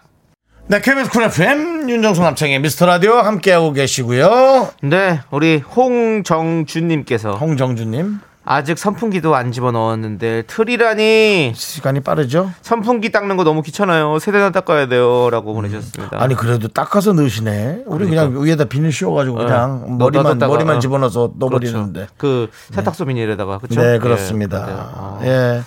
네, 0.68 0.82
KBS 0.82 1.12
쿨 1.12 1.24
FM 1.24 1.90
윤정수 1.90 2.22
남창희의 2.24 2.60
미스터 2.60 2.88
라디오 2.88 3.14
함께하고 3.18 3.74
계시고요. 3.74 4.70
네, 4.82 5.20
우리 5.30 5.58
홍정준님께서 5.58 7.36
홍정주님 7.36 8.20
아직 8.47 8.77
선풍기도 8.77 9.36
안 9.36 9.51
집어 9.51 9.71
넣었는데 9.71 10.43
틀이라니 10.43 11.53
시간이 11.55 12.01
빠르죠? 12.01 12.51
선풍기 12.62 13.12
닦는 13.12 13.38
거 13.38 13.43
너무 13.43 13.63
귀찮아요. 13.63 14.19
세대나 14.19 14.51
닦아야 14.51 14.88
돼요라고 14.88 15.55
보내주셨습니다. 15.55 16.21
아니 16.21 16.36
그래도 16.36 16.67
닦아서 16.67 17.13
넣으시네. 17.13 17.84
우리 17.88 18.08
그냥 18.08 18.39
위에다 18.43 18.65
비닐 18.65 18.91
씌워가지고 18.91 19.38
그냥 19.38 19.86
네. 19.88 19.95
머리만 19.97 20.38
머리만 20.38 20.77
어. 20.77 20.79
집어넣어서 20.79 21.34
그렇죠. 21.34 21.38
넣어버리는데. 21.39 22.08
그 22.17 22.49
세탁소 22.71 23.05
비닐에다가 23.05 23.58
그렇죠? 23.58 23.81
네 23.81 23.95
예, 23.95 23.97
그렇습니다. 23.97 24.60
맞아요. 24.60 24.91
어, 24.93 25.19
예, 25.23 25.63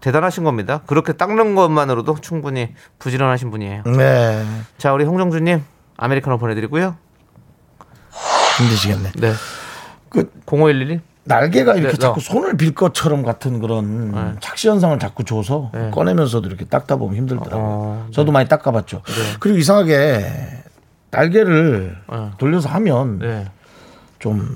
대단하신 0.00 0.42
겁니다. 0.42 0.80
그렇게 0.86 1.12
닦는 1.12 1.54
것만으로도 1.54 2.16
충분히 2.20 2.74
부지런하신 2.98 3.52
분이에요. 3.52 3.84
네 3.96 4.44
자, 4.76 4.92
우리 4.92 5.04
홍정주님 5.04 5.62
아메리카노 5.98 6.38
보내드리고요. 6.38 6.96
힘드시겠네. 8.58 9.12
네, 9.18 9.32
그 10.08 10.32
0511님. 10.46 11.00
날개가 11.26 11.74
이렇게 11.74 11.92
네, 11.92 11.98
자꾸 11.98 12.18
어. 12.18 12.20
손을 12.20 12.56
빌 12.56 12.74
것처럼 12.74 13.22
같은 13.22 13.58
그런 13.60 14.12
네. 14.12 14.32
착시 14.40 14.68
현상을 14.68 14.98
자꾸 14.98 15.24
줘서 15.24 15.70
네. 15.74 15.90
꺼내면서도 15.90 16.48
이렇게 16.48 16.64
닦다 16.64 16.96
보면 16.96 17.16
힘들더라고요. 17.16 17.64
어, 17.66 18.06
저도 18.12 18.32
많이 18.32 18.48
닦아봤죠. 18.48 19.02
그리고 19.40 19.58
이상하게 19.58 20.24
날개를 21.10 21.96
네. 22.10 22.30
돌려서 22.38 22.68
하면 22.70 23.18
네. 23.18 23.46
좀, 24.18 24.54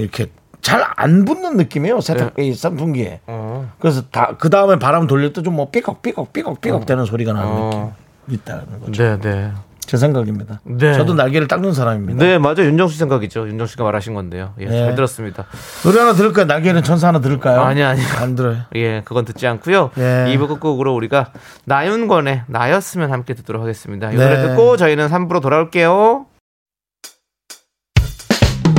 이렇게 0.00 0.26
잘 0.60 0.82
안 0.96 1.24
붙는 1.24 1.56
느낌이에요. 1.56 2.00
세탁, 2.00 2.38
이 2.38 2.54
선풍기에. 2.54 3.20
어. 3.26 3.68
그래서 3.80 4.02
다, 4.12 4.36
그 4.38 4.48
다음에 4.48 4.78
바람 4.78 5.06
돌릴 5.08 5.32
때 5.32 5.42
좀 5.42 5.54
뭐 5.54 5.70
삐걱, 5.70 6.02
삐걱, 6.02 6.32
삐걱, 6.32 6.60
삐걱 6.60 6.86
되는 6.86 7.04
소리가 7.04 7.32
나는 7.32 7.48
어. 7.50 7.94
느낌. 8.28 8.34
있다는 8.36 8.80
거죠. 8.80 9.02
네, 9.02 9.18
네. 9.20 9.50
제 9.86 9.96
생각입니다. 9.96 10.60
네. 10.64 10.94
저도 10.94 11.14
날개를 11.14 11.48
닦는 11.48 11.72
사람입니다. 11.74 12.24
네, 12.24 12.38
맞아. 12.38 12.62
윤정수 12.62 12.96
생각이죠. 12.98 13.46
윤정수 13.48 13.72
씨가 13.72 13.84
말하신 13.84 14.14
건데요. 14.14 14.54
예, 14.60 14.66
네. 14.66 14.84
잘 14.84 14.94
들었습니다. 14.94 15.46
노래 15.82 16.00
하나 16.00 16.14
들을까요? 16.14 16.46
날개는 16.46 16.82
천사 16.82 17.08
하나 17.08 17.20
들을까요? 17.20 17.60
아니, 17.60 17.82
아니. 17.82 18.00
안 18.18 18.34
들어요. 18.34 18.58
예, 18.74 19.02
그건 19.04 19.24
듣지 19.24 19.46
않고요. 19.46 19.90
예. 19.98 20.26
이 20.28 20.36
2부 20.38 20.48
끝곡으로 20.48 20.94
우리가 20.94 21.32
나윤권의 21.66 22.44
나였으면 22.46 23.12
함께 23.12 23.34
듣도록 23.34 23.60
하겠습니다. 23.62 24.10
이 24.10 24.16
네. 24.16 24.24
노래 24.24 24.40
듣고 24.48 24.76
저희는 24.76 25.08
3부로 25.08 25.42
돌아올게요. 25.42 26.26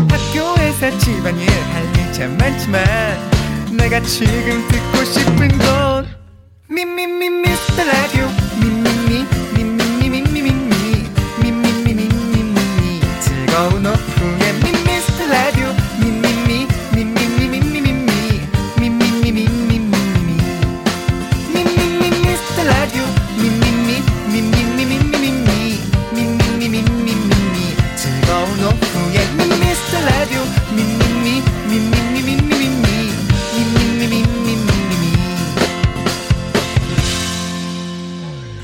학교에서 0.09 0.97
집안일 0.97 1.47
할일참 1.49 2.37
많지만 2.37 2.83
내가 3.77 3.99
지금 4.01 4.67
듣고 4.67 5.03
싶은 5.03 5.47
건 5.59 6.07
미미미 6.69 7.29
미스터 7.29 7.83
라디오 7.83 8.25
미미미 8.61 9.02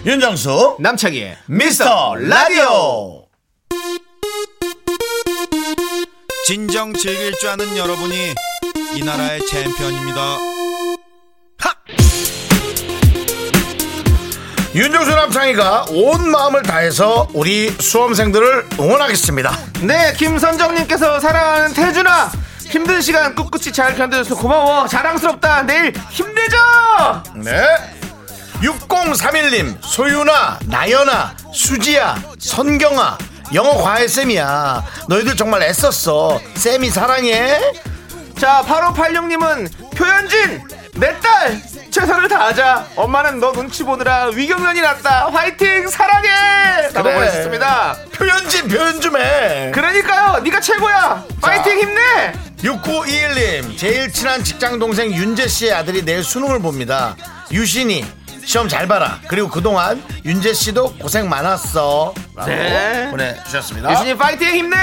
윤정수 0.06 0.78
남창희의 0.80 1.38
미스터 1.48 2.16
라디오 2.16 3.29
진정 6.50 6.92
즐길 6.96 7.32
줄 7.36 7.48
아는 7.48 7.78
여러분이 7.78 8.34
이 8.96 9.04
나라의 9.04 9.46
챔피언입니다. 9.46 10.40
윤정수 14.74 15.12
남창희가 15.12 15.86
온 15.90 16.32
마음을 16.32 16.64
다해서 16.64 17.28
우리 17.34 17.70
수험생들을 17.70 18.66
응원하겠습니다. 18.80 19.60
네, 19.82 20.12
김선정님께서 20.18 21.20
사랑하는 21.20 21.76
태준아 21.76 22.32
힘든 22.62 23.00
시간 23.00 23.36
꿋꿋이 23.36 23.66
잘 23.72 23.96
견뎌줘서 23.96 24.36
고마워. 24.36 24.88
자랑스럽다. 24.88 25.62
내일 25.62 25.94
힘내자! 26.10 27.24
네. 27.36 27.62
6031님 28.64 29.78
소윤아 29.84 30.62
나연아 30.66 31.36
수지야 31.54 32.20
선경아 32.40 33.20
영어 33.54 33.76
과외 33.82 34.08
쌤이야. 34.08 34.84
너희들 35.08 35.36
정말 35.36 35.64
애썼어. 35.64 36.40
쌤이 36.56 36.90
사랑해. 36.90 37.60
자 38.40 38.64
8586님은 38.66 39.70
표현진 39.96 40.62
내 40.96 41.14
딸 41.22 41.62
최선을 41.92 42.28
다하자. 42.28 42.88
엄마는 42.96 43.40
너 43.40 43.52
눈치 43.52 43.84
보느라 43.84 44.26
위경련이 44.28 44.82
났다. 44.82 45.30
화이팅 45.32 45.88
사랑해! 45.88 46.30
라고 46.94 47.04
그래. 47.04 47.16
보내셨습니다. 47.16 47.98
표현진 48.14 48.68
표현 48.68 49.02
좀 49.02 49.18
해. 49.18 49.72
그러니까요 49.74 50.40
네가 50.40 50.60
최고야. 50.60 51.24
파이팅 51.42 51.80
힘내! 51.80 52.34
6921님 52.64 53.78
제일 53.78 54.12
친한 54.12 54.44
직장 54.44 54.78
동생 54.78 55.12
윤재 55.12 55.48
씨의 55.48 55.74
아들이 55.74 56.04
내일 56.04 56.24
수능을 56.24 56.60
봅니다. 56.60 57.16
유신이 57.52 58.06
시험 58.50 58.68
잘 58.68 58.88
봐라. 58.88 59.20
그리고 59.28 59.48
그동안 59.48 60.04
윤재 60.26 60.54
씨도 60.56 60.96
고생 60.96 61.30
많았어. 61.30 62.16
라고 62.36 62.50
네. 62.50 63.08
보내주셨습니다. 63.12 63.92
유진이 63.92 64.18
파이팅 64.18 64.48
힘내. 64.56 64.76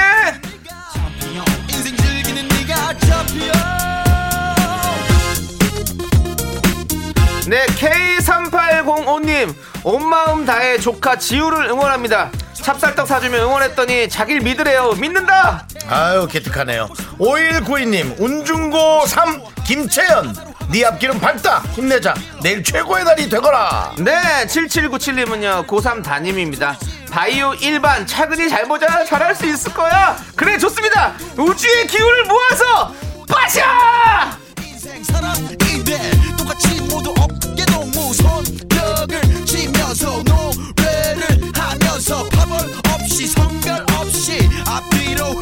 네 7.48 7.66
K3805님. 7.66 9.52
온 9.82 10.08
마음 10.08 10.46
다해 10.46 10.78
조카 10.78 11.18
지우를 11.18 11.68
응원합니다. 11.68 12.30
찹쌀떡 12.52 13.08
사주면 13.08 13.40
응원했더니 13.40 14.08
자기를 14.08 14.42
믿으래요. 14.42 14.92
믿는다! 14.92 15.66
아유 15.88 16.28
기특하네요. 16.28 16.86
5192님 17.18 18.20
운중고 18.20 19.06
3 19.06 19.42
김채연 19.64 20.55
네 20.70 20.84
앞길은 20.84 21.20
밝다. 21.20 21.60
힘내자. 21.72 22.14
내일 22.42 22.62
최고의 22.62 23.04
날이 23.04 23.28
되거라. 23.28 23.94
네 23.98 24.12
7797님은요 24.46 25.66
고3 25.66 26.02
담임입니다. 26.02 26.76
바이오 27.10 27.52
1반 27.52 28.06
차근히 28.06 28.48
잘 28.48 28.66
보자. 28.66 29.04
잘할 29.04 29.34
수 29.34 29.46
있을 29.46 29.72
거야. 29.72 30.16
그래 30.34 30.58
좋습니다. 30.58 31.14
우주의 31.38 31.86
기운을 31.86 32.24
모아서 32.24 32.92
빠샤 33.28 34.38
인생 34.62 35.02
사람인데 35.04 36.10
똑같이 36.36 36.80
모두 36.82 37.14
어깨도 37.18 37.84
무서운 37.86 38.44
벽을 38.68 39.44
치면서 39.46 40.22
노래를 40.24 41.52
하면서 41.54 42.28
파벌 42.28 42.58
없이 42.92 43.26
성별 43.28 43.84
없이 43.98 44.48
앞뒤로 44.66 45.40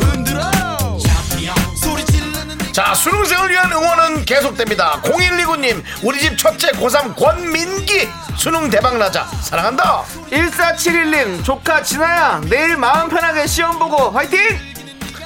자 2.74 2.92
수능생을 2.92 3.50
위한 3.50 3.70
응원은 3.70 4.24
계속됩니다. 4.24 5.00
0129님 5.02 5.80
우리 6.02 6.18
집 6.18 6.36
첫째 6.36 6.72
고3 6.72 7.14
권민기 7.14 8.08
수능 8.36 8.68
대박나자. 8.68 9.26
사랑한다. 9.42 10.02
1471님 10.32 11.44
조카 11.44 11.84
진아야 11.84 12.40
내일 12.48 12.76
마음 12.76 13.08
편하게 13.08 13.46
시험 13.46 13.78
보고 13.78 14.10
화이팅! 14.10 14.40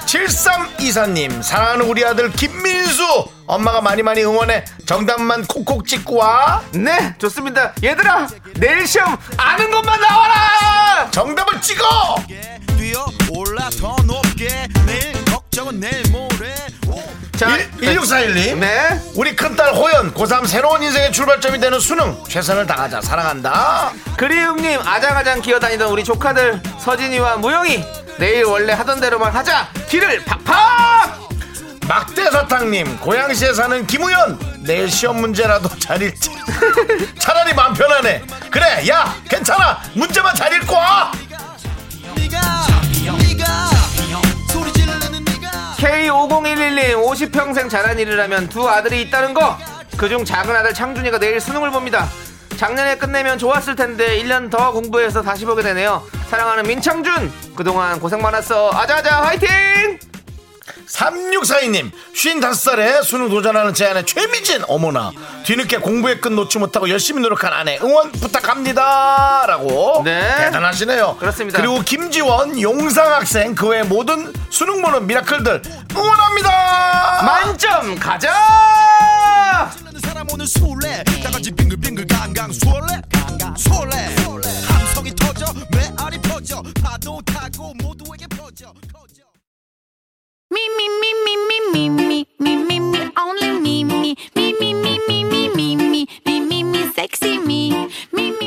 7324님 0.04 1.42
사랑하는 1.42 1.86
우리 1.86 2.04
아들 2.04 2.30
김민수. 2.32 3.02
엄마가 3.46 3.80
많이 3.80 4.02
많이 4.02 4.22
응원해. 4.22 4.66
정답만 4.84 5.46
콕콕 5.46 5.86
찍고 5.86 6.16
와. 6.16 6.60
네 6.72 7.14
좋습니다. 7.16 7.72
얘들아 7.82 8.28
내일 8.56 8.86
시험 8.86 9.16
아는 9.38 9.70
것만 9.70 9.98
나와라! 10.02 11.10
정답을 11.12 11.62
찍어! 11.62 12.16
뛰어 12.76 13.06
올라 13.30 13.70
더 13.80 13.96
높게. 14.04 14.68
내일 14.84 15.24
걱정은 15.24 15.80
내일 15.80 16.02
모레 16.10 16.26
오. 16.26 16.37
자 17.38 17.56
1641님. 17.80 18.56
네. 18.58 19.00
우리 19.14 19.36
큰딸 19.36 19.72
호연 19.72 20.12
고3 20.12 20.44
새로운 20.48 20.82
인생의 20.82 21.12
출발점이 21.12 21.60
되는 21.60 21.78
수능. 21.78 22.16
최선을 22.28 22.66
다하자. 22.66 23.00
사랑한다. 23.00 23.92
그리움님 24.16 24.80
아장아장 24.80 25.40
기어다니던 25.40 25.88
우리 25.88 26.02
조카들 26.02 26.60
서진이와 26.80 27.36
무영이 27.36 27.84
내일 28.18 28.44
원래 28.44 28.72
하던 28.72 29.00
대로만 29.00 29.30
하자. 29.32 29.68
길을 29.88 30.24
팍팍! 30.24 31.28
막대사탕님 31.86 32.98
고양시에 32.98 33.52
사는 33.54 33.86
김우연. 33.86 34.64
내일 34.64 34.90
시험 34.90 35.20
문제라도 35.20 35.68
잘 35.78 36.02
읽지. 36.02 36.30
차라리 37.20 37.54
마음 37.54 37.72
편하네 37.72 38.24
그래 38.50 38.88
야 38.88 39.14
괜찮아. 39.28 39.80
문제만 39.94 40.34
잘 40.34 40.52
읽고 40.54 40.74
와 40.74 41.12
K5011님 45.78 46.96
50평생 47.04 47.70
잘한 47.70 47.98
일이라면 48.00 48.48
두 48.48 48.68
아들이 48.68 49.00
있다는 49.02 49.32
거. 49.32 49.56
그중 49.96 50.24
작은 50.24 50.54
아들 50.54 50.74
창준이가 50.74 51.18
내일 51.20 51.40
수능을 51.40 51.70
봅니다. 51.70 52.08
작년에 52.56 52.96
끝내면 52.96 53.38
좋았을 53.38 53.76
텐데 53.76 54.20
1년 54.20 54.50
더 54.50 54.72
공부해서 54.72 55.22
다시 55.22 55.44
보게 55.44 55.62
되네요. 55.62 56.02
사랑하는 56.28 56.64
민창준 56.64 57.32
그동안 57.54 58.00
고생 58.00 58.20
많았어. 58.20 58.70
아자아자 58.72 59.22
화이팅 59.22 59.48
3642님 60.88 61.90
55살에 62.14 63.02
수능 63.02 63.28
도전하는 63.28 63.74
제 63.74 63.86
아내 63.86 64.04
최미진 64.04 64.64
어머나. 64.68 65.12
뒤늦게 65.44 65.78
공부의 65.78 66.20
끝 66.20 66.32
놓지 66.32 66.58
못하고 66.58 66.88
열심히 66.88 67.22
노력한 67.22 67.52
아내 67.52 67.78
응원 67.82 68.10
부탁합니다. 68.12 69.44
라고 69.46 70.02
네. 70.04 70.20
대단하시네요. 70.36 71.16
그렇습니다. 71.18 71.58
그리고 71.60 71.80
김지원 71.82 72.60
용상학생 72.60 73.54
그 73.54 73.68
외 73.68 73.82
모든 73.82 74.32
수능 74.50 74.80
보는 74.80 75.06
미라클들 75.06 75.62
응원합니다. 75.94 77.22
만점 77.22 77.94
가자 77.98 78.32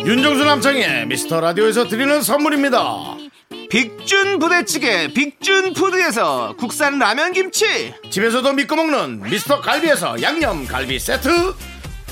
윤정수 0.06 0.44
남창희의 0.44 1.06
미스터 1.08 1.40
라디오에서 1.42 1.88
드리는 1.88 2.22
선물입니다 2.22 3.18
빅준 3.70 4.40
부대찌개 4.40 5.14
빅준 5.14 5.74
푸드에서 5.74 6.56
국산 6.58 6.98
라면 6.98 7.34
김치 7.34 7.94
집에서도 8.10 8.52
믿고 8.54 8.76
먹는 8.76 9.22
미스터 9.22 9.62
갈비에서 9.62 10.22
양념 10.22 10.66
갈비 10.66 11.00
세트 11.00 11.54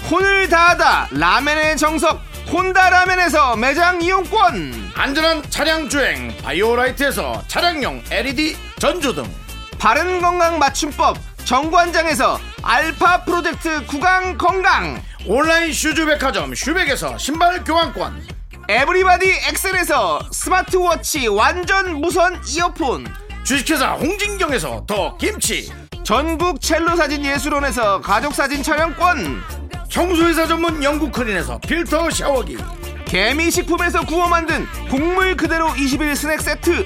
혼을 0.09 0.49
다하다 0.49 1.09
라면의 1.11 1.77
정석 1.77 2.21
혼다 2.51 2.89
라면에서 2.89 3.55
매장 3.57 4.01
이용권 4.01 4.91
안전한 4.95 5.43
차량 5.49 5.89
주행 5.89 6.35
바이오라이트에서 6.43 7.43
차량용 7.47 8.03
LED 8.11 8.55
전조등 8.79 9.48
바른 9.79 10.21
건강 10.21 10.59
맞춤법 10.59 11.17
정관장에서 11.45 12.37
알파 12.61 13.23
프로젝트 13.23 13.85
구강 13.85 14.37
건강. 14.37 15.01
온라인 15.25 15.71
슈즈 15.71 16.05
백화점 16.05 16.53
슈백에서 16.53 17.17
신발 17.17 17.63
교환권. 17.63 18.27
에브리바디 18.67 19.31
엑셀에서 19.47 20.19
스마트워치 20.31 21.29
완전 21.29 22.01
무선 22.01 22.39
이어폰. 22.45 23.07
주식회사 23.43 23.93
홍진경에서 23.93 24.83
더 24.85 25.15
김치. 25.17 25.71
전국 26.03 26.59
첼로 26.59 26.97
사진 26.97 27.23
예술원에서 27.25 28.01
가족 28.01 28.35
사진 28.35 28.61
촬영권. 28.61 29.41
청소회사 29.89 30.45
전문 30.45 30.83
영국 30.83 31.13
크린에서 31.13 31.57
필터 31.59 32.11
샤워기. 32.11 32.57
개미 33.05 33.49
식품에서 33.49 34.05
구워 34.05 34.27
만든 34.27 34.67
곡물 34.91 35.35
그대로 35.35 35.73
21 35.75 36.15
스낵 36.15 36.41
세트 36.41 36.85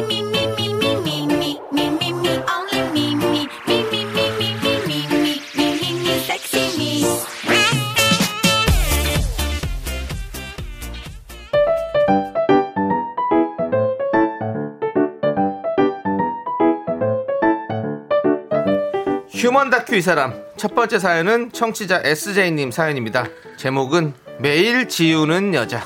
다큐 19.91 19.97
이 19.97 20.01
사람 20.01 20.33
첫 20.55 20.73
번째 20.73 20.99
사연은 20.99 21.51
청취자 21.51 22.01
SJ님 22.05 22.71
사연입니다. 22.71 23.25
제목은 23.57 24.13
매일 24.39 24.87
지우는 24.87 25.53
여자. 25.53 25.81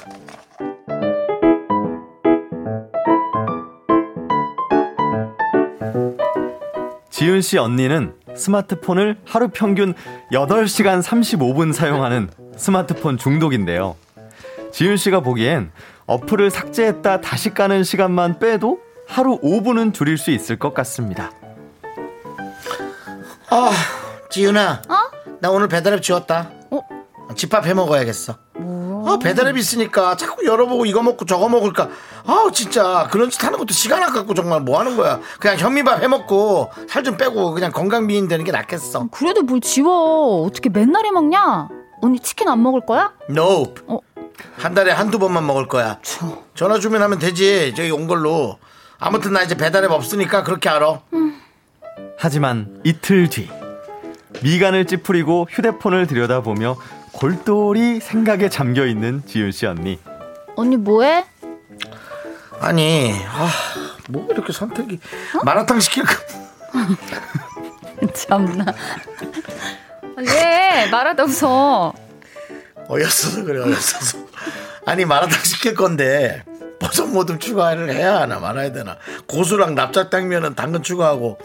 지은 7.09 7.41
씨 7.41 7.57
언니는 7.57 8.13
스마트폰을 8.35 9.17
하루 9.25 9.47
평균 9.47 9.95
8시간 10.31 11.01
35분 11.01 11.73
사용하는 11.73 12.29
스마트폰 12.57 13.17
중독인데요. 13.17 13.95
지은 14.71 14.97
씨가 14.97 15.21
보기엔 15.21 15.71
어플을 16.05 16.51
삭제했다 16.51 17.21
다시 17.21 17.55
까는 17.55 17.83
시간만 17.83 18.37
빼도 18.37 18.79
하루 19.07 19.39
5분은 19.41 19.95
줄일 19.95 20.19
수 20.19 20.29
있을 20.29 20.59
것 20.59 20.75
같습니다. 20.75 21.31
아, 23.49 23.71
지윤아. 24.29 24.81
어? 24.89 24.95
나 25.39 25.49
오늘 25.51 25.67
배달앱 25.67 26.01
지웠다. 26.01 26.49
어? 26.71 26.81
집밥 27.35 27.65
해 27.65 27.73
먹어야겠어. 27.73 28.35
아, 29.07 29.19
배달앱 29.21 29.55
있으니까 29.57 30.15
자꾸 30.17 30.45
열어보고 30.45 30.85
이거 30.85 31.01
먹고 31.03 31.25
저거 31.25 31.47
먹을까. 31.47 31.89
아우, 32.25 32.51
진짜. 32.51 33.07
그런 33.11 33.29
짓 33.29 33.43
하는 33.43 33.59
것도 33.59 33.71
시간 33.73 34.01
아깝고 34.03 34.33
정말 34.33 34.61
뭐 34.61 34.79
하는 34.79 34.97
거야. 34.97 35.19
그냥 35.39 35.57
현미밥 35.57 36.01
해 36.01 36.07
먹고 36.07 36.71
살 36.89 37.03
좀 37.03 37.17
빼고 37.17 37.51
그냥 37.53 37.71
건강 37.71 38.07
미인 38.07 38.27
되는 38.27 38.43
게 38.43 38.51
낫겠어. 38.51 39.09
그래도 39.11 39.43
뭘 39.43 39.61
지워. 39.61 40.43
어떻게 40.43 40.69
맨날 40.69 41.05
해 41.05 41.11
먹냐? 41.11 41.69
언니 42.01 42.19
치킨 42.19 42.47
안 42.47 42.63
먹을 42.63 42.81
거야? 42.85 43.13
Nope. 43.29 43.83
어. 43.87 43.99
한 44.57 44.73
달에 44.73 44.91
한두 44.91 45.19
번만 45.19 45.45
먹을 45.45 45.67
거야. 45.67 45.99
전화 46.55 46.79
주면 46.79 47.01
하면 47.03 47.19
되지. 47.19 47.73
저기 47.77 47.91
온 47.91 48.07
걸로. 48.07 48.57
아무튼 48.97 49.33
나 49.33 49.43
이제 49.43 49.55
배달앱 49.55 49.91
없으니까 49.91 50.43
그렇게 50.43 50.67
알아. 50.69 51.01
하지만 52.17 52.79
이틀 52.83 53.29
뒤 53.29 53.49
미간을 54.41 54.85
찌푸리고 54.85 55.47
휴대폰을 55.49 56.07
들여다보며 56.07 56.77
골똘히 57.11 57.99
생각에 57.99 58.49
잠겨 58.49 58.85
있는 58.85 59.23
지은 59.25 59.51
씨 59.51 59.65
언니. 59.65 59.99
언니 60.55 60.75
뭐해? 60.75 61.25
아니, 62.59 63.13
아, 63.27 63.49
뭐 64.09 64.27
이렇게 64.29 64.51
선택이. 64.51 64.99
마라탕 65.43 65.79
시킬까? 65.79 66.13
참나. 68.13 68.65
왜 70.17 70.87
말하다 70.89 71.23
웃어? 71.23 71.93
어였어서 72.87 73.43
그래, 73.43 73.61
어였어서. 73.61 74.17
아니, 74.85 75.05
마라탕 75.05 75.43
시킬 75.43 75.73
건데, 75.73 76.43
버섯 76.79 77.05
모듬 77.07 77.39
추가를 77.39 77.89
해야 77.91 78.19
하나 78.19 78.39
말아야 78.39 78.71
되나. 78.71 78.97
고수랑 79.27 79.75
납작당면은 79.75 80.55
당근 80.55 80.83
추가하고, 80.83 81.39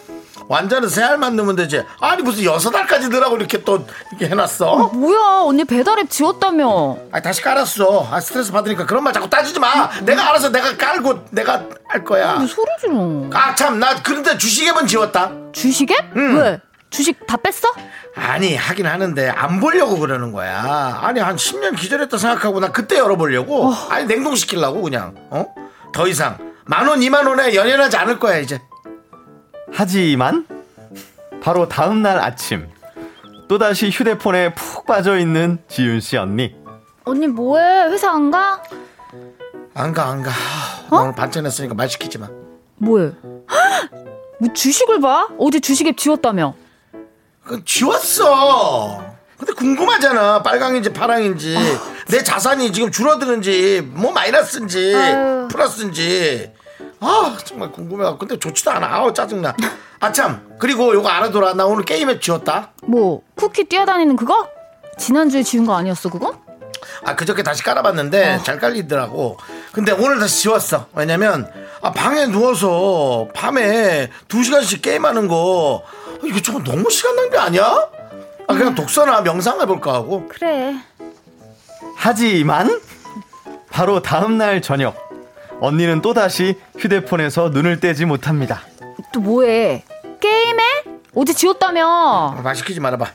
완자는 0.51 0.89
세 0.89 1.01
알만 1.05 1.37
넣으면 1.37 1.55
되지. 1.55 1.85
아니, 2.01 2.23
무슨 2.25 2.43
여섯 2.43 2.75
알까지 2.75 3.09
넣으라고 3.09 3.37
이렇게 3.37 3.63
또, 3.63 3.87
이렇게 4.11 4.29
해놨어? 4.29 4.91
뭐야 4.95 5.43
언니 5.45 5.65
배달앱 5.65 6.11
지웠다며? 6.11 6.97
아 7.13 7.21
다시 7.21 7.41
깔았어. 7.41 8.09
아, 8.11 8.19
스트레스 8.19 8.51
받으니까 8.51 8.85
그런 8.85 9.05
말 9.05 9.13
자꾸 9.13 9.31
따지지 9.31 9.61
마. 9.61 9.89
내가 10.01 10.29
알아서 10.31 10.49
내가 10.49 10.77
깔고 10.77 11.27
내가 11.31 11.67
할 11.87 12.03
거야. 12.03 12.35
뭐 12.35 12.47
소리 12.49 12.67
지르. 12.81 13.31
아, 13.33 13.55
참, 13.55 13.79
나 13.79 13.95
그런데 14.03 14.37
주식앱은 14.37 14.89
지웠다. 14.89 15.31
주식앱? 15.53 16.17
왜? 16.17 16.61
주식 16.91 17.25
다 17.29 17.37
뺐어? 17.37 17.73
아니, 18.17 18.57
하긴 18.57 18.87
하는데 18.87 19.29
안 19.29 19.61
보려고 19.61 20.01
그러는 20.01 20.33
거야. 20.33 20.99
아니, 21.01 21.21
한 21.21 21.37
10년 21.37 21.77
기절했다 21.77 22.19
생각하고 22.19 22.59
나 22.59 22.73
그때 22.73 22.99
열어보려고. 22.99 23.73
아니, 23.89 24.05
냉동시키려고 24.07 24.83
그냥. 24.83 25.15
어? 25.31 25.47
더 25.93 26.09
이상. 26.09 26.39
만 26.65 26.89
원, 26.89 27.01
이만 27.05 27.25
원에 27.25 27.55
연연하지 27.55 27.97
않을 27.99 28.19
거야, 28.19 28.39
이제. 28.39 28.61
하지만 29.73 30.47
바로 31.43 31.69
다음 31.69 32.03
날 32.03 32.19
아침 32.19 32.69
또다시 33.49 33.91
휴대폰에 33.91 34.55
푹 34.55 34.87
빠져 34.87 35.19
있는 35.19 35.59
지윤 35.69 36.01
씨 36.01 36.17
언니. 36.17 36.55
언니 37.05 37.27
뭐해? 37.27 37.89
회사 37.91 38.11
안 38.13 38.31
가? 38.31 38.63
안 39.75 39.93
가, 39.93 40.07
안 40.09 40.23
가. 40.23 40.31
나 40.91 41.01
오늘 41.01 41.15
반찬 41.15 41.47
했으니까 41.47 41.75
말 41.75 41.89
시키지 41.89 42.19
마. 42.19 42.29
뭐해? 42.77 43.11
뭐 44.39 44.53
주식을 44.55 45.01
봐? 45.01 45.29
어제 45.39 45.59
주식앱 45.61 45.97
지웠다며? 45.97 46.55
그 47.45 47.65
지웠어. 47.65 49.03
근데 49.39 49.53
궁금하잖아. 49.55 50.43
빨강인지 50.43 50.93
파랑인지. 50.93 51.57
내 52.09 52.23
자산이 52.23 52.73
지금 52.73 52.91
줄어드는지, 52.91 53.81
뭐 53.93 54.13
마이너스인지, 54.13 54.95
아유. 54.95 55.49
플러스인지. 55.51 56.53
아, 57.01 57.37
정말 57.45 57.71
궁금해. 57.73 58.15
근데 58.19 58.39
좋지도 58.39 58.71
않아. 58.71 58.87
아우, 58.87 59.13
짜증나. 59.13 59.55
아, 60.01 60.13
참. 60.13 60.47
그리고 60.59 60.95
요거 60.95 61.09
알아둬라. 61.09 61.55
나 61.55 61.67
오늘 61.67 61.85
게임앱 61.85 62.21
지웠다. 62.21 62.71
뭐 62.83 63.23
쿠키 63.35 63.65
뛰어다니는 63.65 64.17
그거? 64.17 64.49
지난주에 64.99 65.43
지운 65.43 65.65
거 65.67 65.75
아니었어 65.75 66.11
그거? 66.11 66.39
아, 67.05 67.17
그저께 67.17 67.43
다시 67.43 67.63
깔아봤는데 67.63 68.41
잘 68.43 68.59
깔리더라고. 68.59 69.39
근데 69.73 69.93
오늘 69.93 70.19
다시 70.19 70.43
지웠어. 70.43 70.87
왜냐면, 70.95 71.51
아, 71.81 71.91
방에 71.93 72.27
누워서 72.27 73.29
밤에 73.35 74.11
두 74.29 74.43
시간씩 74.43 74.83
게임하는 74.83 75.29
거, 75.29 75.83
아, 75.87 76.21
이거 76.25 76.41
좀 76.41 76.63
너무 76.63 76.91
시간 76.91 77.17
낭비 77.17 77.39
아니야? 77.39 77.65
아, 78.47 78.55
그냥 78.55 78.75
독서나 78.75 79.23
명상 79.23 79.61
해볼까 79.61 79.95
하고. 79.95 80.29
그래. 80.29 80.75
하지만 81.97 82.81
바로 83.71 84.01
다음 84.03 84.37
날 84.39 84.61
저녁 84.61 85.10
언니는 85.61 86.01
또다시 86.03 86.59
휴대폰에서 86.79 87.51
눈을 87.51 87.81
떼지 87.81 88.05
못합니다. 88.07 88.63
또 89.13 89.21
뭐해? 89.21 89.85
게임해? 90.21 90.63
어제 91.15 91.33
지웠다며? 91.33 92.35
아, 92.39 92.41
말 92.43 92.55
시키지 92.57 92.81
말아봐. 92.81 93.07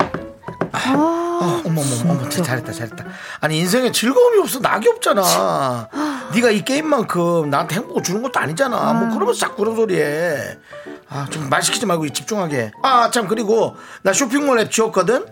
아, 0.72 0.94
어, 0.96 1.62
어머 1.66 1.82
어머 1.82 2.12
어머 2.14 2.30
잘했다 2.30 2.72
잘했다. 2.72 3.06
아니 3.40 3.60
인생에 3.60 3.92
즐거움이 3.92 4.40
없어 4.40 4.60
낙이 4.60 4.88
없잖아. 4.90 5.90
네가 6.34 6.52
이 6.52 6.64
게임만큼 6.66 7.50
나한테 7.50 7.76
행복을 7.76 8.04
주는 8.04 8.22
것도 8.22 8.40
아니잖아. 8.40 8.94
뭐 8.94 9.10
그러면서 9.14 9.40
자꾸 9.40 9.58
그런 9.58 9.76
소리해. 9.76 10.58
아 11.10 11.20
좀 11.20 11.50
말 11.50 11.62
시키지 11.64 11.86
말고 11.86 12.10
집중하게. 12.10 12.72
아 12.84 13.10
참 13.12 13.28
그리고 13.28 13.76
나 14.02 14.12
쇼핑몰 14.12 14.60
앱 14.60 14.72
지웠거든. 14.72 15.26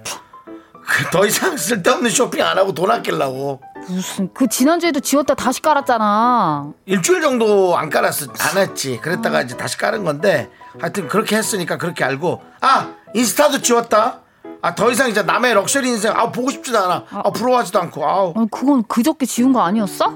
그 0.87 1.06
더 1.06 1.25
이상 1.25 1.55
쓸데없는 1.57 2.09
쇼핑 2.09 2.43
안 2.43 2.57
하고 2.57 2.73
돈 2.73 2.91
아끼려고. 2.91 3.61
무슨 3.87 4.29
그 4.33 4.47
지난주에도 4.47 4.99
지웠다 4.99 5.33
다시 5.35 5.61
깔았잖아. 5.61 6.71
일주일 6.85 7.21
정도 7.21 7.77
안 7.77 7.89
깔았어 7.89 8.27
안 8.39 8.57
했지. 8.57 8.97
그랬다가 9.01 9.41
이제 9.41 9.57
다시 9.57 9.77
깔은 9.77 10.03
건데 10.03 10.49
하여튼 10.79 11.07
그렇게 11.07 11.35
했으니까 11.35 11.77
그렇게 11.77 12.03
알고. 12.03 12.41
아 12.61 12.89
인스타도 13.13 13.61
지웠다. 13.61 14.19
아 14.61 14.75
더 14.75 14.89
이상 14.91 15.09
이제 15.09 15.21
남의 15.23 15.53
럭셔리 15.55 15.89
인생 15.89 16.13
아 16.15 16.31
보고 16.31 16.49
싶지도 16.49 16.79
않아. 16.79 17.03
아. 17.09 17.23
부러워하지도 17.31 17.79
않고 17.81 18.07
아우. 18.07 18.33
아니 18.37 18.49
그건 18.49 18.83
그저께 18.87 19.25
지운 19.25 19.51
거 19.51 19.61
아니었어? 19.61 20.13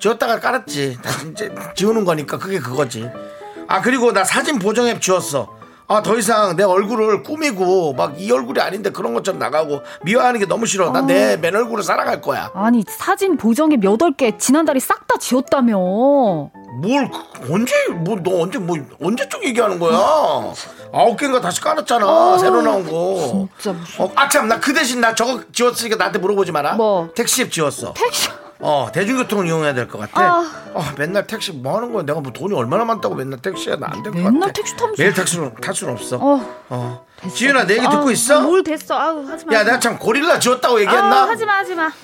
지웠다가 0.00 0.38
깔았지. 0.40 0.98
다시 1.02 1.28
이제 1.30 1.54
지우는 1.74 2.04
거니까 2.04 2.38
그게 2.38 2.58
그거지. 2.58 3.10
아 3.66 3.80
그리고 3.80 4.12
나 4.12 4.24
사진 4.24 4.58
보정 4.58 4.86
앱 4.86 5.00
지웠어 5.00 5.48
아 5.90 6.02
더 6.02 6.18
이상 6.18 6.54
내 6.54 6.64
얼굴을 6.64 7.22
꾸미고 7.22 7.94
막 7.94 8.14
이 8.18 8.30
얼굴이 8.30 8.60
아닌데 8.60 8.90
그런 8.90 9.14
것처럼 9.14 9.38
나가고 9.38 9.80
미화하는 10.02 10.38
게 10.40 10.44
너무 10.46 10.66
싫어 10.66 10.90
나 10.90 11.00
내 11.00 11.36
맨 11.38 11.54
얼굴을 11.56 11.82
살아갈 11.82 12.20
거야 12.20 12.50
아니 12.54 12.84
사진 12.86 13.36
보정앱 13.38 13.80
8개 13.80 14.38
지난달에 14.38 14.80
싹 14.80 15.06
다 15.08 15.16
지웠다며. 15.18 15.78
뭘 15.78 17.10
그- 17.10 17.52
언제 17.54 17.72
뭐 17.88 18.16
너 18.22 18.42
언제 18.42 18.58
뭐 18.58 18.76
언제적 19.02 19.42
얘기하는 19.44 19.78
거야? 19.78 19.96
아홉 20.92 21.16
개인가 21.18 21.40
다시 21.40 21.60
깔았잖아 21.62 22.36
새로 22.38 22.60
나온 22.60 22.84
거. 22.86 23.48
진짜 23.58 23.72
무슨 23.72 24.04
어, 24.04 24.12
아참 24.14 24.48
나 24.48 24.60
그 24.60 24.74
대신 24.74 25.00
나 25.00 25.14
저거 25.14 25.40
지웠으니까 25.52 25.96
나한테 25.96 26.18
물어보지 26.18 26.52
마라. 26.52 26.74
뭐? 26.74 27.08
택시 27.14 27.40
앱 27.42 27.50
지웠어. 27.50 27.94
택시 27.94 28.28
어 28.60 28.88
대중교통을 28.92 29.46
이용해야 29.46 29.72
될 29.72 29.86
것 29.86 29.98
같아. 29.98 30.20
아. 30.20 30.52
어, 30.74 30.84
맨날 30.98 31.26
택시 31.26 31.52
뭐 31.52 31.76
하는 31.76 31.92
거야? 31.92 32.02
내가 32.04 32.20
뭐 32.20 32.32
돈이 32.32 32.54
얼마나 32.54 32.84
많다고 32.84 33.14
맨날 33.14 33.40
택시야 33.40 33.76
나 33.76 33.86
안 33.86 34.02
될 34.02 34.10
것 34.12 34.18
같아. 34.18 34.30
맨날 34.32 34.52
택시 34.52 34.76
타면서 34.76 35.00
매일 35.02 35.14
택시는 35.14 35.54
탈 35.62 35.74
수는 35.74 35.92
없어. 35.94 36.16
어. 36.16 36.64
어. 36.68 37.06
됐어, 37.20 37.34
지윤아 37.34 37.66
내 37.66 37.74
얘기 37.74 37.80
됐어. 37.82 37.90
듣고 37.90 38.02
아우, 38.04 38.12
있어? 38.12 38.40
뭘 38.42 38.62
됐어? 38.64 38.98
아우 38.98 39.24
하지 39.26 39.46
마. 39.46 39.52
야 39.54 39.64
내가 39.64 39.78
참 39.78 39.98
고릴라 39.98 40.38
지웠다고 40.40 40.80
얘기했나? 40.80 41.22
아우, 41.22 41.28
하지 41.28 41.44
마 41.46 41.52
하지 41.58 41.74
마. 41.74 41.90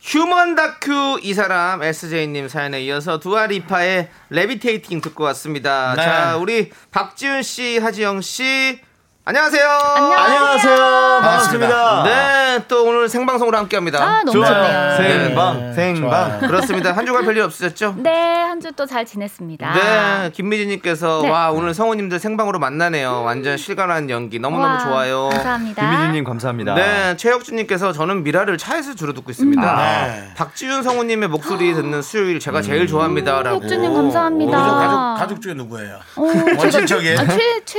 휴먼 0.00 0.54
다큐 0.54 1.18
이 1.22 1.32
사람 1.32 1.82
SJ님 1.82 2.48
사연에 2.48 2.82
이어서 2.82 3.18
Dua 3.18 3.49
Lipa의 3.49 4.10
Levitating 4.30 5.00
듣고 5.00 5.24
왔습니다. 5.24 5.94
네. 5.96 6.02
자, 6.04 6.36
우리 6.36 6.70
박지윤 6.90 7.42
씨, 7.42 7.78
하지영 7.78 8.20
씨, 8.20 8.80
안녕하세요. 9.26 9.66
안녕하세요. 9.66 10.76
반갑습니다. 11.22 12.02
네, 12.02 12.10
네, 12.58 12.64
또 12.68 12.84
오늘 12.84 13.08
생방송으로 13.08 13.56
함께 13.56 13.74
합니다. 13.76 13.98
아, 14.02 14.22
너무 14.22 14.32
좋네요. 14.44 14.96
생방, 14.98 15.72
생방. 15.72 16.40
그렇습니다. 16.40 16.92
한 16.92 17.06
주간 17.06 17.24
별일 17.24 17.40
없으셨죠? 17.44 17.94
네, 17.96 18.10
한 18.42 18.60
주 18.60 18.70
또 18.72 18.84
잘 18.84 19.06
지냈습니다. 19.06 19.72
네, 19.72 20.30
김미진님께서 20.34 21.20
네. 21.22 21.30
와 21.30 21.50
오늘 21.50 21.72
성우님들 21.72 22.18
생방으로 22.18 22.58
만나네요. 22.58 23.22
완전 23.22 23.56
실감나는 23.56 24.10
연기 24.10 24.38
너무 24.38 24.58
너무 24.58 24.74
와, 24.74 24.78
좋아요. 24.78 25.30
감사합니다. 25.32 25.90
김희진님 25.90 26.24
감사합니다. 26.24 26.74
네, 26.74 27.16
최혁준님께서 27.16 27.92
저는 27.92 28.24
미라를 28.24 28.58
차에서 28.58 28.94
주로 28.94 29.14
듣고 29.14 29.30
있습니다. 29.30 29.76
네. 30.06 30.34
박지윤 30.36 30.82
성우님의 30.82 31.30
목소리 31.30 31.72
듣는 31.72 32.02
수요일 32.02 32.40
제가 32.40 32.60
제일 32.60 32.86
좋아합니다라고. 32.86 33.62
혁준님 33.62 33.94
감사합니다. 33.94 34.58
가족, 34.58 35.18
가족 35.18 35.40
중에 35.40 35.54
누구예요? 35.54 35.96
어, 36.16 36.22
원친척이에요? 36.58 37.18
아, 37.20 37.24
최, 37.26 37.64
최, 37.64 37.78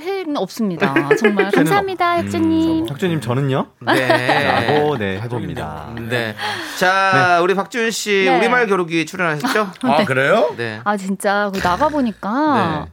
최는 0.00 0.36
없습니다. 0.38 0.71
정말 1.18 1.50
감사합니다, 1.52 2.18
혁준님. 2.18 2.88
혁주님 2.88 3.20
저는요? 3.20 3.66
네. 3.80 4.44
라고 4.44 4.96
네 4.98 5.20
해봅니다. 5.20 5.94
네. 6.08 6.34
자, 6.78 7.40
우리 7.42 7.54
박지윤 7.54 7.90
씨 7.90 8.24
네. 8.26 8.36
우리말 8.38 8.66
겨루기 8.66 9.06
출연하셨죠? 9.06 9.70
아, 9.82 10.04
그래요? 10.04 10.54
네. 10.56 10.80
아, 10.84 10.96
진짜, 10.96 11.50
그 11.52 11.60
나가 11.60 11.88
보니까 11.88 12.86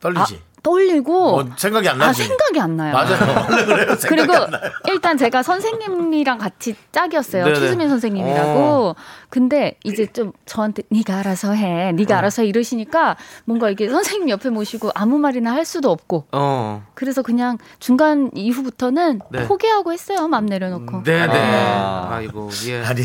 떨리지? 0.00 0.40
떨리고, 0.66 1.38
어, 1.38 1.44
생각이 1.56 1.88
안 1.88 2.02
아, 2.02 2.06
나지? 2.06 2.24
생각이 2.24 2.58
안 2.58 2.76
나요. 2.76 2.92
맞아요. 2.92 3.46
원래 3.48 3.64
그래요. 3.64 3.94
생각이 3.94 4.08
그리고 4.08 4.34
안 4.34 4.50
나요. 4.50 4.62
일단 4.88 5.16
제가 5.16 5.44
선생님이랑 5.44 6.38
같이 6.38 6.74
짝이었어요. 6.90 7.44
네네. 7.44 7.60
최수민 7.60 7.88
선생님이라고. 7.88 8.96
근데 9.28 9.78
이제 9.84 10.06
좀 10.06 10.32
저한테 10.44 10.82
네가 10.90 11.18
알아서 11.18 11.52
해, 11.52 11.92
네가 11.92 12.18
알아서 12.18 12.42
해 12.42 12.48
이러시니까 12.48 13.16
뭔가 13.44 13.70
이게 13.70 13.88
선생님 13.88 14.28
옆에 14.28 14.50
모시고 14.50 14.90
아무 14.94 15.18
말이나 15.18 15.52
할 15.52 15.64
수도 15.64 15.90
없고. 15.92 16.26
어. 16.32 16.84
그래서 16.94 17.22
그냥 17.22 17.58
중간 17.78 18.30
이후부터는 18.34 19.20
네. 19.30 19.46
포기하고 19.46 19.92
했어요. 19.92 20.26
맘 20.26 20.46
내려놓고. 20.46 21.04
네, 21.04 21.26
네. 21.26 21.32
아. 21.32 22.08
아. 22.10 22.20
이고 22.20 22.50
예. 22.66 22.82
아니, 22.82 23.02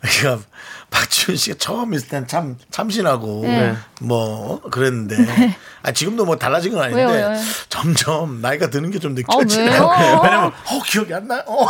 그러니까 0.00 0.44
박지훈 0.90 1.36
씨가 1.36 1.56
처음 1.58 1.94
있을 1.94 2.08
땐 2.08 2.26
참 2.26 2.56
참신하고 2.70 3.42
네. 3.42 3.74
뭐 4.00 4.60
그랬는데 4.70 5.16
아, 5.82 5.92
지금도 5.92 6.24
뭐 6.24 6.36
달라진 6.36 6.72
건 6.72 6.82
아닌데 6.82 7.04
왜요, 7.04 7.28
왜요? 7.28 7.40
점점 7.68 8.40
나이가 8.40 8.70
드는 8.70 8.90
게좀 8.90 9.12
아, 9.12 9.14
느껴지네요. 9.14 9.70
왜요? 9.70 10.20
왜냐면 10.22 10.52
어 10.66 10.82
기억이 10.84 11.12
안 11.12 11.26
나요. 11.26 11.42
어. 11.46 11.66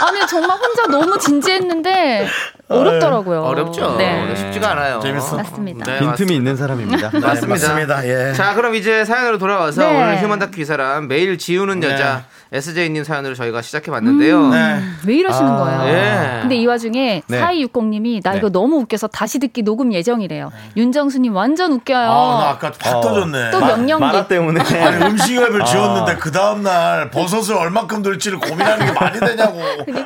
아니 0.00 0.26
정말 0.26 0.56
혼자 0.58 0.86
너무 0.86 1.18
진지했는데 1.18 2.26
어렵더라고요. 2.68 3.42
어렵죠. 3.42 3.96
네. 3.96 4.34
쉽지가 4.36 4.70
않아요. 4.72 5.00
재밌어. 5.00 5.36
맞습니다. 5.36 5.84
네, 5.84 5.98
빈틈이 5.98 6.34
있는 6.36 6.56
사람입니다. 6.56 7.10
네, 7.10 7.18
맞습니다. 7.18 7.68
맞습니다. 7.68 8.06
예. 8.06 8.32
자, 8.32 8.54
그럼 8.54 8.74
이제 8.76 9.04
사연으로 9.04 9.38
돌아와서 9.38 9.82
네. 9.82 10.02
오늘 10.02 10.22
휴먼 10.22 10.38
다큐 10.38 10.60
이 10.60 10.64
사람 10.64 11.08
매일 11.08 11.36
지우는 11.36 11.82
여자 11.82 12.24
SJ님 12.52 13.02
사연으로 13.04 13.34
저희가 13.34 13.62
시작해 13.62 13.90
봤는데요. 13.90 14.48
네. 14.50 14.80
왜 15.06 15.14
이러시는 15.16 15.50
아, 15.50 15.56
거예요? 15.56 15.94
예. 15.94 16.38
근데 16.42 16.56
이 16.56 16.66
와중에 16.66 17.22
네. 17.26 17.40
4260님이 17.40 18.22
나 18.22 18.32
네. 18.32 18.38
이거 18.38 18.48
너무 18.50 18.76
웃겨서 18.78 19.08
다시 19.08 19.38
듣기 19.40 19.62
녹음 19.62 19.92
예정이래요. 19.92 20.50
윤정수님 20.76 21.34
완전 21.34 21.72
웃겨요. 21.72 21.98
아, 22.10 22.38
나 22.40 22.50
아까 22.50 22.72
확 22.80 22.96
어. 22.96 23.00
터졌네. 23.00 23.50
또 23.50 23.60
명령기. 23.60 24.04
만화 24.04 24.26
때문에 24.28 24.60
아니 24.60 25.06
음식을 25.06 25.64
지웠는데 25.64 26.16
그 26.16 26.30
다음 26.30 26.62
날 26.62 27.10
버섯을 27.10 27.56
얼마큼 27.56 28.02
넣을지를 28.02 28.38
고민하는 28.38 28.86
게 28.86 28.92
말이 28.92 29.18
되냐고 29.20 29.60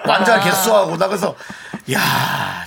완전 0.06 0.40
개수하고 0.40 0.96
나 0.96 1.06
그래서 1.08 1.34
야 1.92 1.98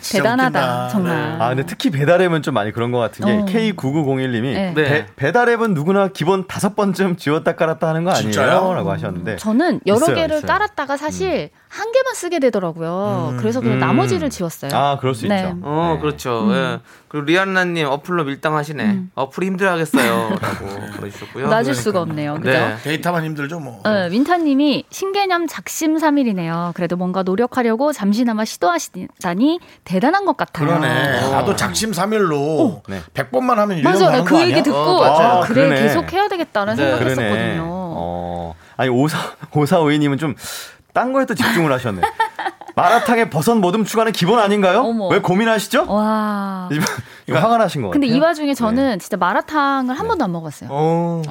진짜 0.01 0.23
대단하다, 0.23 0.59
웃긴다. 0.59 0.89
정말. 0.89 1.41
아, 1.41 1.49
근데 1.49 1.65
특히 1.65 1.89
배달앱은 1.89 2.43
좀 2.43 2.53
많이 2.53 2.71
그런 2.71 2.91
것 2.91 2.99
같은 2.99 3.25
게 3.25 3.31
어. 3.31 3.45
K9901님이 3.45 4.41
네. 4.53 4.73
네. 4.75 5.05
배 5.15 5.31
달앱은 5.31 5.73
누구나 5.73 6.07
기본 6.09 6.45
다섯 6.47 6.75
번쯤 6.75 7.15
지웠다 7.17 7.55
깔았다 7.55 7.87
하는 7.87 8.03
거 8.03 8.11
아니에요? 8.11 8.31
진짜요? 8.31 8.73
라고 8.75 8.91
하셨는데 8.91 9.37
저는 9.37 9.79
여러 9.87 9.97
있어요, 9.97 10.15
개를 10.15 10.37
있어요. 10.37 10.45
음. 10.45 10.47
깔았다가 10.47 10.97
사실 10.97 11.49
한 11.69 11.91
개만 11.91 12.13
쓰게 12.13 12.39
되더라고요. 12.39 13.35
그래서 13.39 13.59
그냥 13.59 13.75
음. 13.77 13.79
나머지를 13.79 14.29
지웠어요. 14.29 14.71
아, 14.73 14.97
그럴 14.99 15.13
수 15.13 15.27
네. 15.27 15.35
있죠. 15.37 15.57
어, 15.63 15.93
네. 15.95 16.01
그렇죠. 16.01 16.43
음. 16.45 16.53
예. 16.53 16.79
그리고 17.09 17.25
리안나님 17.25 17.87
어플로 17.87 18.23
밀당하시네. 18.25 19.01
어플이 19.15 19.47
힘들어하겠어요. 19.47 20.29
라고 20.41 20.65
그러셨고요. 20.97 21.47
놔줄 21.49 21.75
수가 21.75 22.01
없네요. 22.01 22.35
그죠? 22.35 22.51
네. 22.51 22.75
데이터만 22.83 23.23
힘들죠 23.25 23.59
뭐. 23.59 23.81
어, 23.85 24.07
윈타님이 24.09 24.85
신개념 24.89 25.47
작심 25.47 25.97
삼일이네요. 25.97 26.71
그래도 26.75 26.95
뭔가 26.95 27.23
노력하려고 27.23 27.91
잠시나마 27.93 28.45
시도하시다니 28.45 29.59
대단한 29.83 30.25
것 30.25 30.37
같아요. 30.37 30.67
그러네. 30.67 31.29
나도 31.31 31.55
작심 31.55 31.93
삼일로 31.93 32.83
네. 32.87 33.01
100번만 33.13 33.55
하면 33.55 33.77
유령 33.79 33.91
맞아, 33.91 34.23
그 34.23 34.35
아니야? 34.35 34.47
얘기 34.47 34.63
듣고 34.63 34.77
어, 34.77 34.99
맞아요. 35.01 35.27
아, 35.27 35.39
그래 35.41 35.63
그러네. 35.67 35.81
계속 35.81 36.11
해야 36.13 36.27
되겠다는 36.27 36.75
네. 36.75 36.81
생각을 36.83 37.03
그러네. 37.15 37.21
했었거든요. 37.29 37.63
어. 37.67 38.55
아니, 38.77 38.89
오사, 38.89 39.17
오사오이님은 39.53 40.17
좀 40.17 40.35
딴 40.97 41.13
거에 41.13 41.25
또 41.25 41.35
집중을 41.35 41.71
하셨네. 41.73 42.01
마라탕에 42.75 43.29
버섯 43.29 43.53
모듬 43.53 43.85
추가는 43.85 44.11
기본 44.11 44.39
아닌가요? 44.39 44.81
어머. 44.81 45.07
왜 45.09 45.19
고민하시죠? 45.19 45.85
와. 45.87 46.69
이거, 47.27 47.37
화가 47.37 47.57
나신 47.57 47.83
것 47.83 47.89
근데 47.91 48.07
같아요. 48.07 48.17
이 48.17 48.19
와중에 48.19 48.55
저는 48.55 48.97
진짜 48.97 49.15
마라탕을 49.15 49.93
한 49.93 50.07
번도 50.07 50.23
안 50.25 50.31
먹었어요. 50.31 50.69
어. 50.71 51.21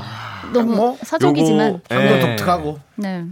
너무 0.53 0.77
뭐, 0.77 0.99
사족이지만. 1.03 1.81
향도 1.91 2.07
예. 2.15 2.21
독특하고. 2.21 2.79
네. 2.95 3.25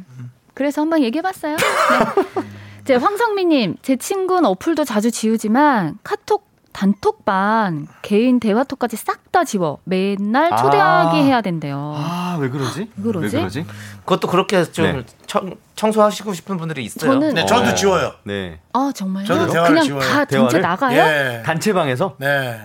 그래서 0.54 0.80
한번 0.80 1.04
얘기해봤어요. 1.04 1.56
네. 1.56 2.42
제 2.84 2.94
황성미님, 2.96 3.76
제 3.82 3.94
친구는 3.94 4.44
어플도 4.46 4.84
자주 4.84 5.12
지우지만 5.12 5.98
카톡 6.02 6.48
단톡방, 6.74 7.86
개인 8.02 8.40
대화톡까지 8.40 8.96
싹 8.96 9.32
다 9.34 9.42
지워. 9.42 9.78
맨날 9.84 10.56
초대하기 10.56 11.16
아. 11.18 11.22
해야 11.24 11.40
된대요. 11.40 11.94
아, 11.96 12.36
왜 12.40 12.48
그러지? 12.48 12.88
왜 12.96 13.02
그러지? 13.02 13.34
왜 13.34 13.40
그러지? 13.42 13.66
그것도 14.04 14.28
그렇게 14.28 14.62
좀 14.70 14.84
네. 14.98 15.02
청, 15.26 15.54
청소하시고 15.74 16.34
싶은 16.34 16.56
분들이 16.56 16.84
있어요. 16.84 17.10
저는- 17.18 17.34
네, 17.34 17.44
저도 17.46 17.70
어. 17.70 17.74
지워요. 17.74 18.12
네. 18.22 18.60
아 18.72 18.92
정말요? 18.94 19.24
저도 19.26 19.46
대화를 19.48 19.70
그냥 19.74 19.84
지워요. 19.86 20.00
다 20.08 20.14
단체 20.24 20.36
대화를? 20.36 20.60
나가요? 20.60 20.98
예. 21.00 21.42
단체방에서? 21.44 22.14
네. 22.18 22.60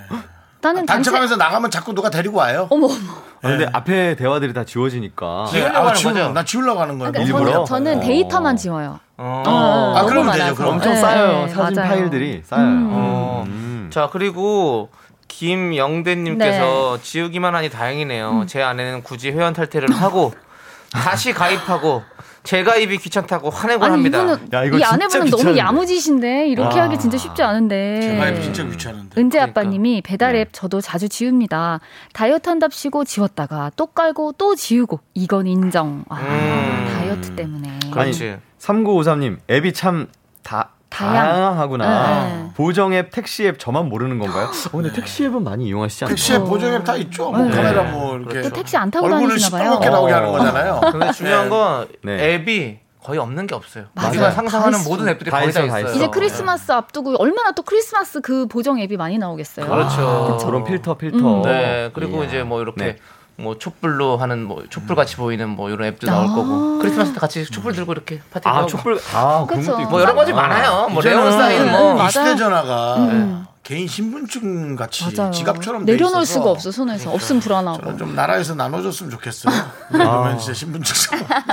나는 0.62 0.86
단체. 0.86 0.94
단체방에서 1.10 1.38
나가면 1.38 1.72
자꾸 1.72 1.94
누가 1.96 2.12
데리고 2.12 2.38
와요. 2.38 2.68
어머 2.70 2.86
어머. 2.86 2.96
아, 3.42 3.48
근데 3.48 3.66
앞에 3.74 4.16
대화들이 4.16 4.54
다 4.54 4.64
지워지니까. 4.66 5.46
네, 5.46 5.52
지우려고 5.60 5.78
아, 5.78 5.82
하는 5.88 5.94
지우려- 5.96 6.14
거죠? 6.14 6.34
나 6.34 6.44
지우려고 6.46 6.82
하는 6.82 7.00
거야. 7.00 7.10
그러니까 7.12 7.40
일부러? 7.40 7.64
저는, 7.64 7.66
저는 7.66 7.98
어. 7.98 8.02
데이터만 8.02 8.58
지워요. 8.58 9.00
어. 9.18 9.44
어, 9.48 9.94
아, 9.98 10.04
그러면 10.06 10.36
되죠. 10.38 10.54
그럼. 10.56 10.74
엄청 10.76 10.94
네, 10.94 11.02
쌓여요. 11.02 11.46
네, 11.46 11.50
사진 11.54 11.76
맞아요. 11.82 11.90
파일들이 11.90 12.44
쌓여요. 12.46 12.66
음. 12.68 12.90
어. 12.92 13.44
음. 13.48 13.69
자, 13.90 14.10
그리고 14.12 14.90
김영대님께서 15.28 16.98
네. 16.98 17.04
지우기만 17.04 17.56
하니 17.56 17.70
다행이네요. 17.70 18.32
음. 18.42 18.48
제 18.48 18.62
아내는 18.62 19.04
굳이 19.04 19.32
회원 19.32 19.54
탈퇴를 19.54 19.92
하고 19.94 20.34
다시 20.92 21.34
가입하고 21.34 22.04
재가입이 22.44 22.98
귀찮다고 22.98 23.50
화내곤 23.50 23.84
아니 23.84 23.92
합니다. 23.94 24.20
이분은 24.24 24.54
야, 24.54 24.64
이거 24.64 24.78
이 24.78 24.80
진짜 24.80 24.94
아내분은 24.94 25.30
너무. 25.30 25.58
야무지신데 25.58 26.48
이렇게 26.48 26.80
아. 26.80 26.84
하기 26.84 26.98
진짜 26.98 27.18
쉽지 27.18 27.44
않은데. 27.44 28.02
제가 28.02 28.42
진짜 28.42 28.64
귀찮은데. 28.66 29.20
은재 29.22 29.38
그러니까. 29.38 29.62
아빠님이 29.62 30.02
배달앱 30.02 30.50
저도 30.52 30.82
자주 30.82 31.10
지웁니다. 31.10 31.80
다이어트 32.14 32.50
한답시고 32.50 33.04
지웠다가 33.06 33.72
또 33.76 33.88
깔고 33.88 34.34
또 34.38 34.56
지우고 34.56 35.00
이건 35.14 35.48
인정. 35.48 36.06
아, 36.10 36.16
음. 36.22 36.94
다이어트 36.98 37.36
때문에. 37.36 37.80
그렇지. 37.92 38.38
3953님, 38.60 39.38
앱이 39.50 39.74
참 39.74 40.08
다, 40.42 40.72
다양. 40.90 41.14
다양하구나. 41.26 42.24
네, 42.28 42.34
네. 42.44 42.50
보정 42.56 42.94
앱, 42.94 43.12
택시 43.12 43.46
앱 43.46 43.60
저만 43.60 43.88
모르는 43.90 44.20
건가요? 44.20 44.48
어, 44.48 44.70
근데 44.72 44.92
택시 44.92 45.26
앱은 45.26 45.44
많이 45.44 45.66
이용하시지 45.68 46.06
않나요? 46.06 46.16
택시에 46.16 46.40
보정 46.40 46.74
앱 46.74 46.84
다 46.84 46.96
있죠. 46.96 47.32
뭐 47.32 47.40
네. 47.46 47.56
카메라 47.56 47.84
뭐 47.84 48.18
이렇게 48.18 48.42
또 48.42 48.50
택시 48.50 48.76
안 48.78 48.90
타고 48.90 49.06
얼굴을 49.06 49.30
다니시나 49.30 49.58
봐요. 49.58 49.72
시뻘겋게 49.80 49.90
나오게 49.90 50.14
어. 50.14 50.16
하는 50.16 50.32
거잖아요. 50.32 50.80
근데 50.92 51.12
중요한 51.12 51.44
네. 51.46 51.50
건 51.50 51.88
네. 52.04 52.34
앱이 52.36 52.80
거의 53.04 53.20
없는 53.20 53.48
게 53.48 53.56
없어요. 53.56 53.86
맞아요. 53.94 54.10
우리가 54.12 54.32
상상하는 54.32 54.78
다. 54.80 54.84
모든 54.90 55.08
앱들이 55.10 55.32
다 55.32 55.40
거의 55.40 55.52
다 55.54 55.60
있어요, 55.62 55.72
다 55.72 55.80
있어요. 55.80 55.92
있어요. 55.94 55.96
이제 56.04 56.08
크리스마스 56.12 56.72
앞두고 56.72 57.16
얼마나 57.18 57.52
또 57.52 57.64
크리스마스 57.64 58.20
그 58.22 58.46
보정 58.48 58.80
앱이 58.80 58.98
많이 58.98 59.18
나오겠어요. 59.18 59.68
그렇죠. 59.68 60.38
저런 60.42 60.64
필터, 60.64 60.96
필터. 60.98 61.18
음. 61.18 61.42
네. 61.44 61.92
그리고 61.94 62.24
이야. 62.24 62.28
이제 62.28 62.44
뭐 62.44 62.62
이렇게 62.62 62.84
네. 62.84 62.98
뭐 63.40 63.58
촛불로 63.58 64.18
하는 64.18 64.44
뭐 64.44 64.64
촛불 64.70 64.96
같이 64.96 65.16
보이는 65.16 65.50
뭐 65.50 65.70
이런 65.70 65.88
앱도 65.88 66.08
나올 66.08 66.26
아. 66.26 66.30
거고 66.30 66.80
크리스마스 66.80 67.14
때 67.14 67.20
같이 67.20 67.46
촛불 67.46 67.74
들고 67.74 67.94
이렇게 67.94 68.22
파티 68.32 68.48
아, 68.48 68.58
하고 68.58 68.68
촛불, 68.68 69.00
아, 69.14 69.46
그런. 69.48 69.66
것도 69.66 69.82
있고. 69.82 69.92
뭐 69.92 70.02
여러 70.02 70.14
가지 70.14 70.34
많아요. 70.34 70.90
뭐 70.90 71.02
레온 71.02 71.32
사인 71.32 71.72
뭐 71.72 71.92
음, 71.94 71.98
맞아요. 71.98 72.08
휴대전화가 72.10 72.96
음. 72.98 73.46
개인 73.64 73.88
신분증 73.88 74.76
같이 74.76 75.16
맞아요. 75.16 75.32
지갑처럼 75.32 75.86
돼 75.86 75.92
내려놓을 75.94 76.26
수가 76.26 76.50
없어 76.50 76.72
손에서 76.72 77.12
없으면 77.12 77.40
불안하고. 77.42 77.82
저는 77.84 77.98
좀 78.00 78.16
나라에서 78.16 78.56
나눠줬으면 78.56 79.12
좋겠어요. 79.12 79.54
그러면 79.92 80.38
진짜 80.40 80.54
신분증 80.54 80.96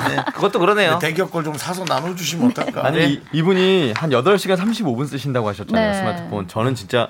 네. 0.09 0.17
그것도 0.35 0.59
그러네요. 0.59 0.99
대기업 0.99 1.31
걸 1.31 1.45
좀 1.45 1.55
사서 1.55 1.85
나눠주시면 1.85 2.51
어떨까? 2.51 2.87
아니, 2.87 3.05
이, 3.13 3.23
이분이 3.33 3.93
한 3.97 4.11
8시간 4.11 4.57
35분 4.57 5.07
쓰신다고 5.07 5.49
하셨잖아요, 5.51 5.93
네. 5.93 5.99
스마트폰. 5.99 6.49
저는 6.49 6.75
진짜 6.75 7.07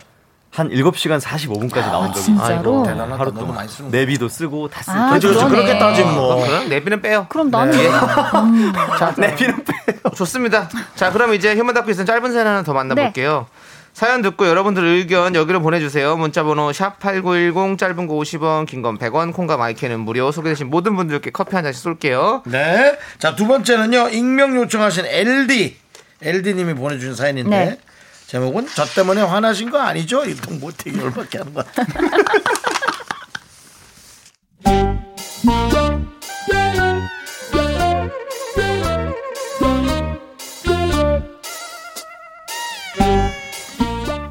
한 0.56 0.70
7시간 0.70 1.20
45분까지 1.20 1.90
나온 1.90 2.08
적이 2.12 2.24
진짜로? 2.24 2.82
있어요. 2.82 2.82
대단하다. 2.84 3.18
하루 3.20 3.30
너무 3.30 3.40
동안. 3.40 3.54
많이 3.56 3.68
쓰는 3.68 3.90
내비도 3.90 4.28
쓰고 4.28 4.68
다 4.68 4.82
쓰고. 4.82 4.96
아. 4.98 5.18
그러네. 5.18 5.48
그렇게 5.50 5.78
따지면 5.78 6.14
뭐. 6.14 6.46
그럼 6.46 6.68
내비는 6.70 7.02
빼요. 7.02 7.26
그럼 7.28 7.50
나는 7.50 7.78
예. 7.78 7.90
내비는 9.20 9.64
빼요. 9.64 10.12
좋습니다. 10.14 10.68
자, 10.94 11.10
그럼 11.12 11.34
이제 11.34 11.54
휴먼 11.54 11.74
다큐 11.74 11.90
있는 11.90 12.06
짧은 12.06 12.32
사연 12.32 12.46
하나 12.46 12.62
더 12.62 12.72
만나볼게요. 12.72 13.46
사연 13.92 14.20
듣고 14.22 14.46
여러분들 14.46 14.84
의견 14.84 15.34
여기로 15.34 15.60
보내주세요. 15.62 16.16
문자번호 16.16 16.70
샵8910 16.70 17.78
짧은 17.78 18.06
거 18.06 18.14
50원, 18.14 18.66
긴 18.66 18.82
건 18.82 18.98
100원, 18.98 19.32
콩과 19.34 19.56
마이크는 19.56 20.00
무료. 20.00 20.30
소개되신 20.32 20.68
모든 20.68 20.96
분들께 20.96 21.30
커피 21.30 21.54
한 21.54 21.64
잔씩 21.64 21.82
쏠게요. 21.82 22.42
네. 22.46 22.98
자, 23.18 23.34
두 23.36 23.46
번째는요. 23.46 24.08
익명 24.10 24.56
요청하신 24.56 25.06
LD. 25.06 25.76
LD님이 26.22 26.74
보내주신 26.74 27.14
사연인데. 27.14 27.50
네. 27.50 27.78
제목은 28.26 28.66
저 28.74 28.84
때문에 28.84 29.22
화나신 29.22 29.70
거 29.70 29.78
아니죠? 29.78 30.24
이동 30.24 30.58
못하기 30.58 30.98
열받게 30.98 31.38
하는 31.38 31.54
것 31.54 31.64
같아. 31.72 31.84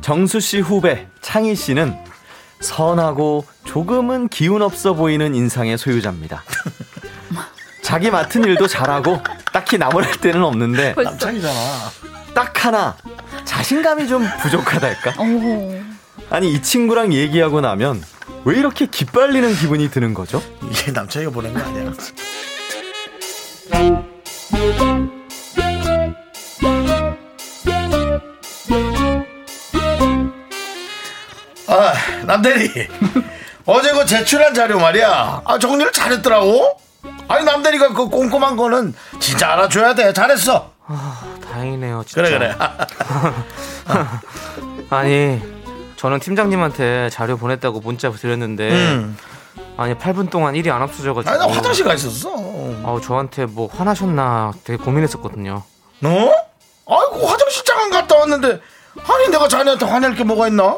정수 0.02 0.39
씨 0.39 0.60
후배 0.60 1.08
창희 1.22 1.56
씨는 1.56 1.98
선하고 2.60 3.46
조금은 3.64 4.28
기운 4.28 4.62
없어 4.62 4.93
보이는 4.93 5.34
인상의 5.34 5.78
소유자입니다. 5.78 6.43
자기 7.82 8.12
맡은 8.12 8.43
일도 8.43 8.68
잘하고 8.68 9.22
딱히 9.52 9.78
나무랄 9.78 10.12
데는 10.20 10.43
없는데 10.43 10.96
남창이잖아. 10.96 11.54
딱 12.36 12.66
하나 12.66 12.98
자신감이 13.46 14.08
좀 14.08 14.28
부족하달까? 14.41 15.14
오. 15.22 15.82
아니 16.30 16.52
이 16.54 16.62
친구랑 16.62 17.14
얘기하고 17.14 17.62
나면 17.62 18.04
왜 18.46 18.58
이렇게 18.58 18.86
기빨리는 18.88 19.56
기분이 19.56 19.89
드는 19.89 20.14
거죠? 20.14 20.41
이게 20.70 20.91
남창이가 20.91 21.32
보낸 21.32 21.54
거 21.54 21.60
아니야? 21.62 21.91
아, 31.68 31.93
남대리. 32.26 32.88
어제 33.66 33.91
그 33.91 34.06
제출한 34.06 34.54
자료 34.54 34.80
말이야. 34.80 35.41
아, 35.43 35.60
정리를 35.60 35.91
잘했더라고. 35.91 36.80
아니, 37.28 37.43
남대리가 37.46 37.93
그 37.93 38.08
꼼꼼한 38.10 38.56
거는 38.56 38.93
진짜 39.20 39.54
알아줘야 39.54 39.96
돼. 39.96 40.14
잘했어. 40.14 40.72
다행이네요. 41.56 42.03
진짜. 42.06 42.22
그래, 42.22 42.38
그래. 42.38 42.56
아니, 44.89 45.41
저는 45.95 46.20
팀장님한테 46.20 47.10
자료 47.10 47.38
보냈다고 47.38 47.80
문자 47.80 48.12
드렸는데, 48.12 48.72
음. 48.72 49.18
아니, 49.78 49.93
8분 49.95 50.30
동안 50.30 50.56
일이 50.56 50.70
안 50.70 50.82
없어져가지고. 50.82 51.34
아니, 51.34 51.39
나 51.39 51.56
화장실 51.56 51.86
가 51.86 51.93
있었어. 51.93 52.30
아우, 52.84 52.99
저한테 52.99 53.45
뭐 53.45 53.70
화나셨나 53.72 54.51
되게 54.66 54.84
고민했었거든요. 54.84 55.64
어? 56.03 56.32
아이고, 56.88 57.26
화장실장 57.26 57.80
안 57.80 57.89
갔다 57.89 58.18
왔는데. 58.18 58.60
아니, 58.97 59.30
내가 59.30 59.47
자네한테 59.47 59.86
화낼 59.86 60.16
게 60.16 60.24
뭐가 60.24 60.49
있나? 60.49 60.78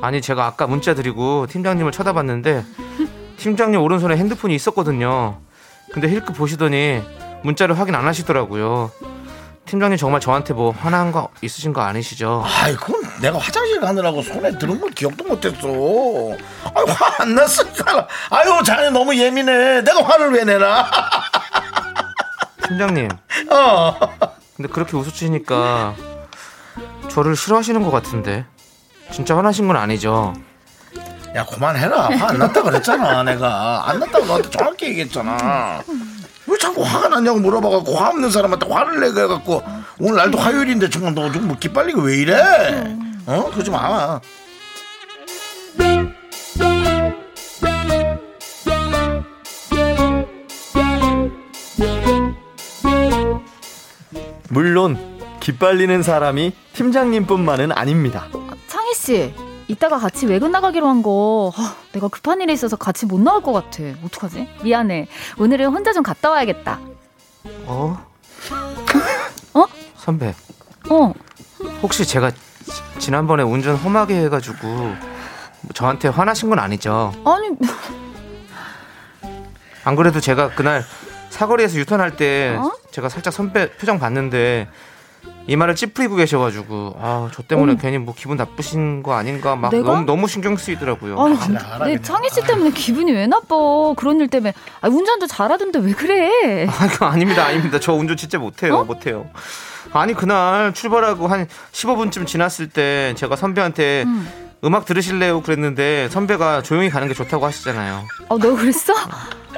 아니, 0.00 0.22
제가 0.22 0.46
아까 0.46 0.66
문자 0.66 0.94
드리고 0.94 1.46
팀장님을 1.46 1.92
쳐다봤는데, 1.92 2.64
팀장님 3.36 3.80
오른손에 3.80 4.16
핸드폰이 4.16 4.54
있었거든요. 4.54 5.38
근데 5.92 6.08
힐끗 6.08 6.34
보시더니 6.34 7.02
문자를 7.42 7.78
확인 7.78 7.94
안 7.94 8.06
하시더라고요. 8.06 8.90
팀장님 9.66 9.96
정말 9.98 10.20
저한테 10.20 10.54
뭐 10.54 10.70
화난 10.70 11.10
거 11.10 11.28
있으신 11.42 11.72
거 11.72 11.80
아니시죠? 11.82 12.44
아이, 12.46 12.74
그건 12.76 13.02
내가 13.20 13.38
화장실 13.38 13.80
가느라고 13.80 14.22
손에 14.22 14.56
들은 14.58 14.80
걸 14.80 14.90
기억도 14.90 15.24
못했어. 15.24 15.56
아이, 16.74 16.84
화안 16.86 17.34
났으니까. 17.34 18.06
아유, 18.30 18.62
자네 18.64 18.90
너무 18.90 19.14
예민해. 19.16 19.82
내가 19.82 20.02
화를 20.04 20.30
왜 20.32 20.44
내나? 20.44 20.88
팀장님, 22.68 23.08
어. 23.50 23.96
근데 24.56 24.68
그렇게 24.72 24.96
웃으시니까 24.96 25.94
저를 27.10 27.34
싫어하시는 27.36 27.82
것 27.82 27.90
같은데. 27.90 28.46
진짜 29.12 29.36
화나신 29.36 29.66
건 29.68 29.76
아니죠? 29.76 30.32
야, 31.36 31.44
그만해라. 31.44 32.08
화 32.18 32.28
안 32.28 32.38
났다 32.38 32.62
그랬잖아, 32.62 33.22
내가. 33.24 33.88
안 33.88 33.98
났다고 34.00 34.24
너한테 34.26 34.50
정확히 34.50 34.86
얘기했잖아. 34.86 35.82
왜 36.48 36.56
자꾸 36.58 36.82
화가 36.82 37.08
났냐고 37.08 37.40
물어봐갖고 37.40 37.94
화 37.94 38.08
없는 38.10 38.30
사람한테 38.30 38.68
화를 38.68 39.00
내게 39.00 39.20
해갖고 39.22 39.62
오늘 39.98 40.16
날도 40.16 40.38
화요일인데 40.38 40.90
정말 40.90 41.14
너좀 41.14 41.48
묻기 41.48 41.72
빨리고 41.72 42.02
왜 42.02 42.16
이래? 42.16 42.34
어? 43.26 43.50
그러지 43.52 43.70
마. 43.70 44.20
물론 54.48 54.96
기빨리는 55.40 56.02
사람이 56.02 56.52
팀장님뿐만은 56.72 57.72
아닙니다. 57.72 58.26
창희 58.68 58.94
씨, 58.94 59.34
이따가 59.68 59.98
같이 59.98 60.26
외근 60.26 60.52
나가기로 60.52 60.86
한 60.86 61.02
거, 61.02 61.52
아, 61.56 61.74
내가 61.92 62.08
급한 62.08 62.40
일이 62.40 62.52
있어서 62.52 62.76
같이 62.76 63.04
못 63.06 63.20
나올 63.20 63.42
것 63.42 63.52
같아. 63.52 63.82
어떡하지? 64.04 64.48
미안해. 64.62 65.08
오늘은 65.38 65.66
혼자 65.66 65.92
좀 65.92 66.02
갔다 66.04 66.30
와야겠다. 66.30 66.78
어? 67.66 67.98
어? 69.54 69.64
선배, 69.96 70.34
어, 70.88 71.12
혹시 71.82 72.06
제가 72.06 72.30
지- 72.30 72.38
지난번에 73.00 73.42
운전 73.42 73.74
험하게 73.76 74.22
해가지고 74.24 74.94
저한테 75.74 76.08
화나신 76.08 76.48
건 76.48 76.58
아니죠? 76.60 77.12
아니, 77.24 77.48
안 79.84 79.96
그래도 79.96 80.20
제가 80.20 80.50
그날 80.54 80.84
사거리에서 81.30 81.76
유턴할 81.78 82.16
때 82.16 82.56
어? 82.58 82.70
제가 82.92 83.08
살짝 83.08 83.32
선배 83.32 83.70
표정 83.76 83.98
봤는데 83.98 84.68
이마를 85.48 85.76
찌푸리고 85.76 86.16
계셔가지고 86.16 86.96
아 87.00 87.30
저 87.32 87.42
때문에 87.42 87.72
어머. 87.72 87.80
괜히 87.80 87.98
뭐 87.98 88.14
기분 88.16 88.36
나쁘신 88.36 89.02
거 89.02 89.14
아닌가 89.14 89.54
막 89.56 89.70
내가? 89.70 89.92
너무 89.92 90.04
너무 90.04 90.28
신경 90.28 90.56
쓰이더라고요. 90.56 91.20
아니, 91.20 91.36
알아, 91.56 91.86
내. 91.86 92.00
창희 92.00 92.28
씨 92.30 92.42
때문에 92.42 92.70
기분이 92.70 93.12
왜 93.12 93.26
나빠? 93.26 93.54
그런 93.96 94.20
일 94.20 94.28
때문에. 94.28 94.52
아, 94.80 94.88
운전도 94.88 95.26
잘하던데 95.26 95.78
왜 95.80 95.92
그래? 95.92 96.66
아, 96.70 96.88
그거 96.88 97.06
아닙니다, 97.06 97.44
아닙니다. 97.46 97.78
저 97.80 97.92
운전 97.92 98.16
진짜 98.16 98.38
못해요, 98.38 98.76
어? 98.78 98.84
못해요. 98.84 99.26
아니 99.92 100.14
그날 100.14 100.74
출발하고 100.74 101.28
한 101.28 101.46
15분쯤 101.72 102.26
지났을 102.26 102.68
때 102.68 103.14
제가 103.16 103.36
선배한테 103.36 104.02
음. 104.06 104.28
음. 104.64 104.74
악 104.74 104.84
들으실래요? 104.84 105.42
그랬는데 105.42 106.08
선배가 106.08 106.62
조용히 106.62 106.90
가는 106.90 107.06
게 107.08 107.14
좋다고 107.14 107.46
하시잖아요. 107.46 108.02
어, 108.28 108.38
너 108.38 108.54
그랬어? 108.56 108.92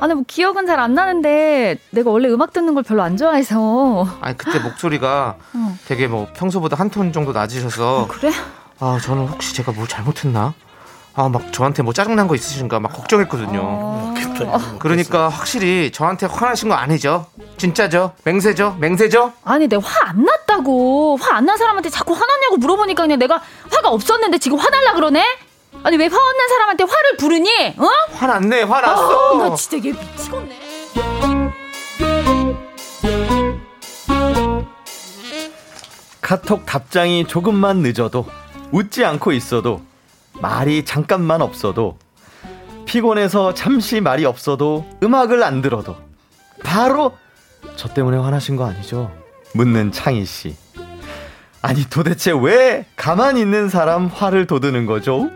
아니, 0.01 0.15
뭐 0.15 0.23
기억은 0.27 0.67
잘 0.67 0.79
안 0.79 0.95
나는데 0.95 1.79
내가 1.91 2.11
원래 2.11 2.29
음악 2.29 2.53
듣는 2.53 2.75
걸 2.75 2.83
별로 2.85 3.03
안 3.03 3.17
좋아해서. 3.17 4.07
아니 4.21 4.37
그때 4.37 4.59
목소리가 4.61 5.37
어. 5.55 5.79
되게 5.87 6.07
뭐 6.07 6.29
평소보다 6.35 6.77
한 6.77 6.89
톤 6.91 7.13
정도 7.13 7.33
낮으셔서 7.33 8.07
그래? 8.09 8.31
아 8.81 8.99
저는 9.03 9.27
혹시 9.29 9.55
제가 9.55 9.73
뭘 9.73 9.87
잘못했나? 9.89 10.55
아 11.15 11.29
막 11.29 11.53
저한테 11.53 11.83
뭐 11.83 11.93
짜증난 11.93 12.29
거 12.29 12.37
있으신가 12.37 12.79
막 12.79 12.93
걱정했거든요. 12.93 13.61
어. 13.61 14.15
그러니까 14.79 15.29
확실히 15.29 15.91
저한테 15.93 16.27
화나신 16.27 16.69
거 16.69 16.77
아니죠? 16.77 17.27
진짜죠? 17.57 18.13
맹세죠? 18.25 18.77
맹세죠? 18.79 19.33
아니, 19.45 19.67
내가 19.67 19.83
화안 19.85 20.25
났 20.25 20.47
다고. 20.59 21.17
화 21.21 21.37
안 21.37 21.45
난 21.47 21.57
사람한테 21.57 21.89
자꾸 21.91 22.13
화났냐고 22.15 22.57
물어보니까 22.59 23.03
그냥 23.03 23.19
내가 23.19 23.41
화가 23.71 23.89
없었는데 23.91 24.39
지금 24.39 24.59
화날라 24.59 24.93
그러네? 24.95 25.25
아니, 25.85 25.97
왜화 25.97 26.17
없는 26.17 26.49
사람한테 26.49 26.85
화를 26.85 27.17
부르니? 27.19 27.51
어? 27.79 27.87
화났네, 28.15 28.63
아, 28.65 28.67
화났어. 28.67 29.37
나 29.39 29.55
진짜 29.55 29.89
얘 29.89 29.93
미치겠네. 29.93 30.59
카톡 36.21 36.67
답장이 36.67 37.27
조금만 37.27 37.79
늦어도 37.79 38.27
웃지 38.71 39.05
않고 39.05 39.33
있어도 39.33 39.81
말이 40.41 40.85
잠깐만 40.85 41.41
없어도 41.43 41.97
피곤해서 42.85 43.55
잠시 43.55 44.01
말이 44.01 44.25
없어도 44.25 44.87
음악을 45.03 45.43
안 45.43 45.63
들어도 45.63 45.97
바로 46.65 47.17
저 47.77 47.89
때문에 47.89 48.17
화나신 48.19 48.57
거 48.57 48.67
아니죠? 48.67 49.11
묻는 49.55 49.93
창희 49.93 50.25
씨. 50.25 50.57
아니 51.61 51.85
도대체 51.89 52.33
왜 52.33 52.87
가만히 52.97 53.41
있는 53.41 53.69
사람 53.69 54.07
화를 54.07 54.47
돋우는 54.47 54.87
거죠? 54.87 55.29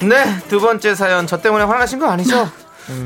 네, 0.00 0.38
두 0.48 0.60
번째 0.60 0.94
사연 0.94 1.26
저 1.26 1.40
때문에 1.40 1.64
화나신 1.64 1.98
거 1.98 2.06
아니죠? 2.08 2.50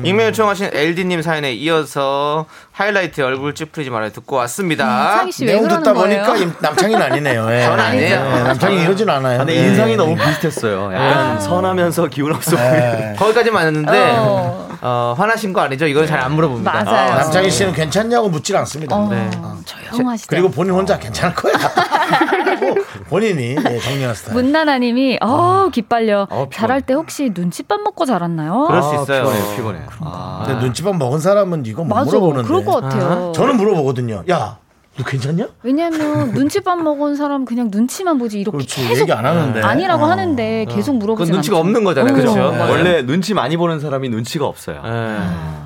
익명 0.03 0.27
요청하신 0.27 0.69
LD님 0.73 1.21
사연에 1.21 1.53
이어서 1.53 2.45
하이라이트 2.81 3.21
얼굴 3.21 3.53
찌푸리지 3.53 3.91
말아요 3.91 4.09
듣고 4.11 4.37
왔습니다. 4.37 5.17
창희 5.17 5.31
씨왜 5.31 5.53
내용 5.53 5.67
듣다 5.67 5.93
거예요? 5.93 6.23
보니까 6.23 6.37
임- 6.37 6.53
남창이는 6.59 6.99
아니네요. 7.01 7.47
예. 7.53 7.61
전 7.61 7.79
아니에요. 7.79 8.15
예, 8.37 8.43
남창이 8.43 8.81
이러진 8.81 9.07
않아요. 9.07 9.37
근데 9.37 9.55
예. 9.55 9.67
인상이 9.67 9.95
너무 9.95 10.15
비슷했어요. 10.15 10.91
약간 10.91 11.39
선하면서 11.39 12.07
기운 12.07 12.33
없어 12.33 12.55
보이는. 12.57 13.11
예. 13.11 13.15
거기까지 13.19 13.51
맞았는데 13.51 14.13
어. 14.17 14.69
어, 14.83 15.13
화나신 15.15 15.53
거 15.53 15.61
아니죠? 15.61 15.85
이건 15.85 16.07
잘 16.07 16.21
안 16.21 16.33
물어봅니다. 16.33 16.71
맞아요. 16.83 17.15
남창희 17.15 17.49
씨는 17.51 17.73
괜찮냐고 17.73 18.29
묻질 18.29 18.55
않습니다. 18.57 18.95
어, 18.95 19.07
네. 19.09 19.29
조용하시죠. 19.65 20.27
그리고 20.29 20.49
본인 20.49 20.73
혼자 20.73 20.97
괜찮을 20.99 21.33
거야. 21.35 21.53
본인이 23.09 23.55
예, 23.57 23.79
정리한 23.79 24.13
스타일. 24.15 24.35
문나나님이 24.35 25.17
어 25.21 25.69
기빨려 25.71 26.27
어. 26.29 26.47
잘할 26.53 26.81
때 26.81 26.93
혹시 26.93 27.31
눈칫밥 27.33 27.81
먹고 27.81 28.05
잘았나요? 28.05 28.65
그럴 28.67 28.81
수 28.83 28.95
있어요. 29.01 29.23
피곤해, 29.25 29.55
피곤해. 29.55 29.79
아. 30.01 30.43
근데 30.45 30.61
눈치밥 30.63 30.95
먹은 30.95 31.19
사람은 31.19 31.65
이거 31.65 31.83
못 31.83 31.93
맞아, 31.95 32.05
물어보는데. 32.05 32.47
그럴 32.47 32.63
것 32.65 32.70
같아요. 32.79 33.31
저는 33.35 33.57
물어보거든요. 33.57 34.23
야, 34.29 34.57
너 34.97 35.03
괜찮냐? 35.03 35.47
왜냐면 35.63 36.31
눈치밥 36.35 36.79
먹은 36.81 37.15
사람 37.15 37.45
그냥 37.45 37.69
눈치만 37.71 38.17
보지 38.17 38.39
이렇게 38.39 38.57
그렇지. 38.57 38.87
계속 38.87 39.01
얘기 39.03 39.11
안 39.13 39.25
하는데. 39.25 39.61
아니라고 39.61 40.03
어. 40.05 40.07
하는데 40.07 40.65
계속 40.69 40.95
물어보지 40.97 41.31
눈치가 41.31 41.57
없는 41.59 41.83
거잖아요. 41.83 42.13
그렇죠? 42.13 42.35
맞아요. 42.51 42.71
원래 42.71 43.01
눈치 43.05 43.33
많이 43.33 43.57
보는 43.57 43.79
사람이 43.79 44.09
눈치가 44.09 44.45
없어요. 44.45 44.81
예. 44.85 45.17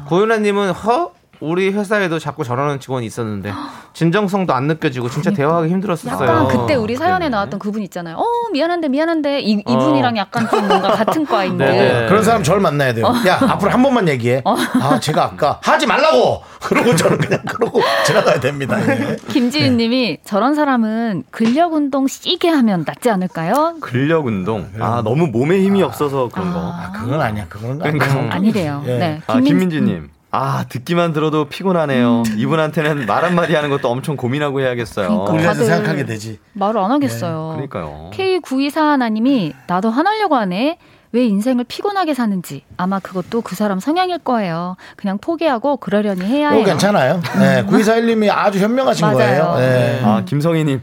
고윤아님은 0.10 0.72
허 0.72 1.12
우리 1.46 1.70
회사에도 1.72 2.20
자꾸 2.20 2.44
저러는 2.44 2.80
직원이 2.80 3.06
있었는데 3.06 3.52
진정성도 3.94 4.54
안 4.54 4.68
느껴지고 4.68 5.10
진짜 5.10 5.32
대화하기 5.32 5.70
힘들었었어요. 5.70 6.30
약간 6.30 6.48
그때 6.48 6.76
우리 6.76 6.96
사연에 6.96 7.30
나왔던 7.30 7.60
그분 7.60 7.82
있잖아요. 7.84 8.18
어 8.18 8.24
미안한데 8.52 8.90
미안한데 8.90 9.42
이, 9.42 9.52
이분이랑 9.68 10.18
약간 10.18 10.50
좀 10.50 10.68
뭔가 10.68 10.90
같은 10.92 11.26
과인 11.28 11.58
데 11.58 11.66
네네. 11.66 12.08
그런 12.08 12.24
사람 12.24 12.44
저를 12.44 12.62
만나야 12.62 12.94
돼요. 12.94 13.06
야, 13.28 13.38
앞으로 13.42 13.72
한 13.72 13.82
번만 13.84 14.08
얘기해. 14.08 14.42
아, 14.46 15.00
제가 15.00 15.24
아까 15.26 15.60
하지 15.62 15.86
말라고! 15.86 16.42
그러고 16.62 16.96
저는 16.96 17.18
그냥 17.20 17.40
그러고 17.48 17.82
지나가야 18.06 18.40
됩니다. 18.40 18.78
예. 18.88 19.18
김지윤님이 19.30 20.20
저런 20.24 20.56
사람은 20.56 21.24
근력 21.30 21.74
운동 21.74 22.08
시게 22.08 22.50
하면 22.50 22.84
낫지 22.88 23.10
않을까요? 23.10 23.76
근력 23.82 24.26
운동. 24.26 24.68
아, 24.80 25.02
너무 25.04 25.28
몸에 25.28 25.62
힘이 25.62 25.84
없어서 25.84 26.30
그런 26.30 26.52
거. 26.54 26.60
아, 26.60 26.92
그건 26.92 27.22
아니야. 27.22 27.46
그건 27.50 27.78
그러니까. 27.80 28.06
아니야. 28.06 28.30
아니래요. 28.32 28.84
예. 28.88 28.98
네. 28.98 29.22
아, 29.28 29.40
김민지님. 29.40 30.10
아, 30.38 30.66
듣기만 30.68 31.14
들어도 31.14 31.46
피곤하네요. 31.46 32.24
이분한테는 32.36 33.06
말 33.06 33.24
한마디 33.24 33.56
하는 33.56 33.70
것도 33.70 33.90
엄청 33.90 34.18
고민하고 34.18 34.60
해야겠어요. 34.60 35.24
그러니까. 35.26 35.54
생각하게 35.54 36.06
되지. 36.06 36.40
말을 36.54 36.82
안 36.82 36.92
하겠어요. 36.92 37.54
그러니까요. 37.54 38.12
K9241 38.14 38.76
하나님이 38.80 39.54
나도 39.68 39.90
화나려고 39.90 40.36
하네. 40.36 40.78
왜 41.14 41.26
인생을 41.26 41.64
피곤하게 41.64 42.14
사는지 42.14 42.64
아마 42.76 43.00
그것도 43.00 43.40
그 43.42 43.56
사람 43.56 43.80
성향일 43.80 44.20
거예요. 44.20 44.76
그냥 44.98 45.18
포기하고 45.18 45.78
그러려니 45.78 46.26
해야 46.26 46.50
어, 46.50 46.52
해요. 46.52 46.66
괜찮아요. 46.66 47.22
네, 47.40 47.64
9241님이 47.66 48.30
아주 48.30 48.60
현명하신 48.60 49.08
맞아요. 49.08 49.18
거예요. 49.18 49.56
네. 49.58 50.02
아, 50.04 50.24
김성희님. 50.26 50.82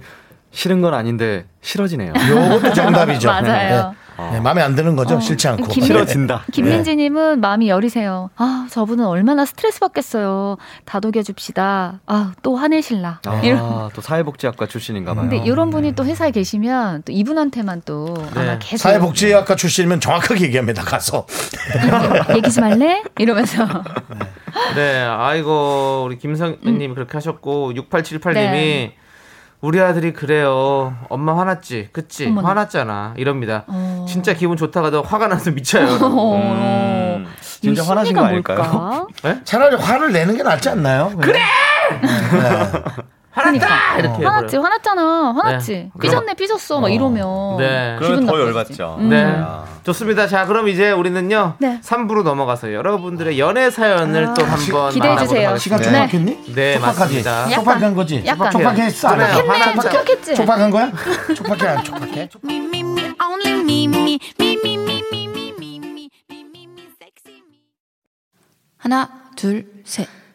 싫은 0.52 0.80
건 0.80 0.94
아닌데 0.94 1.44
싫어지네요. 1.60 2.12
요것도 2.30 2.72
정답이죠. 2.72 3.28
맞아요. 3.28 3.42
네. 3.90 3.96
네, 4.32 4.40
마음에 4.40 4.62
안 4.62 4.74
드는 4.74 4.96
거죠. 4.96 5.18
싫지 5.20 5.48
않고. 5.48 5.66
김- 5.68 5.84
싫어진다. 5.84 6.44
김민지님은 6.52 7.40
마음이 7.40 7.68
여리세요. 7.68 8.30
아 8.36 8.66
저분은 8.70 9.04
얼마나 9.06 9.44
스트레스 9.44 9.80
받겠어요. 9.80 10.56
다독여 10.84 11.22
줍시다. 11.22 12.00
아또 12.06 12.56
화내실라. 12.56 13.20
이런. 13.42 13.58
아, 13.58 13.88
또 13.94 14.00
사회복지학과 14.00 14.66
출신인가 14.66 15.14
봐요. 15.14 15.28
근데 15.28 15.44
이런 15.44 15.70
분이 15.70 15.92
또 15.94 16.04
회사에 16.04 16.30
계시면 16.30 17.02
또 17.04 17.12
이분한테만 17.12 17.82
또 17.84 18.14
아마 18.34 18.44
네. 18.44 18.58
계속 18.60 18.82
사회복지학과 18.82 19.56
출신이면 19.56 20.00
정확하게 20.00 20.44
얘기합니다. 20.46 20.82
가서. 20.82 21.26
얘기 22.36 22.50
좀 22.50 22.64
할래? 22.64 23.02
이러면서 23.18 23.66
네, 24.74 25.00
아이고 25.02 26.04
우리 26.06 26.18
김성님 26.18 26.94
그렇게 26.94 27.12
하셨고 27.14 27.72
6878님이 27.74 28.34
네. 28.34 28.96
우리 29.62 29.80
아들이 29.80 30.12
그래요. 30.12 30.96
엄마 31.08 31.38
화났지, 31.38 31.88
그치? 31.92 32.26
어머나. 32.26 32.48
화났잖아. 32.48 33.14
이럽니다. 33.16 33.62
어. 33.68 34.04
진짜 34.08 34.34
기분 34.34 34.56
좋다가도 34.56 35.02
화가 35.02 35.28
나서 35.28 35.52
미쳐요. 35.52 35.86
음, 36.02 37.26
진짜 37.40 37.80
이 37.82 37.86
화나신 37.86 38.16
거 38.16 38.24
아닐까요? 38.24 38.58
뭘까? 38.58 39.06
차라리 39.44 39.76
화를 39.76 40.12
내는 40.12 40.36
게 40.36 40.42
낫지 40.42 40.68
않나요? 40.68 41.12
그래! 41.20 41.38
화났다 43.32 43.66
그러니까. 43.66 43.98
이렇게 43.98 44.26
어. 44.26 44.30
화났지 44.30 44.56
화났잖아 44.56 45.32
화났지 45.32 45.72
네. 45.72 45.90
삐졌네 46.00 46.34
삐졌어 46.34 46.76
어. 46.76 46.80
막 46.80 46.88
이러면 46.90 47.56
네. 47.56 47.96
그러면 47.98 48.26
더 48.26 48.38
열받죠 48.38 48.96
음. 48.98 49.08
네 49.08 49.24
아. 49.24 49.64
좋습니다 49.84 50.26
자 50.26 50.44
그럼 50.46 50.68
이제 50.68 50.90
우리는요 50.90 51.54
네. 51.58 51.80
3부로 51.82 52.22
넘어가서 52.22 52.72
여러분들의 52.72 53.38
연애 53.38 53.70
사연을 53.70 54.28
아. 54.28 54.34
또 54.34 54.44
한번 54.44 54.90
기대해 54.90 55.16
주세요 55.16 55.56
시간 55.56 55.80
네. 55.80 55.84
촉박했니? 55.84 56.54
네 56.54 56.78
맞습니다 56.78 57.48
촉박한 57.48 57.94
거지 57.94 58.22
약간. 58.26 58.50
촉박해 58.50 58.90
촉박 58.90 59.24
했어 59.24 59.80
촉박했지 59.80 60.34
촉박한 60.34 60.70
거야? 60.70 60.92
촉박해 61.34 61.66
안 61.66 61.84
촉박해? 61.84 62.28
하나 68.76 69.08
둘셋 69.36 70.21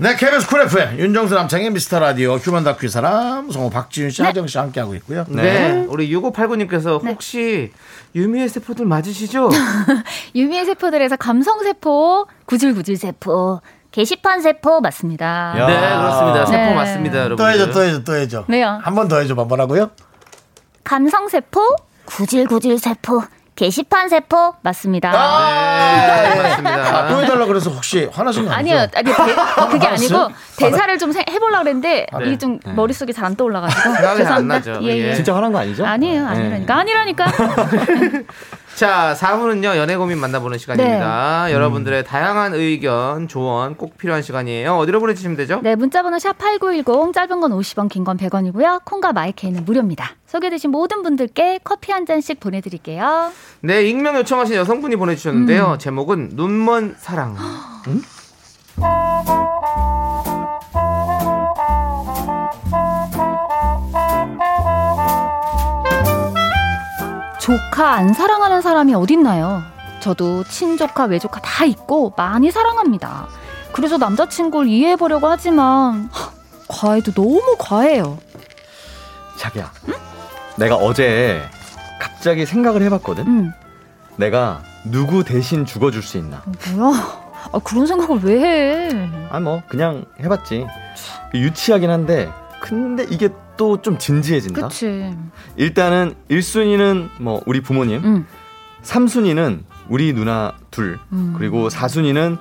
네 0.00 0.14
KBS 0.14 0.46
쿨 0.46 0.60
FM 0.62 0.98
윤정수 1.00 1.34
남창희의 1.34 1.70
미스터 1.70 1.98
라디오 1.98 2.34
휴먼 2.36 2.62
다큐 2.62 2.86
이 2.86 2.88
사람 2.88 3.50
성우 3.50 3.68
박지윤 3.70 4.10
씨 4.10 4.22
하지영 4.22 4.46
씨 4.46 4.56
함께 4.56 4.78
하고 4.78 4.94
있고요 4.94 5.24
네. 5.28 5.84
우리 5.88 6.08
6589님께서 6.14 7.04
혹시 7.04 7.72
유미의 8.14 8.48
세포들 8.48 8.86
맞으시죠? 8.86 9.48
유미의 10.36 10.66
세포들에서 10.66 11.16
감성 11.16 11.58
세포, 11.64 12.26
구질구질 12.46 12.96
세포, 12.96 13.60
게시판 13.90 14.40
세포 14.40 14.80
맞습니다. 14.80 15.54
야. 15.58 15.66
네, 15.66 15.74
그렇습니다. 15.74 16.46
세포 16.46 16.58
네. 16.70 16.74
맞습니다, 16.74 17.18
여러분. 17.18 17.36
또 17.36 17.48
해줘 17.50 17.70
또 17.72 17.82
해줘 17.82 18.04
또 18.04 18.14
해줘 18.14 18.44
네요. 18.48 18.78
한 18.82 18.94
번 18.94 19.08
더 19.08 19.18
해줘 19.18 19.34
봐 19.34 19.44
뭐라고요? 19.44 19.90
감성 20.84 21.28
세포, 21.28 21.60
구질구질 22.06 22.78
세포, 22.78 23.22
게시판 23.62 24.08
세포 24.08 24.54
맞습니다. 24.62 25.10
네, 25.10 26.42
맞습니다. 26.42 26.96
아, 26.96 27.08
또 27.08 27.20
해달라 27.20 27.44
그래서 27.44 27.70
혹시 27.70 28.08
화나신 28.12 28.44
거 28.46 28.52
아니죠? 28.52 28.76
아니요, 28.76 28.88
아니, 28.94 29.04
대- 29.04 29.66
그게 29.68 29.86
아니고? 29.88 30.28
대사를 30.56 30.96
좀 30.98 31.10
세- 31.10 31.24
해보려고 31.28 31.64
그랬는데 31.64 32.06
네. 32.16 32.24
이게 32.26 32.38
좀 32.38 32.60
머릿속에 32.76 33.12
잘 33.12 33.24
안 33.28 33.34
떠올라가지고 33.34 33.80
생각이 33.82 34.06
안 34.06 34.16
죄송합니다. 34.16 34.54
나죠. 34.54 34.78
예, 34.84 34.96
예. 34.96 35.08
예. 35.08 35.14
진짜 35.14 35.34
화난 35.34 35.50
거 35.52 35.58
아니죠? 35.58 35.84
아니에요, 35.84 36.24
아니라니까, 36.28 36.76
아니라니까. 36.78 37.26
자, 38.78 39.12
4부는요, 39.18 39.76
연애 39.76 39.96
고민 39.96 40.20
만나보는 40.20 40.56
시간입니다. 40.56 41.46
네. 41.48 41.52
여러분들의 41.52 42.04
다양한 42.04 42.54
의견, 42.54 43.26
조언 43.26 43.74
꼭 43.74 43.98
필요한 43.98 44.22
시간이에요. 44.22 44.76
어디로 44.76 45.00
보내주시면 45.00 45.36
되죠? 45.36 45.58
네, 45.64 45.74
문자번호 45.74 46.20
샵 46.20 46.38
#8910 46.38 47.12
짧은 47.12 47.40
건 47.40 47.50
50원, 47.50 47.88
긴 47.88 48.04
건 48.04 48.16
100원이고요. 48.16 48.84
콩과 48.84 49.12
마이크는 49.14 49.64
무료입니다. 49.64 50.10
소개되신 50.26 50.70
모든 50.70 51.02
분들께 51.02 51.58
커피 51.64 51.90
한 51.90 52.06
잔씩 52.06 52.38
보내드릴게요. 52.38 53.32
네, 53.62 53.82
익명 53.82 54.14
요청하신 54.14 54.54
여성분이 54.54 54.94
보내주셨는데요. 54.94 55.72
음. 55.72 55.78
제목은 55.80 56.28
눈먼 56.34 56.94
사랑. 57.00 57.34
조카 67.52 67.94
안 67.94 68.12
사랑하는 68.12 68.60
사람이 68.60 68.92
어딨나요? 68.94 69.62
저도 70.00 70.44
친조카, 70.44 71.04
외조카 71.04 71.40
다 71.40 71.64
있고 71.64 72.12
많이 72.14 72.50
사랑합니다. 72.50 73.26
그래서 73.72 73.96
남자친구를 73.96 74.68
이해해보려고 74.68 75.28
하지만 75.28 76.10
하, 76.12 76.30
과해도 76.68 77.12
너무 77.12 77.56
과해요. 77.58 78.18
자기야. 79.38 79.72
내가 80.58 80.74
어제 80.76 81.40
갑자기 81.98 82.44
생각을 82.44 82.82
해봤거든. 82.82 83.26
음, 83.26 83.52
내가 84.16 84.60
누구 84.84 85.24
대신 85.24 85.64
죽어줄 85.64 86.02
수 86.02 86.18
있나? 86.18 86.42
뭐야? 86.74 87.28
아, 87.50 87.58
그런 87.64 87.86
생각을 87.86 88.22
왜 88.24 88.40
해? 88.42 89.10
아 89.30 89.40
뭐 89.40 89.62
그냥 89.68 90.04
해봤지. 90.20 90.66
유치하긴 91.32 91.88
한데 91.88 92.30
근데 92.60 93.06
이게 93.08 93.30
또 93.58 93.76
좀 93.82 93.98
진지해진다. 93.98 94.68
그치. 94.68 95.14
일단은 95.56 96.14
1순위는 96.30 97.10
뭐 97.20 97.42
우리 97.44 97.60
부모님, 97.60 98.02
음, 98.04 98.26
3순위는 98.82 99.64
우리 99.90 100.14
누나 100.14 100.52
둘, 100.70 100.98
음. 101.12 101.34
그리고 101.36 101.68
4순위는 101.68 102.38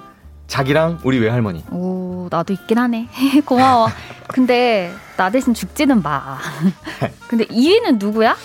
자기랑 0.47 0.99
우리 1.03 1.20
외할머니. 1.20 1.65
오, 1.72 2.28
나도 2.32 2.53
있긴 2.53 2.78
하네. 2.78 3.09
고마워. 3.45 3.89
근데 4.30 4.93
나 5.18 5.30
대신 5.30 5.53
죽지는 5.53 6.01
마. 6.01 6.38
근데 7.28 7.45
2위는 7.45 7.99
누구야? 7.99 8.38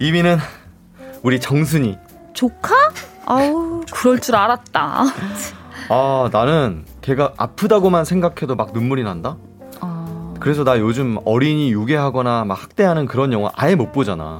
2위는 0.00 0.38
우리 1.22 1.38
정순이. 1.40 1.98
조카? 2.32 2.74
아우, 3.26 3.82
그럴 3.92 4.18
줄 4.20 4.36
알았다. 4.36 5.04
아 5.90 6.28
나는 6.32 6.84
걔가 7.02 7.32
아프다고만 7.36 8.04
생각해도 8.06 8.54
막 8.56 8.72
눈물이 8.72 9.02
난다. 9.04 9.36
어, 10.44 10.46
그래서 10.46 10.62
나 10.62 10.78
요즘 10.78 11.16
어린이 11.24 11.72
유괴하거나 11.72 12.44
막 12.44 12.62
학대하는 12.62 13.06
그런 13.06 13.32
영화 13.32 13.50
아예 13.54 13.74
못 13.74 13.92
보잖아. 13.92 14.38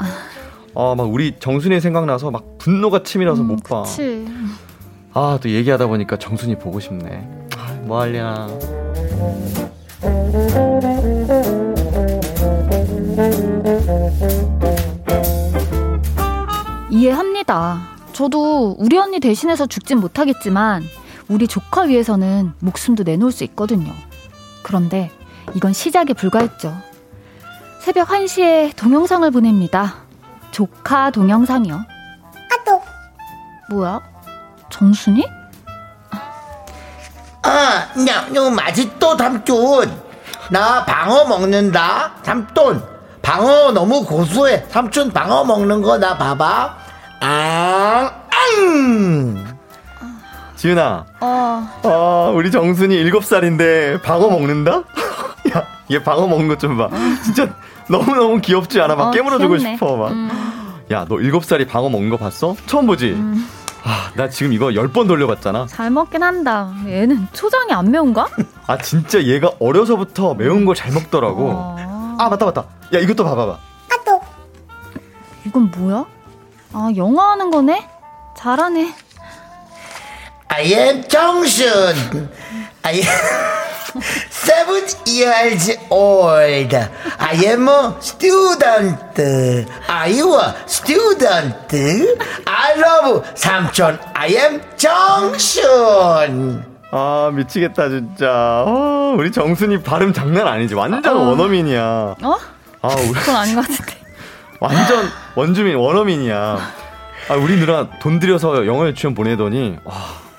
아막 0.77 1.11
우리 1.11 1.39
정순이 1.39 1.81
생각나서 1.81 2.31
막 2.31 2.59
분노가 2.59 3.03
치밀어서 3.03 3.43
못 3.43 3.63
봐. 3.63 3.81
음, 3.81 3.85
그치. 3.85 4.27
아 5.15 5.39
또 5.41 5.49
얘기하다 5.49 5.87
보니까 5.87 6.19
정순이 6.19 6.59
보고 6.59 6.79
싶네. 6.79 7.27
아, 7.57 7.73
뭐 7.85 8.01
할려나. 8.03 8.49
이해합니다. 16.91 17.81
저도 18.13 18.77
우리 18.79 18.97
언니 18.99 19.21
대신해서 19.21 19.67
죽진 19.67 19.99
못하겠지만 19.99 20.83
우리 21.29 21.49
조카 21.49 21.83
위해서는 21.83 22.53
목숨도 22.61 23.03
내놓을 23.05 23.33
수 23.33 23.45
있거든요. 23.45 23.93
그런데 24.63 25.11
이건 25.53 25.73
시작에 25.73 26.13
불과했죠. 26.15 26.75
새벽 27.81 28.09
1시에 28.09 28.75
동영상을 28.77 29.31
보냅니다. 29.31 29.97
조카 30.51 31.11
동영상이요. 31.11 31.75
아또 31.75 32.83
뭐야? 33.71 34.01
정순이? 34.71 35.25
아, 37.43 37.49
야, 38.09 38.27
야, 38.35 38.51
맛있도 38.51 39.17
삼촌. 39.19 40.03
나 40.51 40.85
방어 40.85 41.25
먹는다. 41.27 42.13
삼촌. 42.23 42.83
방어 43.21 43.71
너무 43.73 44.05
고소해. 44.05 44.65
삼촌 44.71 45.11
방어 45.13 45.45
먹는 45.45 45.83
거 45.83 45.99
나 45.99 46.17
봐봐. 46.17 46.77
아, 47.21 48.11
앙. 48.59 49.55
지은아, 50.57 51.05
어, 51.21 51.69
아, 51.83 52.31
우리 52.35 52.51
정순이 52.51 53.05
7살인데 53.11 54.01
방어 54.03 54.29
먹는다? 54.31 54.83
야, 55.55 55.67
얘 55.91 56.03
방어 56.03 56.27
먹는 56.27 56.49
것 56.49 56.59
좀 56.59 56.77
봐. 56.77 56.89
진짜 57.23 57.55
너무너무 57.89 58.41
귀엽지 58.41 58.81
않아? 58.81 58.95
막 58.97 59.09
어, 59.09 59.11
깨물어주고 59.11 59.55
귀엽네. 59.57 59.75
싶어. 59.77 59.97
막. 59.97 60.11
음. 60.13 60.31
야, 60.91 61.05
너 61.09 61.17
7살이 61.17 61.69
방어 61.69 61.89
먹는 61.89 62.11
거 62.11 62.17
봤어? 62.17 62.57
처음 62.67 62.87
보지? 62.87 63.17
아, 63.85 64.11
나 64.15 64.29
지금 64.31 64.53
이거 64.55 64.67
10번 64.69 65.07
돌려봤잖아. 65.09 65.67
잘 65.67 65.91
먹긴 65.91 66.23
한다. 66.23 66.73
얘는 66.87 67.29
초장이 67.35 67.73
안 67.73 67.91
매운가? 67.91 68.27
아, 68.67 68.79
진짜 68.79 69.23
얘가 69.23 69.51
어려서부터 69.61 70.35
매운 70.35 70.65
걸 70.65 70.75
잘 70.75 70.93
먹더라고. 70.93 71.51
어, 71.51 72.17
아, 72.19 72.29
맞다, 72.31 72.47
맞다. 72.47 72.65
야, 72.95 72.99
이것도 72.99 73.25
봐봐봐. 73.25 73.59
이건 75.47 75.71
뭐야? 75.77 76.07
아, 76.73 76.91
영어 76.97 77.21
하는 77.33 77.51
거네? 77.51 77.87
잘하네. 78.35 78.95
I 80.49 80.65
am 80.73 81.07
정순. 81.09 82.31
I 82.83 82.95
am 82.95 83.05
seven 84.31 84.85
years 85.07 85.71
old. 85.91 86.75
I 87.19 87.45
am 87.47 87.69
a 87.69 87.95
student. 88.01 89.19
Are 89.89 90.09
you 90.11 90.35
a 90.35 90.55
student? 90.67 91.55
I 92.47 92.75
love 92.79 93.23
삼촌. 93.35 93.99
I 94.15 94.29
am 94.37 94.61
정순. 94.77 96.65
아, 96.91 97.31
미치겠다, 97.35 97.89
진짜. 97.89 98.65
어, 98.67 99.15
우리 99.17 99.33
정순이 99.33 99.83
발음 99.83 100.13
장난 100.13 100.47
아니지. 100.47 100.75
완전 100.75 101.17
어. 101.17 101.31
원어민이야. 101.31 101.83
어? 102.23 102.37
아, 102.83 102.89
우리 102.89 103.13
그건 103.13 103.37
아닌 103.37 103.57
것 103.57 103.63
같은데. 103.67 103.95
완전 104.61 105.09
원주민, 105.35 105.75
원어민이야. 105.77 106.59
아, 107.31 107.35
우리 107.35 107.57
누나 107.59 107.89
돈 108.01 108.21
들여서 108.21 108.65
영어 108.67 108.87
유치원 108.87 109.15
보내더니, 109.15 109.79
와, 109.85 109.95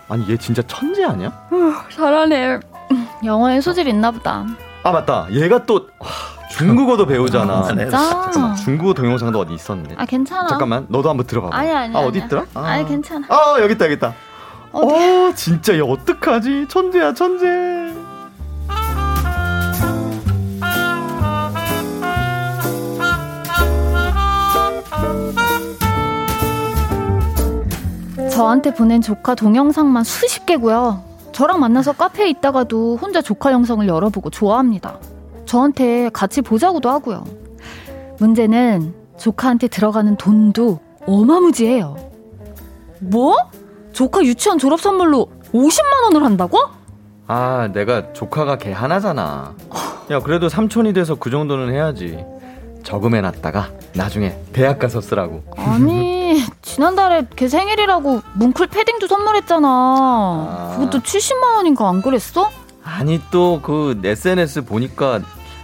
아니, 0.07 0.29
얘 0.29 0.37
진짜 0.37 0.61
천재 0.67 1.03
아니야? 1.03 1.31
잘하네. 1.93 2.59
영어에 3.23 3.61
소질 3.61 3.87
있나 3.87 4.11
보다. 4.11 4.45
아, 4.83 4.91
맞다. 4.91 5.27
얘가 5.31 5.65
또, 5.65 5.87
와, 5.99 6.07
중국어도 6.51 7.05
배우잖아. 7.05 7.63
진짜? 7.63 7.89
잠깐만, 7.97 8.55
중국어 8.55 8.93
동영상도 8.93 9.39
어디 9.39 9.53
있었는데. 9.53 9.95
아, 9.97 10.05
괜찮아. 10.05 10.47
잠깐만, 10.47 10.85
너도 10.89 11.09
한번 11.09 11.25
들어봐봐. 11.25 11.55
아니, 11.57 11.71
아니. 11.71 11.95
아, 11.95 11.99
어디 11.99 12.19
아니야. 12.19 12.25
있더라? 12.25 12.45
아, 12.53 12.61
아니, 12.61 12.87
괜찮아. 12.87 13.25
아, 13.29 13.55
여기 13.59 13.73
있다, 13.73 13.85
여기 13.85 13.95
있다. 13.95 14.13
어디? 14.71 14.93
어, 14.93 15.33
진짜 15.35 15.73
얘 15.75 15.79
어떡하지? 15.81 16.67
천재야, 16.69 17.13
천재. 17.13 17.45
저한테 28.31 28.73
보낸 28.73 29.01
조카 29.01 29.33
동영상만 29.33 30.03
수십 30.03 30.45
개고요. 30.45 31.01
저랑 31.35 31.59
만나서 31.59 31.91
카페에 31.91 32.29
있다가도 32.29 32.95
혼자 32.95 33.21
조카 33.21 33.51
영상을 33.51 33.85
열어보고 33.85 34.29
좋아합니다. 34.29 34.99
저한테 35.43 36.09
같이 36.13 36.41
보자고도 36.41 36.89
하고요. 36.89 37.25
문제는 38.19 38.93
조카한테 39.17 39.67
들어가는 39.67 40.15
돈도 40.15 40.79
어마무지해요. 41.05 41.97
뭐? 43.01 43.35
조카 43.91 44.23
유치원 44.23 44.57
졸업 44.57 44.79
선물로 44.79 45.27
50만 45.53 46.05
원을 46.05 46.23
한다고? 46.23 46.57
아, 47.27 47.69
내가 47.73 48.13
조카가 48.13 48.57
걔 48.57 48.71
하나잖아. 48.71 49.55
야, 50.11 50.19
그래도 50.21 50.47
삼촌이 50.47 50.93
돼서 50.93 51.15
그 51.15 51.29
정도는 51.29 51.73
해야지. 51.73 52.17
저금해 52.83 53.19
놨다가 53.19 53.71
나중에 53.95 54.35
대학 54.53 54.77
가서 54.79 55.01
쓰라고. 55.01 55.43
아니 55.57 56.43
지난달에 56.61 57.23
걔 57.35 57.47
생일이라고 57.47 58.21
뭉클 58.33 58.67
패딩도 58.67 59.07
선물했잖아. 59.07 60.73
그것도 60.77 60.99
70만 60.99 61.55
원인가 61.55 61.87
안 61.89 62.01
그랬어? 62.01 62.49
아니 62.83 63.19
또 63.31 63.61
그 63.63 63.99
SNS 64.03 64.65
보니까 64.65 65.21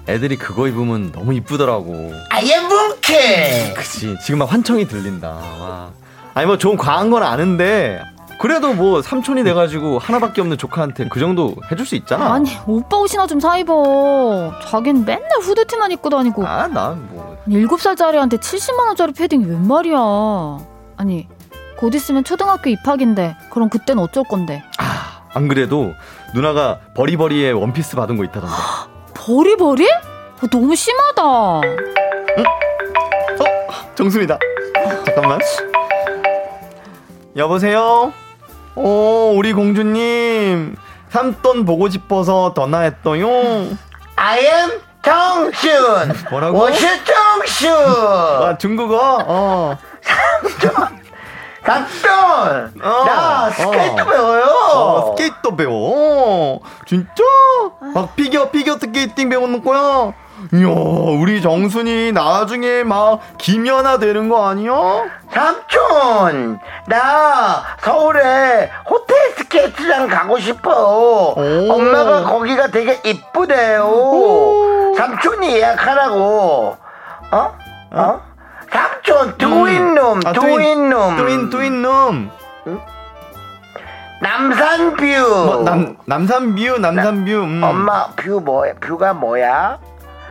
애들이 0.07 0.37
그거 0.37 0.67
입으면 0.67 1.11
너무 1.11 1.33
이쁘더라고. 1.33 2.11
I 2.31 2.45
am 2.45 2.67
뭉클. 2.67 3.73
그치. 3.75 4.17
지금 4.23 4.39
막 4.39 4.51
환청이 4.51 4.87
들린다. 4.87 5.29
와. 5.29 5.89
아니 6.33 6.47
뭐 6.47 6.57
좀 6.57 6.77
과한 6.77 7.11
건 7.11 7.23
아는데 7.23 8.01
그래도 8.39 8.73
뭐 8.73 9.01
삼촌이 9.03 9.43
돼가지고 9.43 9.99
하나밖에 9.99 10.41
없는 10.41 10.57
조카한테 10.57 11.09
그 11.09 11.19
정도 11.19 11.55
해줄 11.71 11.85
수 11.85 11.95
있잖아. 11.95 12.33
아니 12.33 12.49
오빠 12.65 12.97
옷이나 12.97 13.27
좀 13.27 13.39
사 13.39 13.55
입어. 13.57 14.51
자긴 14.67 15.05
맨날 15.05 15.29
후드티만 15.41 15.91
입고 15.91 16.09
다니고. 16.09 16.47
아, 16.47 16.67
난 16.67 17.07
뭐. 17.11 17.20
7살짜리한테 17.47 18.39
70만 18.39 18.87
원짜리 18.87 19.13
패딩이 19.13 19.45
웬 19.45 19.67
말이야. 19.67 19.97
아니 20.97 21.27
곧 21.77 21.95
있으면 21.95 22.23
초등학교 22.23 22.69
입학인데 22.69 23.35
그럼 23.49 23.69
그땐 23.69 23.97
어쩔 23.99 24.23
건데? 24.23 24.63
안 25.33 25.47
그래도 25.47 25.93
누나가 26.35 26.79
버리버리에 26.95 27.51
원피스 27.51 27.95
받은 27.95 28.17
거 28.17 28.23
있다던데. 28.25 28.53
버리버리? 29.15 29.87
어, 29.89 30.47
너무 30.51 30.75
심하다. 30.75 31.21
정순이다. 33.95 34.37
잠깐만. 35.05 35.39
여보세요? 37.35 38.13
어, 38.75 39.33
우리 39.35 39.53
공주님. 39.53 40.75
삼돈 41.09 41.65
보고 41.65 41.89
싶어서 41.89 42.53
전화했어요. 42.53 43.27
I 44.15 44.39
am 44.39 44.81
정순. 45.03 46.13
뭐라고? 46.29 46.57
我是 46.57 46.85
정순. 47.03 47.71
아, 47.73 48.57
중국어? 48.57 49.23
어. 49.27 49.77
삼촌. 51.63 52.73
어. 52.81 53.03
나 53.05 53.49
스케이트 53.51 54.01
어. 54.01 54.05
배워요. 54.05 54.43
어, 54.43 55.15
스케이트 55.15 55.55
배워. 55.55 56.55
어, 56.55 56.59
진짜? 56.85 57.23
막 57.93 58.15
피겨, 58.15 58.49
피겨 58.49 58.77
스케이팅 58.77 59.29
배우는 59.29 59.63
거야? 59.63 60.13
이야, 60.53 60.67
우리 61.21 61.39
정순이 61.39 62.13
나중에 62.13 62.83
막 62.83 63.19
김연아 63.37 63.99
되는 63.99 64.27
거 64.27 64.47
아니야? 64.47 64.71
삼촌, 65.31 66.59
나 66.87 67.63
서울에 67.79 68.71
호텔 68.89 69.33
스케이트장 69.37 70.07
가고 70.07 70.39
싶어. 70.39 71.35
오. 71.37 71.71
엄마가 71.71 72.23
거기가 72.23 72.67
되게 72.71 72.99
이쁘대요. 73.05 73.83
오. 73.83 74.80
삼촌이 75.01 75.55
예약하라고. 75.55 76.77
어? 77.31 77.57
어? 77.91 78.21
삼촌, 78.71 79.35
두인놈, 79.35 80.19
아, 80.23 80.31
두인놈. 80.31 81.17
뚜인, 81.17 81.49
뚜인놈. 81.49 82.29
남산뷰. 84.21 85.03
뭐, 85.03 85.63
남, 85.63 85.97
남산뷰, 86.05 86.77
남산뷰. 86.77 87.31
음. 87.31 87.63
엄마, 87.63 88.09
view 88.15 88.39
뭐야? 88.41 88.73
view가 88.79 89.15
뭐야? 89.15 89.79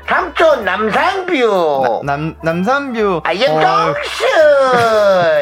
삼촌, 0.06 0.64
남산view. 0.64 2.02
남, 2.04 2.36
남산view. 2.40 3.22
아예 3.24 3.48
어, 3.48 3.60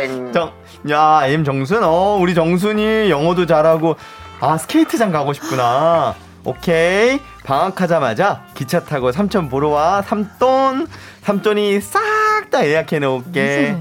정순. 0.07 0.33
정, 0.33 0.53
야, 0.91 1.27
임 1.27 1.45
정순? 1.45 1.85
어, 1.85 2.17
우리 2.19 2.35
정순이 2.35 3.11
영어도 3.11 3.45
잘하고, 3.45 3.97
아, 4.41 4.57
스케이트장 4.57 5.13
가고 5.13 5.35
싶구나. 5.35 6.15
오케이. 6.49 7.21
방학하자마자 7.45 8.45
기차 8.55 8.81
타고 8.81 9.13
삼촌 9.13 9.49
보러 9.49 9.69
와. 9.69 10.03
삼돈. 10.03 10.87
삼돈이 11.23 11.81
싹 11.81 12.01
다 12.51 12.67
예약해 12.67 12.99
놓을게. 12.99 13.77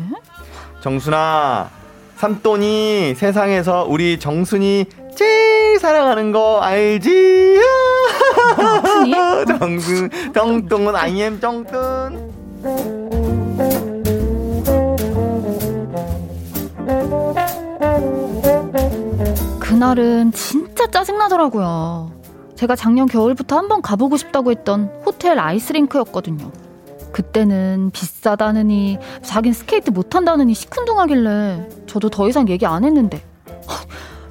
정순아, 0.82 1.70
삼돈이 2.18 3.16
세상에서 3.16 3.86
우리 3.88 4.20
정순이 4.20 4.86
제일 5.16 5.80
사랑하는 5.80 6.32
거 6.32 6.60
알지? 6.62 7.60
정순, 9.60 10.10
정뚱은 10.34 10.96
아이엠 10.96 11.40
정뚱. 11.40 12.28
그날은 19.60 20.32
진짜 20.34 20.88
짜증나더라고요. 20.88 22.17
제가 22.58 22.76
작년 22.76 23.08
겨울부터 23.08 23.56
한번 23.56 23.82
가보고 23.82 24.18
싶다고 24.18 24.52
했던 24.52 24.90
호텔 25.06 25.40
아이스링크였거든요. 25.40 26.52
그때는 27.12 27.92
비싸다느니 27.94 28.98
자긴 29.22 29.54
스케이트 29.54 29.92
못한다느니 29.92 30.54
시큰둥하길래 30.54 31.70
저도 31.88 32.10
더 32.10 32.28
이상 32.28 32.50
얘기 32.50 32.66
안 32.66 32.84
했는데 32.84 33.24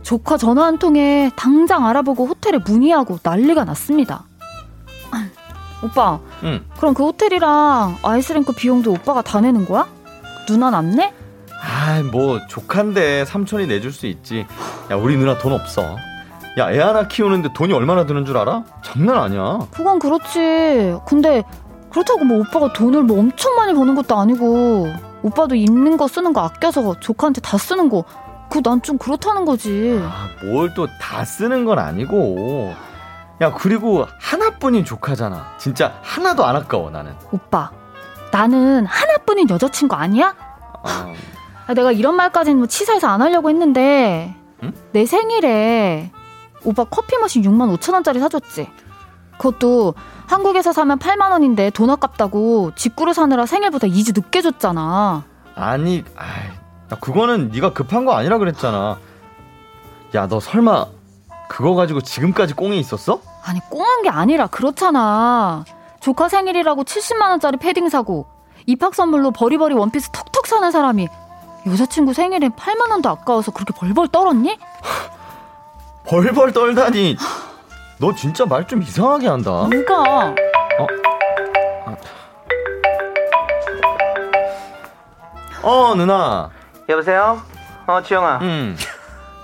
조카 0.03 0.37
전화 0.37 0.67
한 0.67 0.79
통에 0.79 1.31
당장 1.37 1.87
알아보고 1.87 2.27
호텔에 2.27 2.59
문의하고 2.59 3.19
난리가 3.23 3.65
났습니다. 3.65 4.25
오빠, 5.83 6.19
응. 6.43 6.65
그럼 6.79 6.95
그 6.95 7.05
호텔이랑 7.05 7.99
아이스링크 8.03 8.53
비용도 8.53 8.93
오빠가 8.93 9.23
다 9.23 9.41
내는 9.41 9.67
거야? 9.67 9.87
누나 10.49 10.71
남네? 10.71 11.13
아, 11.63 12.03
뭐 12.11 12.41
조카인데 12.49 13.25
삼촌이 13.25 13.67
내줄 13.67 13.93
수 13.93 14.07
있지. 14.07 14.47
야, 14.91 14.97
우리 14.97 15.17
누나 15.17 15.37
돈 15.39 15.53
없어. 15.53 15.97
야, 16.59 16.71
애 16.73 16.79
하나 16.81 17.07
키우는데 17.07 17.53
돈이 17.53 17.73
얼마나 17.75 18.07
드는 18.07 18.25
줄 18.25 18.39
알아? 18.39 18.65
장난 18.83 19.17
아니야. 19.19 19.59
그건 19.73 19.99
그렇지. 19.99 20.97
근데 21.07 21.43
그렇다고 21.91 22.25
뭐 22.25 22.41
오빠가 22.41 22.73
돈을 22.73 23.03
뭐 23.03 23.19
엄청 23.19 23.55
많이 23.57 23.75
버는 23.75 23.95
것도 23.95 24.17
아니고 24.17 24.89
오빠도 25.23 25.55
입는 25.55 25.97
거 25.97 26.09
쓰는 26.09 26.33
거 26.33 26.41
아껴서 26.41 26.99
조카한테 27.01 27.41
다 27.43 27.59
쓰는 27.59 27.89
거 27.91 28.05
그거 28.49 28.71
난 28.71 28.81
좀 28.83 28.97
그렇다는 28.97 29.45
거지. 29.45 30.01
아, 30.03 30.29
뭘 30.45 30.73
또 30.75 30.87
다 31.01 31.25
쓰는 31.25 31.65
건 31.65 31.79
아니고. 31.79 32.73
야, 33.43 33.53
그리고 33.53 34.07
하나뿐인 34.19 34.85
조카잖아. 34.87 35.57
진짜 35.59 35.99
하나도 36.01 36.45
안 36.47 36.57
아까워, 36.57 36.91
나는. 36.91 37.13
오빠, 37.33 37.71
나는 38.33 38.87
하나뿐인 38.87 39.51
여자친구 39.51 39.95
아니야? 39.95 40.35
어, 40.83 41.13
아, 41.67 41.75
내가 41.75 41.93
이런 41.93 42.15
말까지는 42.17 42.57
뭐 42.59 42.67
치사해서 42.67 43.09
안 43.09 43.21
하려고 43.21 43.51
했는데 43.51 44.35
응? 44.63 44.73
내 44.93 45.05
생일에 45.05 46.11
오빠 46.65 46.85
커피 46.85 47.17
머신 47.19 47.43
6만 47.43 47.77
5천 47.79 47.93
원짜리 47.95 48.19
사줬지. 48.21 48.69
그것도 49.39 49.95
한국에서 50.27 50.73
사면 50.73 50.99
8만 50.99 51.31
원인데 51.31 51.71
돈 51.71 51.91
아깝다고 51.91 52.73
직구로 52.75 53.13
사느라 53.13 53.47
생일보다 53.47 53.87
2주 53.87 54.15
늦게 54.15 54.43
줬잖아. 54.43 55.25
아니, 55.55 56.05
아이, 56.17 56.47
야, 56.93 56.97
그거는 57.01 57.51
네가 57.51 57.73
급한 57.73 58.05
거 58.05 58.15
아니라 58.15 58.39
그랬잖아. 58.39 58.99
야, 60.15 60.27
너 60.29 60.41
설마 60.41 60.87
그거 61.49 61.75
가지고 61.75 62.01
지금까지 62.01 62.55
꽁에 62.55 62.77
있었어? 62.77 63.21
아니 63.45 63.61
꽁한 63.71 64.03
게 64.03 64.09
아니라 64.09 64.47
그렇잖아. 64.49 65.65
조카 66.01 66.29
생일이라고 66.29 66.85
70만 66.85 67.31
원짜리 67.31 67.57
패딩 67.57 67.89
사고 67.89 68.27
입학 68.67 68.95
선물로 68.95 69.31
버리버리 69.31 69.75
원피스 69.75 70.11
턱턱 70.13 70.47
사는 70.47 70.71
사람이 70.71 71.09
여자친구 71.67 72.13
생일에 72.15 72.49
8만 72.49 72.91
원도 72.91 73.09
아까워서 73.09 73.51
그렇게 73.53 73.73
벌벌 73.75 74.09
떨었니? 74.09 74.59
벌벌 76.09 76.53
떨다니. 76.53 77.17
너 77.99 78.15
진짜 78.15 78.45
말 78.45 78.67
좀 78.67 78.83
이상하게 78.83 79.29
한다. 79.29 79.51
뭐가? 79.51 80.35
어, 85.63 85.95
누나. 85.97 86.51
여보세요? 86.89 87.41
어, 87.87 88.01
지영아. 88.03 88.39
응, 88.43 88.77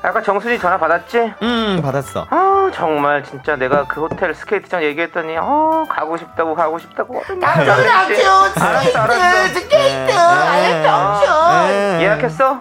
아까 0.03 0.21
정순이 0.23 0.59
전화 0.59 0.79
받았지? 0.79 1.33
응, 1.43 1.81
받았어. 1.83 2.27
아, 2.31 2.71
정말 2.75 3.25
진짜 3.25 3.57
내가 3.57 3.85
그 3.87 4.03
호텔 4.03 4.35
스케이트장 4.35 4.83
얘기했더니 4.85 5.37
어, 5.39 5.85
가고 5.89 6.17
싶다고 6.17 6.55
가고 6.55 6.79
싶다고. 6.79 7.23
나도 7.41 7.73
알았어, 7.73 8.61
알았어. 8.61 9.55
스케이트, 9.55 10.13
어, 10.13 11.69
예약했어? 12.01 12.61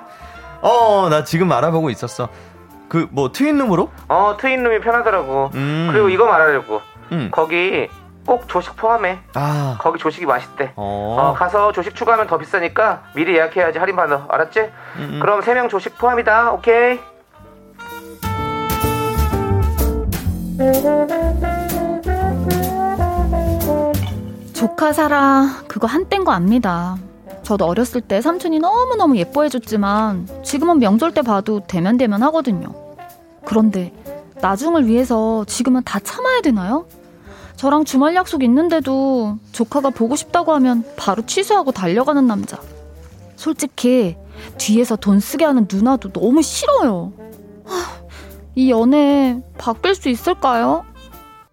어, 0.61 1.07
나 1.09 1.23
지금 1.23 1.51
알아보고 1.51 1.89
있었어. 1.91 2.29
그, 2.91 3.07
뭐, 3.09 3.31
트윈룸으로? 3.31 3.89
어, 4.09 4.35
트윈룸이 4.37 4.81
편하더라고. 4.81 5.51
음. 5.53 5.87
그리고 5.93 6.09
이거 6.09 6.25
말하려고. 6.25 6.81
응. 7.13 7.29
거기 7.31 7.87
꼭 8.25 8.49
조식 8.49 8.75
포함해. 8.75 9.19
아, 9.33 9.77
거기 9.79 9.97
조식이 9.97 10.25
맛있대. 10.25 10.73
어, 10.75 11.17
어. 11.17 11.33
가서 11.33 11.71
조식 11.71 11.95
추가하면 11.95 12.27
더 12.27 12.37
비싸니까 12.37 13.03
미리 13.15 13.33
예약해야지 13.37 13.79
할인 13.79 13.95
받아. 13.95 14.25
알았지? 14.27 14.59
음, 14.59 14.69
음. 14.99 15.19
그럼 15.21 15.41
세 15.41 15.53
명 15.53 15.69
조식 15.69 15.97
포함이다. 15.97 16.51
오케이. 16.51 16.99
조카 24.53 24.93
사랑 24.93 25.47
그거 25.67 25.87
한때인 25.87 26.23
거 26.23 26.31
압니다. 26.31 26.97
저도 27.43 27.65
어렸을 27.65 28.01
때 28.01 28.21
삼촌이 28.21 28.59
너무너무 28.59 29.17
예뻐해줬지만 29.17 30.27
지금은 30.43 30.79
명절 30.79 31.13
때 31.13 31.21
봐도 31.21 31.61
대면대면 31.67 32.21
하거든요. 32.23 32.67
그런데 33.45 33.93
나중을 34.41 34.87
위해서 34.87 35.45
지금은 35.45 35.83
다 35.83 35.99
참아야 35.99 36.41
되나요? 36.41 36.85
저랑 37.55 37.85
주말 37.85 38.15
약속 38.15 38.43
있는데도 38.43 39.37
조카가 39.51 39.91
보고 39.91 40.15
싶다고 40.15 40.51
하면 40.53 40.83
바로 40.95 41.23
취소하고 41.25 41.71
달려가는 41.71 42.25
남자. 42.25 42.57
솔직히 43.35 44.17
뒤에서 44.57 44.95
돈 44.95 45.19
쓰게 45.19 45.45
하는 45.45 45.67
누나도 45.71 46.11
너무 46.11 46.41
싫어요. 46.41 47.13
하, 47.65 48.01
이 48.55 48.71
연애 48.71 49.39
바뀔 49.57 49.93
수 49.93 50.09
있을까요? 50.09 50.85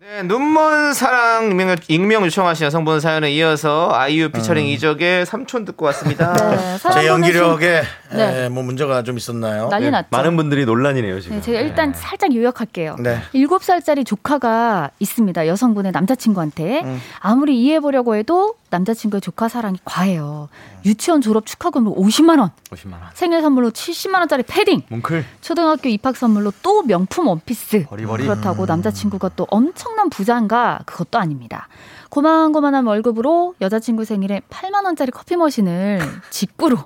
네, 0.00 0.22
눈먼 0.22 0.94
사랑 0.94 1.50
익명, 1.50 1.76
익명 1.88 2.24
요청하신 2.24 2.64
여성분 2.64 2.98
사연에 2.98 3.30
이어서 3.32 3.90
아이유 3.92 4.30
피처링 4.30 4.66
이적의 4.66 5.26
삼촌 5.26 5.66
듣고 5.66 5.84
왔습니다. 5.86 6.32
네, 6.32 6.78
제 6.94 7.06
연기력에 7.06 7.82
네. 8.12 8.44
에, 8.44 8.48
뭐 8.48 8.62
문제가 8.62 9.02
좀 9.02 9.16
있었나요? 9.16 9.68
난리 9.68 9.90
났죠. 9.90 10.08
많은 10.10 10.36
분들이 10.36 10.64
논란이네요, 10.64 11.20
지금. 11.20 11.36
네, 11.36 11.42
제가 11.42 11.60
일단 11.60 11.92
살짝 11.92 12.34
요약할게요. 12.34 12.96
네. 13.00 13.18
일곱 13.32 13.62
살짜리 13.62 14.04
조카가 14.04 14.90
있습니다. 14.98 15.46
여성분의 15.46 15.92
남자친구한테. 15.92 16.84
아무리 17.20 17.60
이해해보려고 17.62 18.14
해도 18.16 18.54
남자친구의 18.70 19.20
조카 19.20 19.48
사랑이 19.48 19.78
과해요. 19.84 20.48
유치원 20.84 21.20
졸업 21.20 21.46
축하금으로 21.46 21.94
50만 21.96 22.38
원, 22.38 22.50
50만 22.70 22.92
원. 22.92 23.00
생일 23.14 23.40
선물로 23.40 23.70
70만 23.70 24.18
원짜리 24.20 24.42
패딩, 24.42 24.82
몽클. 24.88 25.24
초등학교 25.40 25.88
입학 25.88 26.16
선물로 26.16 26.52
또 26.62 26.82
명품 26.82 27.28
원피스. 27.28 27.84
버리버리. 27.86 28.24
그렇다고 28.24 28.66
남자친구가 28.66 29.30
또 29.36 29.46
엄청난 29.50 30.10
부자인가? 30.10 30.80
그것도 30.84 31.18
아닙니다. 31.18 31.68
고만고만한 32.08 32.86
월급으로 32.86 33.54
여자친구 33.60 34.04
생일에 34.04 34.40
8만 34.48 34.84
원짜리 34.84 35.10
커피 35.10 35.36
머신을 35.36 36.00
직구로 36.30 36.76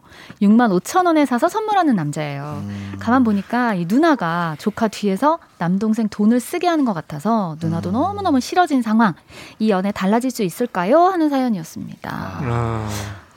6만 0.40 0.80
5천 0.80 1.06
원에 1.06 1.24
사서 1.24 1.48
선물하는 1.48 1.94
남자예요. 1.94 2.62
가만 2.98 3.22
보니까 3.24 3.74
이 3.74 3.86
누나가 3.86 4.56
조카 4.58 4.88
뒤에서 4.88 5.38
남동생 5.58 6.08
돈을 6.08 6.40
쓰게 6.40 6.66
하는 6.66 6.84
것 6.84 6.92
같아서 6.92 7.56
누나도 7.60 7.90
너무너무 7.92 8.40
싫어진 8.40 8.82
상황. 8.82 9.14
이 9.58 9.70
연애 9.70 9.92
달라질 9.92 10.30
수 10.30 10.42
있을까요? 10.42 10.98
하는 10.98 11.28
사연이었습니다. 11.28 12.10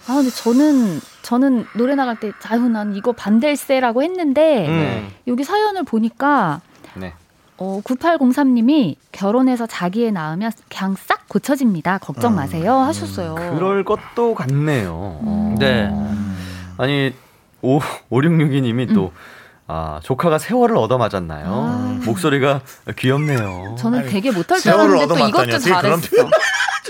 아, 0.07 0.13
근데 0.13 0.29
저는, 0.29 0.99
저는 1.23 1.65
노래 1.75 1.95
나갈 1.95 2.19
때, 2.19 2.31
아유, 2.43 2.67
난 2.69 2.95
이거 2.95 3.11
반댈세라고 3.11 4.03
했는데, 4.03 4.67
음. 4.67 5.07
여기 5.25 5.43
사연을 5.43 5.83
보니까 5.83 6.61
네. 6.93 7.13
어, 7.58 7.82
9803님이 7.84 8.95
결혼해서 9.12 9.66
자기 9.66 10.06
애 10.06 10.12
낳으면 10.12 10.51
그냥 10.70 10.95
싹 10.97 11.28
고쳐집니다. 11.28 11.99
걱정 11.99 12.36
마세요. 12.36 12.74
하셨어요. 12.80 13.36
그럴 13.36 13.84
것도 13.84 14.36
같네요. 14.36 14.91
어. 14.93 15.56
네. 15.60 15.89
아니, 16.78 17.14
5, 17.62 17.80
5662님이 18.12 18.93
또, 18.93 19.14
아, 19.68 19.99
조카가 20.03 20.38
세월을 20.38 20.78
얻어맞았나요? 20.78 21.45
아. 21.47 21.99
목소리가 22.06 22.62
귀엽네요. 22.97 23.76
저는 23.80 24.08
되게 24.08 24.32
못할 24.32 24.60
줄 24.60 24.72
알았는데 24.74 25.08
또 25.08 25.14
얻어맞다니. 25.14 25.30
이것도 25.30 25.60
잘했어. 25.60 26.30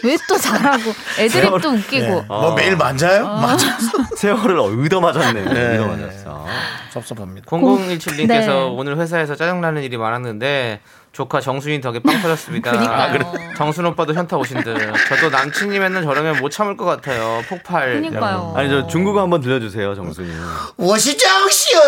왜 0.03 0.17
또 0.27 0.37
잘하고 0.37 0.93
애드립도 1.19 1.69
웃기고. 1.69 2.05
네. 2.21 2.25
뭐 2.27 2.53
매일 2.55 2.75
만져요? 2.75 3.25
어. 3.25 3.35
맞아서. 3.41 3.91
세월을 4.17 4.57
의도 4.79 4.99
맞았네. 5.01 5.41
네. 5.45 5.61
의도 5.77 5.87
맞았어. 5.87 6.45
섭섭합니다. 6.91 7.45
0017님께서 7.49 8.27
네. 8.27 8.51
오늘 8.77 8.97
회사에서 8.97 9.35
짜증나는 9.35 9.83
일이 9.83 9.97
많았는데 9.97 10.79
조카 11.11 11.39
정수인 11.39 11.79
덕에 11.81 11.99
빵 11.99 12.21
터졌습니다. 12.21 12.71
아, 12.75 13.11
그래. 13.11 13.25
정순 13.57 13.85
오빠도 13.85 14.13
현타 14.13 14.35
오신 14.37 14.63
듯. 14.63 14.75
저도 15.09 15.29
남친이 15.29 15.79
맨날 15.79 16.03
저러면 16.03 16.39
못 16.39 16.49
참을 16.49 16.75
것 16.77 16.85
같아요. 16.85 17.41
폭발. 17.47 18.01
그러니까요. 18.01 18.53
네. 18.55 18.61
아니 18.61 18.69
저 18.69 18.87
중국어 18.87 19.21
한번 19.21 19.41
들려주세요, 19.41 19.95
정순이. 19.95 20.29
워시정시요 20.77 21.79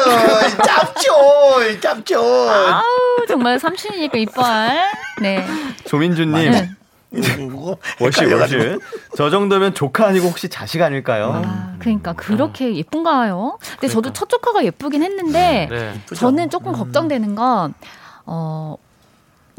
짭죠, 0.65 1.79
짭죠. 1.81 2.21
아우 2.49 3.25
정말 3.27 3.59
삼촌이니까 3.59 4.17
이뻐할 4.17 4.81
네. 5.21 5.45
조민주님. 5.85 6.51
네. 6.51 6.69
네. 7.11 7.21
워시, 8.01 8.21
헷갈려가지고. 8.21 8.63
워시. 8.63 8.79
저 9.15 9.29
정도면 9.29 9.73
조카 9.73 10.07
아니고 10.07 10.27
혹시 10.27 10.49
자식 10.49 10.81
아닐까요? 10.81 11.41
아, 11.45 11.75
그러니까 11.79 12.13
그렇게 12.13 12.75
예쁜가요? 12.75 13.59
근데 13.79 13.87
저도 13.87 14.11
첫 14.13 14.27
조카가 14.29 14.65
예쁘긴 14.65 15.03
했는데 15.03 15.67
네. 15.69 16.01
저는 16.15 16.49
조금 16.49 16.73
걱정되는 16.73 17.35
건 17.35 17.73
어. 18.25 18.75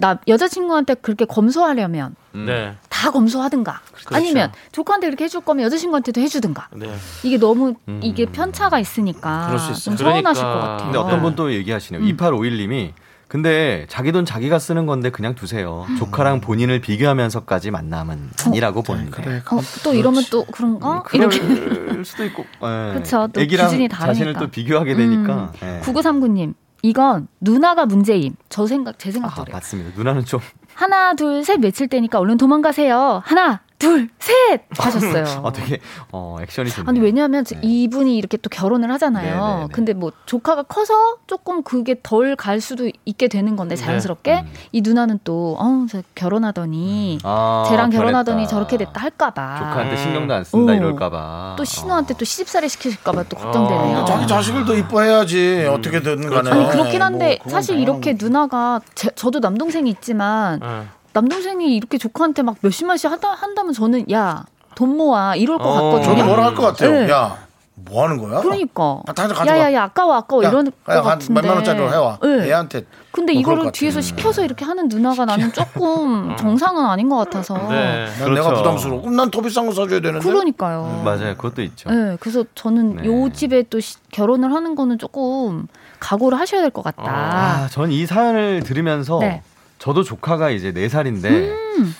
나 0.01 0.16
여자친구한테 0.28 0.94
그렇게 0.94 1.24
검소하려면 1.24 2.14
네. 2.30 2.76
다 2.88 3.11
검소하든가 3.11 3.80
아니면 4.12 4.53
조카한테 4.70 5.09
그렇게 5.09 5.24
해줄 5.24 5.40
거면 5.40 5.64
여자친구한테도 5.64 6.20
해주든가 6.20 6.68
네. 6.76 6.94
이게 7.24 7.36
너무 7.36 7.74
이게 8.01 8.24
편차가 8.26 8.78
있으니까. 8.78 9.57
좀 9.82 9.96
서운하실 9.96 10.22
그러니까. 10.22 10.32
것 10.32 10.61
같아요. 10.61 10.84
근데 10.84 10.99
어떤 10.99 11.16
네. 11.16 11.22
분또 11.22 11.53
얘기하시네요. 11.53 12.01
음. 12.01 12.16
2851님이 12.16 12.92
근데 13.29 13.85
자기 13.89 14.11
돈 14.11 14.24
자기가 14.24 14.59
쓰는 14.59 14.87
건데 14.87 15.11
그냥 15.11 15.35
두세요. 15.35 15.87
조카랑 15.99 16.41
본인을 16.41 16.81
비교하면서까지 16.81 17.70
만남은 17.70 18.31
아니라고 18.47 18.83
보는데. 18.83 19.22
그래 19.22 19.43
어, 19.51 19.61
또 19.85 19.93
이러면 19.93 20.24
또 20.31 20.45
그런가? 20.47 21.05
이렇게 21.12 21.39
그럴 21.41 22.05
수도 22.07 22.24
있고. 22.24 22.47
예. 22.64 22.95
그쵸, 22.95 23.29
또 23.33 23.41
애기랑 23.43 23.66
기준이 23.66 23.89
자신을 23.91 24.14
다르니까. 24.33 24.41
또 24.41 24.51
비교하게 24.51 24.95
되니까. 24.95 25.53
음. 25.62 25.66
예. 25.66 25.81
9939님 25.83 26.55
이건 26.83 27.29
누나가 27.41 27.85
문제임. 27.85 28.35
저 28.49 28.66
생각 28.66 28.99
제 28.99 29.11
생각도 29.11 29.43
아. 29.43 29.45
맞습니다. 29.53 29.91
누나는 29.97 30.24
좀 30.24 30.41
하나 30.74 31.14
둘셋 31.14 31.61
며칠 31.61 31.87
때니까 31.89 32.18
얼른 32.20 32.39
도망가세요. 32.39 33.20
하나 33.24 33.61
둘 33.79 34.09
셋 34.18 34.62
하셨어요. 34.76 35.41
어, 35.43 35.51
되게 35.55 35.79
어, 36.12 36.37
액션이 36.43 36.70
좋네요. 36.70 36.89
아니 36.89 37.01
왜냐하면 37.01 37.45
네. 37.45 37.59
이분이 37.62 38.16
이렇게 38.16 38.37
또 38.37 38.51
결혼을 38.51 38.91
하잖아요. 38.93 39.47
네, 39.47 39.55
네, 39.55 39.61
네. 39.62 39.68
근데 39.72 39.93
뭐 39.95 40.12
조카가 40.26 40.64
커서 40.64 41.16
조금 41.26 41.62
그게 41.62 41.97
덜 42.03 42.35
갈 42.37 42.61
수도 42.61 42.91
있게 43.05 43.29
되는 43.29 43.57
건데 43.57 43.74
자연스럽게 43.76 44.41
음. 44.41 44.53
이 44.72 44.81
누나는 44.83 45.18
또 45.24 45.57
어, 45.59 45.87
저 45.91 46.03
결혼하더니 46.14 47.18
아, 47.24 47.64
쟤랑 47.68 47.91
결혼하더니 47.91 48.37
변했다. 48.45 48.51
저렇게 48.51 48.76
됐다 48.79 49.01
할까봐 49.01 49.59
조카한테 49.59 49.97
신경도 49.97 50.35
안 50.35 50.45
쓴다 50.45 50.72
어. 50.72 50.76
이럴까봐. 50.76 51.55
또 51.59 51.64
신우한테 51.64 52.14
또 52.14 52.24
시집살이 52.24 52.68
시킬까봐 52.68 53.24
또 53.24 53.37
걱정되네요. 53.37 53.99
어, 53.99 54.05
자기 54.05 54.26
자식을 54.26 54.64
더 54.64 54.74
이뻐해야지 54.76 55.66
어떻게 55.70 56.01
되든 56.03 56.29
간에. 56.29 56.51
아니 56.51 56.68
그렇긴 56.70 57.03
한데 57.03 57.39
뭐 57.45 57.53
사실 57.53 57.79
이렇게 57.79 58.16
누나가 58.18 58.81
제- 58.95 59.11
저도 59.14 59.39
남동생이 59.41 59.89
있지만 59.91 60.61
어. 60.62 60.87
남동생이 61.23 61.75
이렇게 61.77 61.99
조카한테 61.99 62.43
막 62.43 62.57
몇십만씩 62.61 63.11
한다, 63.11 63.31
한다면 63.33 63.73
저는 63.73 64.11
야 64.12 64.45
돈 64.75 64.97
모아 64.97 65.35
이럴 65.35 65.59
것 65.59 65.64
어, 65.66 65.73
같거든요. 65.75 66.05
저도 66.14 66.25
뭐라 66.25 66.45
할 66.47 66.55
것 66.55 66.62
같아요. 66.62 66.91
네. 66.93 67.11
야, 67.11 67.37
뭐 67.75 68.05
하는 68.05 68.16
거야? 68.19 68.41
그러니까 68.43 69.01
아, 69.09 69.12
가져가. 69.12 69.45
야야야 69.45 69.83
아까워 69.85 70.14
아까워 70.14 70.45
야, 70.45 70.51
이런 70.51 70.66
것 70.85 70.95
야, 70.95 70.99
한 70.99 71.03
같은데 71.05 71.41
몇만 71.41 71.57
원짜리로 71.57 71.91
해와. 71.91 72.19
네. 72.23 72.49
애한테. 72.49 72.85
근데 73.11 73.33
뭐 73.33 73.41
이거를 73.41 73.64
것. 73.64 73.73
뒤에서 73.73 74.01
시켜서 74.01 74.45
이렇게 74.45 74.64
하는 74.64 74.87
누나가 74.89 75.25
나는 75.25 75.53
조금 75.53 76.37
정상은 76.37 76.85
아닌 76.87 77.09
것 77.09 77.16
같아서 77.16 77.55
네. 77.69 78.07
난 78.21 78.35
내가 78.35 78.51
그렇죠. 78.51 78.62
부담스러워. 78.62 79.01
그럼 79.01 79.16
난 79.16 79.31
더 79.33 79.41
비싼 79.43 79.66
거 79.66 79.73
사줘야 79.73 79.99
되는데. 80.01 80.21
그러니까요. 80.25 81.03
맞아요. 81.05 81.35
그것도 81.37 81.62
있죠. 81.62 81.91
네, 81.91 82.16
그래서 82.21 82.45
저는 82.55 82.97
네. 82.99 83.05
요 83.07 83.33
집에 83.33 83.64
또 83.64 83.81
시- 83.81 83.97
결혼을 84.12 84.55
하는 84.55 84.77
거는 84.77 84.99
조금 84.99 85.66
각오를 85.99 86.39
하셔야 86.39 86.61
될 86.61 86.71
것 86.71 86.83
같다. 86.85 87.03
아, 87.11 87.69
전 87.69 87.91
이 87.91 88.07
사연을 88.07 88.62
들으면서 88.62 89.19
네. 89.19 89.43
저도 89.79 90.03
조카가 90.03 90.51
이제 90.51 90.72
4살인데 90.72 91.24
음. 91.26 91.95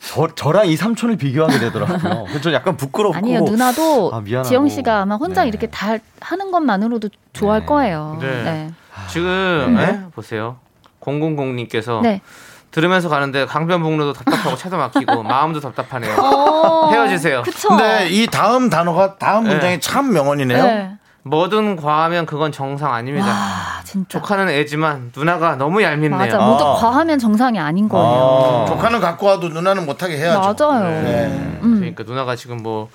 저, 0.00 0.26
저랑 0.34 0.68
이 0.68 0.76
삼촌을 0.76 1.16
비교하게 1.16 1.58
되더라고요. 1.58 2.24
그래서 2.28 2.40
저 2.40 2.52
약간 2.52 2.76
부끄럽고 2.76 3.16
아니요 3.16 3.40
누나도 3.40 4.10
아, 4.14 4.20
미안하고. 4.20 4.48
지영 4.48 4.68
씨가 4.68 5.02
아마 5.02 5.16
혼자 5.16 5.42
네. 5.42 5.48
이렇게 5.48 5.66
다 5.66 5.96
하는 6.20 6.50
것만으로도 6.50 7.10
좋아할 7.34 7.60
네. 7.60 7.66
거예요. 7.66 8.18
네. 8.20 8.42
네. 8.42 8.70
지금 9.08 9.74
네. 9.76 9.82
예? 9.82 10.10
보세요. 10.14 10.56
000님께서 11.02 12.00
네. 12.00 12.20
들으면서 12.70 13.08
가는데 13.08 13.46
강변북로도 13.46 14.12
답답하고 14.14 14.56
차도 14.56 14.76
막히고 14.76 15.22
마음도 15.24 15.60
답답하네요. 15.60 16.16
어, 16.16 16.90
헤어지세요. 16.90 17.42
그쵸. 17.42 17.68
근데 17.68 18.08
이 18.08 18.26
다음 18.26 18.70
단어가 18.70 19.16
다음 19.16 19.44
네. 19.44 19.50
문장이 19.50 19.80
참 19.80 20.12
명언이네요. 20.12 20.64
네. 20.64 20.90
뭐든 21.22 21.76
과하면 21.76 22.26
그건 22.26 22.50
정상 22.50 22.94
아닙니다. 22.94 23.26
와 23.28 23.67
진짜. 23.88 24.18
조카는 24.18 24.50
애지만 24.50 25.12
누나가 25.16 25.56
너무 25.56 25.82
얄밉네요. 25.82 26.18
맞아. 26.18 26.38
모두 26.38 26.62
아. 26.64 26.74
과하면 26.74 27.18
정상이 27.18 27.58
아닌 27.58 27.88
거예요. 27.88 28.66
조카는 28.68 29.00
갖고 29.00 29.26
와도 29.26 29.48
누나는 29.48 29.86
못하게 29.86 30.18
해야죠. 30.18 30.54
맞아요. 30.66 31.02
네. 31.02 31.58
음. 31.62 31.76
그러니까 31.78 32.04
누나가 32.04 32.36
지금 32.36 32.58
뭐, 32.62 32.90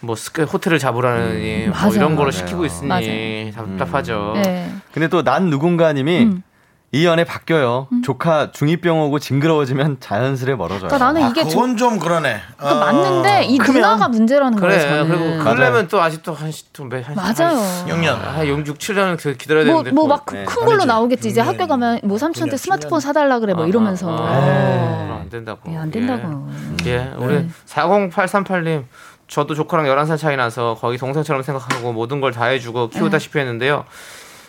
뭐 0.00 0.14
스케 0.14 0.42
호텔을 0.42 0.78
잡으라느니 0.78 1.66
뭐 1.66 1.76
맞아요. 1.76 1.92
이런 1.94 2.14
거를 2.16 2.30
맞아요. 2.32 2.46
시키고 2.46 2.64
있으니 2.64 2.88
맞아요. 2.88 3.52
답답하죠. 3.52 4.34
네. 4.36 4.70
근데 4.92 5.08
또 5.08 5.22
난 5.22 5.50
누군가님이 5.50 6.18
음. 6.22 6.42
이 6.90 7.04
연애 7.04 7.22
바뀌어요. 7.22 7.86
조카 8.02 8.50
중2병 8.50 9.06
오고 9.06 9.18
징그러워지면 9.18 9.98
자연스레 10.00 10.54
멀어져요. 10.54 10.88
그러니까 10.88 10.98
나는 10.98 11.22
아, 11.22 11.28
이게 11.28 11.42
조, 11.42 11.48
그건 11.50 11.76
좀 11.76 11.98
그러네. 11.98 12.40
그러니까 12.56 12.88
아, 12.88 12.92
맞는데 12.92 13.44
이 13.44 13.58
크면- 13.58 13.72
누나가 13.74 14.08
문제라는 14.08 14.58
그래. 14.58 14.78
거예요. 14.78 15.04
저는. 15.06 15.08
그리고 15.08 15.44
그러려면 15.44 15.88
또 15.88 16.00
아직도 16.00 16.32
한, 16.32 16.50
시- 16.50 16.72
또 16.72 16.84
몇, 16.84 17.06
한, 17.06 17.14
맞아요. 17.14 17.58
한, 17.58 17.86
6년. 17.88 18.18
한 18.18 18.46
6, 18.46 18.78
7년 18.78 19.36
기다려야 19.36 19.64
되는데. 19.66 19.90
뭐막 19.90 20.24
네, 20.32 20.44
큰 20.46 20.54
걸로 20.64 20.72
아니죠. 20.72 20.86
나오겠지. 20.86 21.28
이제 21.28 21.42
음, 21.42 21.48
학교 21.48 21.66
가면 21.66 22.00
뭐 22.04 22.16
삼촌한테 22.16 22.52
그냥 22.52 22.58
스마트폰 22.58 23.00
사달라 23.00 23.38
그래 23.38 23.52
뭐 23.52 23.66
이러면서. 23.66 24.08
아, 24.18 25.18
안 25.20 25.28
된다고. 25.28 25.70
예, 25.70 25.76
안 25.76 25.90
된다고. 25.90 26.48
예, 26.86 26.90
예. 26.90 27.12
우리 27.18 27.34
네. 27.34 27.48
40838님. 27.68 28.84
저도 29.28 29.54
조카랑 29.54 29.84
11살 29.84 30.16
차이 30.16 30.36
나서 30.38 30.74
거의 30.80 30.96
동생처럼 30.96 31.42
생각하고 31.42 31.92
모든 31.92 32.22
걸 32.22 32.32
다 32.32 32.46
해주고 32.46 32.88
네. 32.88 32.98
키우다시피 32.98 33.38
했는데요. 33.38 33.84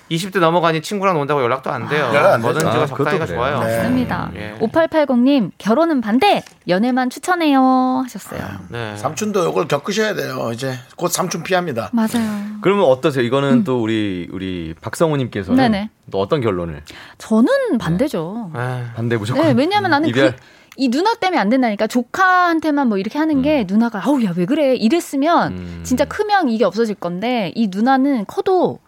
20대 0.10 0.40
넘어가니 0.40 0.82
친구랑 0.82 1.16
논다고 1.16 1.42
연락도 1.44 1.70
안 1.70 1.88
돼요. 1.88 2.06
연락 2.14 2.34
안 2.34 2.42
뭐든지가 2.42 2.72
되죠. 2.72 2.84
아, 2.84 2.86
적당히가 2.88 3.26
그것도 3.26 3.38
좋아요. 3.38 3.60
맞습니다. 3.60 4.32
예. 4.36 4.56
5880님, 4.60 5.52
결혼은 5.58 6.02
반대, 6.02 6.44
연애만 6.68 7.10
추천해요. 7.10 8.02
하셨어요. 8.04 8.42
네. 8.70 8.98
삼촌도 8.98 9.50
이걸 9.50 9.68
겪으셔야 9.68 10.16
돼요. 10.16 10.52
이제 10.54 10.74
곧 10.96 11.10
삼촌 11.12 11.44
피합니다. 11.44 11.90
맞아요. 11.94 12.58
그러면 12.62 12.86
어떠세요? 12.86 13.24
이거는 13.24 13.64
또 13.64 13.82
우리 13.82 14.28
우리 14.32 14.74
박성우님께서는 14.82 15.60
음. 15.60 15.72
네네. 15.72 15.90
또 16.12 16.20
어떤 16.20 16.42
결론을 16.42 16.82
저는 17.20 17.78
반대죠. 17.80 18.52
에, 18.56 18.94
반대 18.96 19.16
무조건? 19.18 19.44
네, 19.46 19.54
왜냐면 19.56 19.92
나는 19.92 20.10
이별? 20.10 20.36
그, 20.36 20.42
이 20.76 20.90
누나 20.90 21.14
때문에 21.14 21.40
안 21.40 21.50
된다니까. 21.50 21.88
조카한테만 21.88 22.88
뭐 22.88 22.98
이렇게 22.98 23.20
하는 23.20 23.42
게 23.42 23.66
누나가, 23.68 24.02
아우, 24.04 24.24
야, 24.24 24.34
왜 24.36 24.46
그래? 24.46 24.76
이랬으면 24.76 25.52
음. 25.52 25.82
진짜 25.84 26.06
크면 26.06 26.50
이게 26.50 26.64
없어질 26.64 26.96
건데, 26.96 27.52
이 27.54 27.68
누나는 27.70 28.26
커도, 28.26 28.80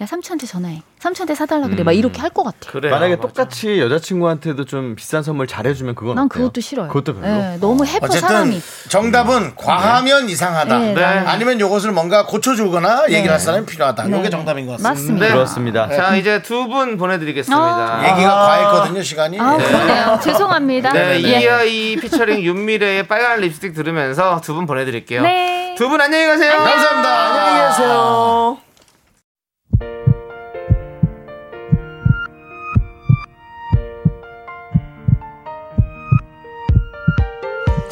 야, 0.00 0.06
삼촌한테 0.06 0.46
전화해. 0.46 0.80
삼촌한테 1.00 1.34
사달라 1.34 1.66
그래. 1.66 1.82
막 1.82 1.90
음. 1.90 1.94
이렇게 1.96 2.20
할 2.20 2.30
것 2.30 2.44
같아요. 2.44 2.70
그래요. 2.72 2.92
만약에 2.94 3.16
맞아. 3.16 3.26
똑같이 3.28 3.80
여자친구한테도 3.80 4.64
좀 4.64 4.94
비싼 4.94 5.24
선물 5.24 5.48
잘해주면 5.48 5.96
그건 5.96 6.14
난 6.14 6.26
어때요? 6.26 6.44
그것도 6.44 6.60
싫어요. 6.60 6.86
그것도 6.86 7.14
별로? 7.18 7.26
네, 7.26 7.58
너무 7.60 7.84
해퍼 7.84 8.06
어쨌든 8.06 8.28
사람이. 8.28 8.60
정답은 8.88 9.56
과하면 9.56 10.28
이상하다. 10.28 10.78
네, 10.78 10.94
네. 10.94 11.02
아니면 11.04 11.58
요것을 11.58 11.90
뭔가 11.90 12.26
고쳐주거나 12.26 13.06
얘기를 13.10 13.32
할 13.32 13.40
사람이 13.40 13.66
필요하다. 13.66 14.04
네. 14.04 14.20
이게 14.20 14.30
정답인 14.30 14.66
것 14.66 14.72
같습니다. 14.72 14.90
맞습니다. 14.90 15.26
네. 15.26 15.32
그렇습니다. 15.32 15.88
자, 15.88 16.14
이제 16.16 16.42
두 16.42 16.68
분 16.68 16.96
보내드리겠습니다. 16.96 18.10
얘기가 18.12 18.34
과했거든요, 18.34 19.02
시간이. 19.02 19.40
아, 19.40 19.56
네. 19.56 19.64
그러네요. 19.64 20.20
죄송합니다. 20.22 20.92
네, 20.92 21.14
예. 21.24 21.40
이아이 21.40 21.96
피처링 21.96 22.42
윤미래의 22.42 23.08
빨간 23.08 23.40
립스틱 23.40 23.74
들으면서 23.74 24.40
두 24.42 24.54
분 24.54 24.66
보내드릴게요. 24.66 25.22
네. 25.22 25.74
두분 25.78 26.00
안녕히 26.00 26.26
가세요. 26.26 26.52
감사합니다. 26.56 27.08
안녕히 27.18 27.68
계세요. 27.70 28.58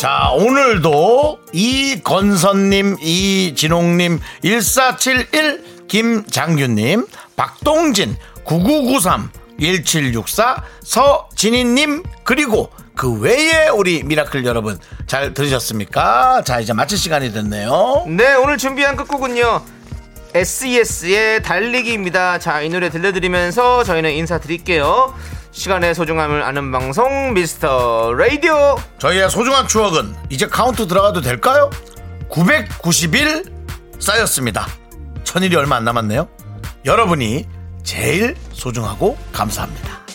자, 0.07 0.31
오늘도 0.35 1.41
이건선님, 1.53 2.99
이진홍님, 3.01 4.21
1471, 4.41 5.65
김장균님, 5.89 7.09
박동진, 7.35 8.17
9993, 8.45 9.31
1764, 9.59 10.63
서진희님, 10.85 12.05
그리고 12.23 12.71
그 12.95 13.19
외에 13.19 13.67
우리 13.67 14.05
미라클 14.05 14.45
여러분 14.45 14.79
잘 15.09 15.35
들으셨습니까? 15.35 16.43
자, 16.45 16.61
이제 16.61 16.73
마칠 16.73 16.97
시간이 16.97 17.33
됐네요. 17.33 18.05
네, 18.07 18.35
오늘 18.35 18.59
준비한 18.59 18.95
끝곡은요. 18.95 19.61
SES의 20.35 21.43
달리기입니다. 21.43 22.39
자, 22.39 22.61
이 22.61 22.69
노래 22.69 22.91
들려드리면서 22.91 23.83
저희는 23.83 24.13
인사드릴게요. 24.13 25.13
시간의 25.57 25.95
소중함을 25.95 26.43
아는 26.43 26.71
방송 26.71 27.33
미스터 27.33 28.13
라디오. 28.13 28.77
저희의 28.99 29.31
소중한 29.31 29.67
추억은 29.67 30.15
이제 30.29 30.47
카운트 30.47 30.87
들어가도 30.87 31.23
될까요? 31.23 31.71
991 32.29 33.43
쌓였습니다. 33.99 34.67
천일이 35.25 35.57
얼마 35.57 35.77
안 35.77 35.85
남았네요. 35.87 36.29
여러분이 36.85 37.47
제일 37.83 38.37
소중하고 38.53 39.17
감사합니다. 39.33 40.06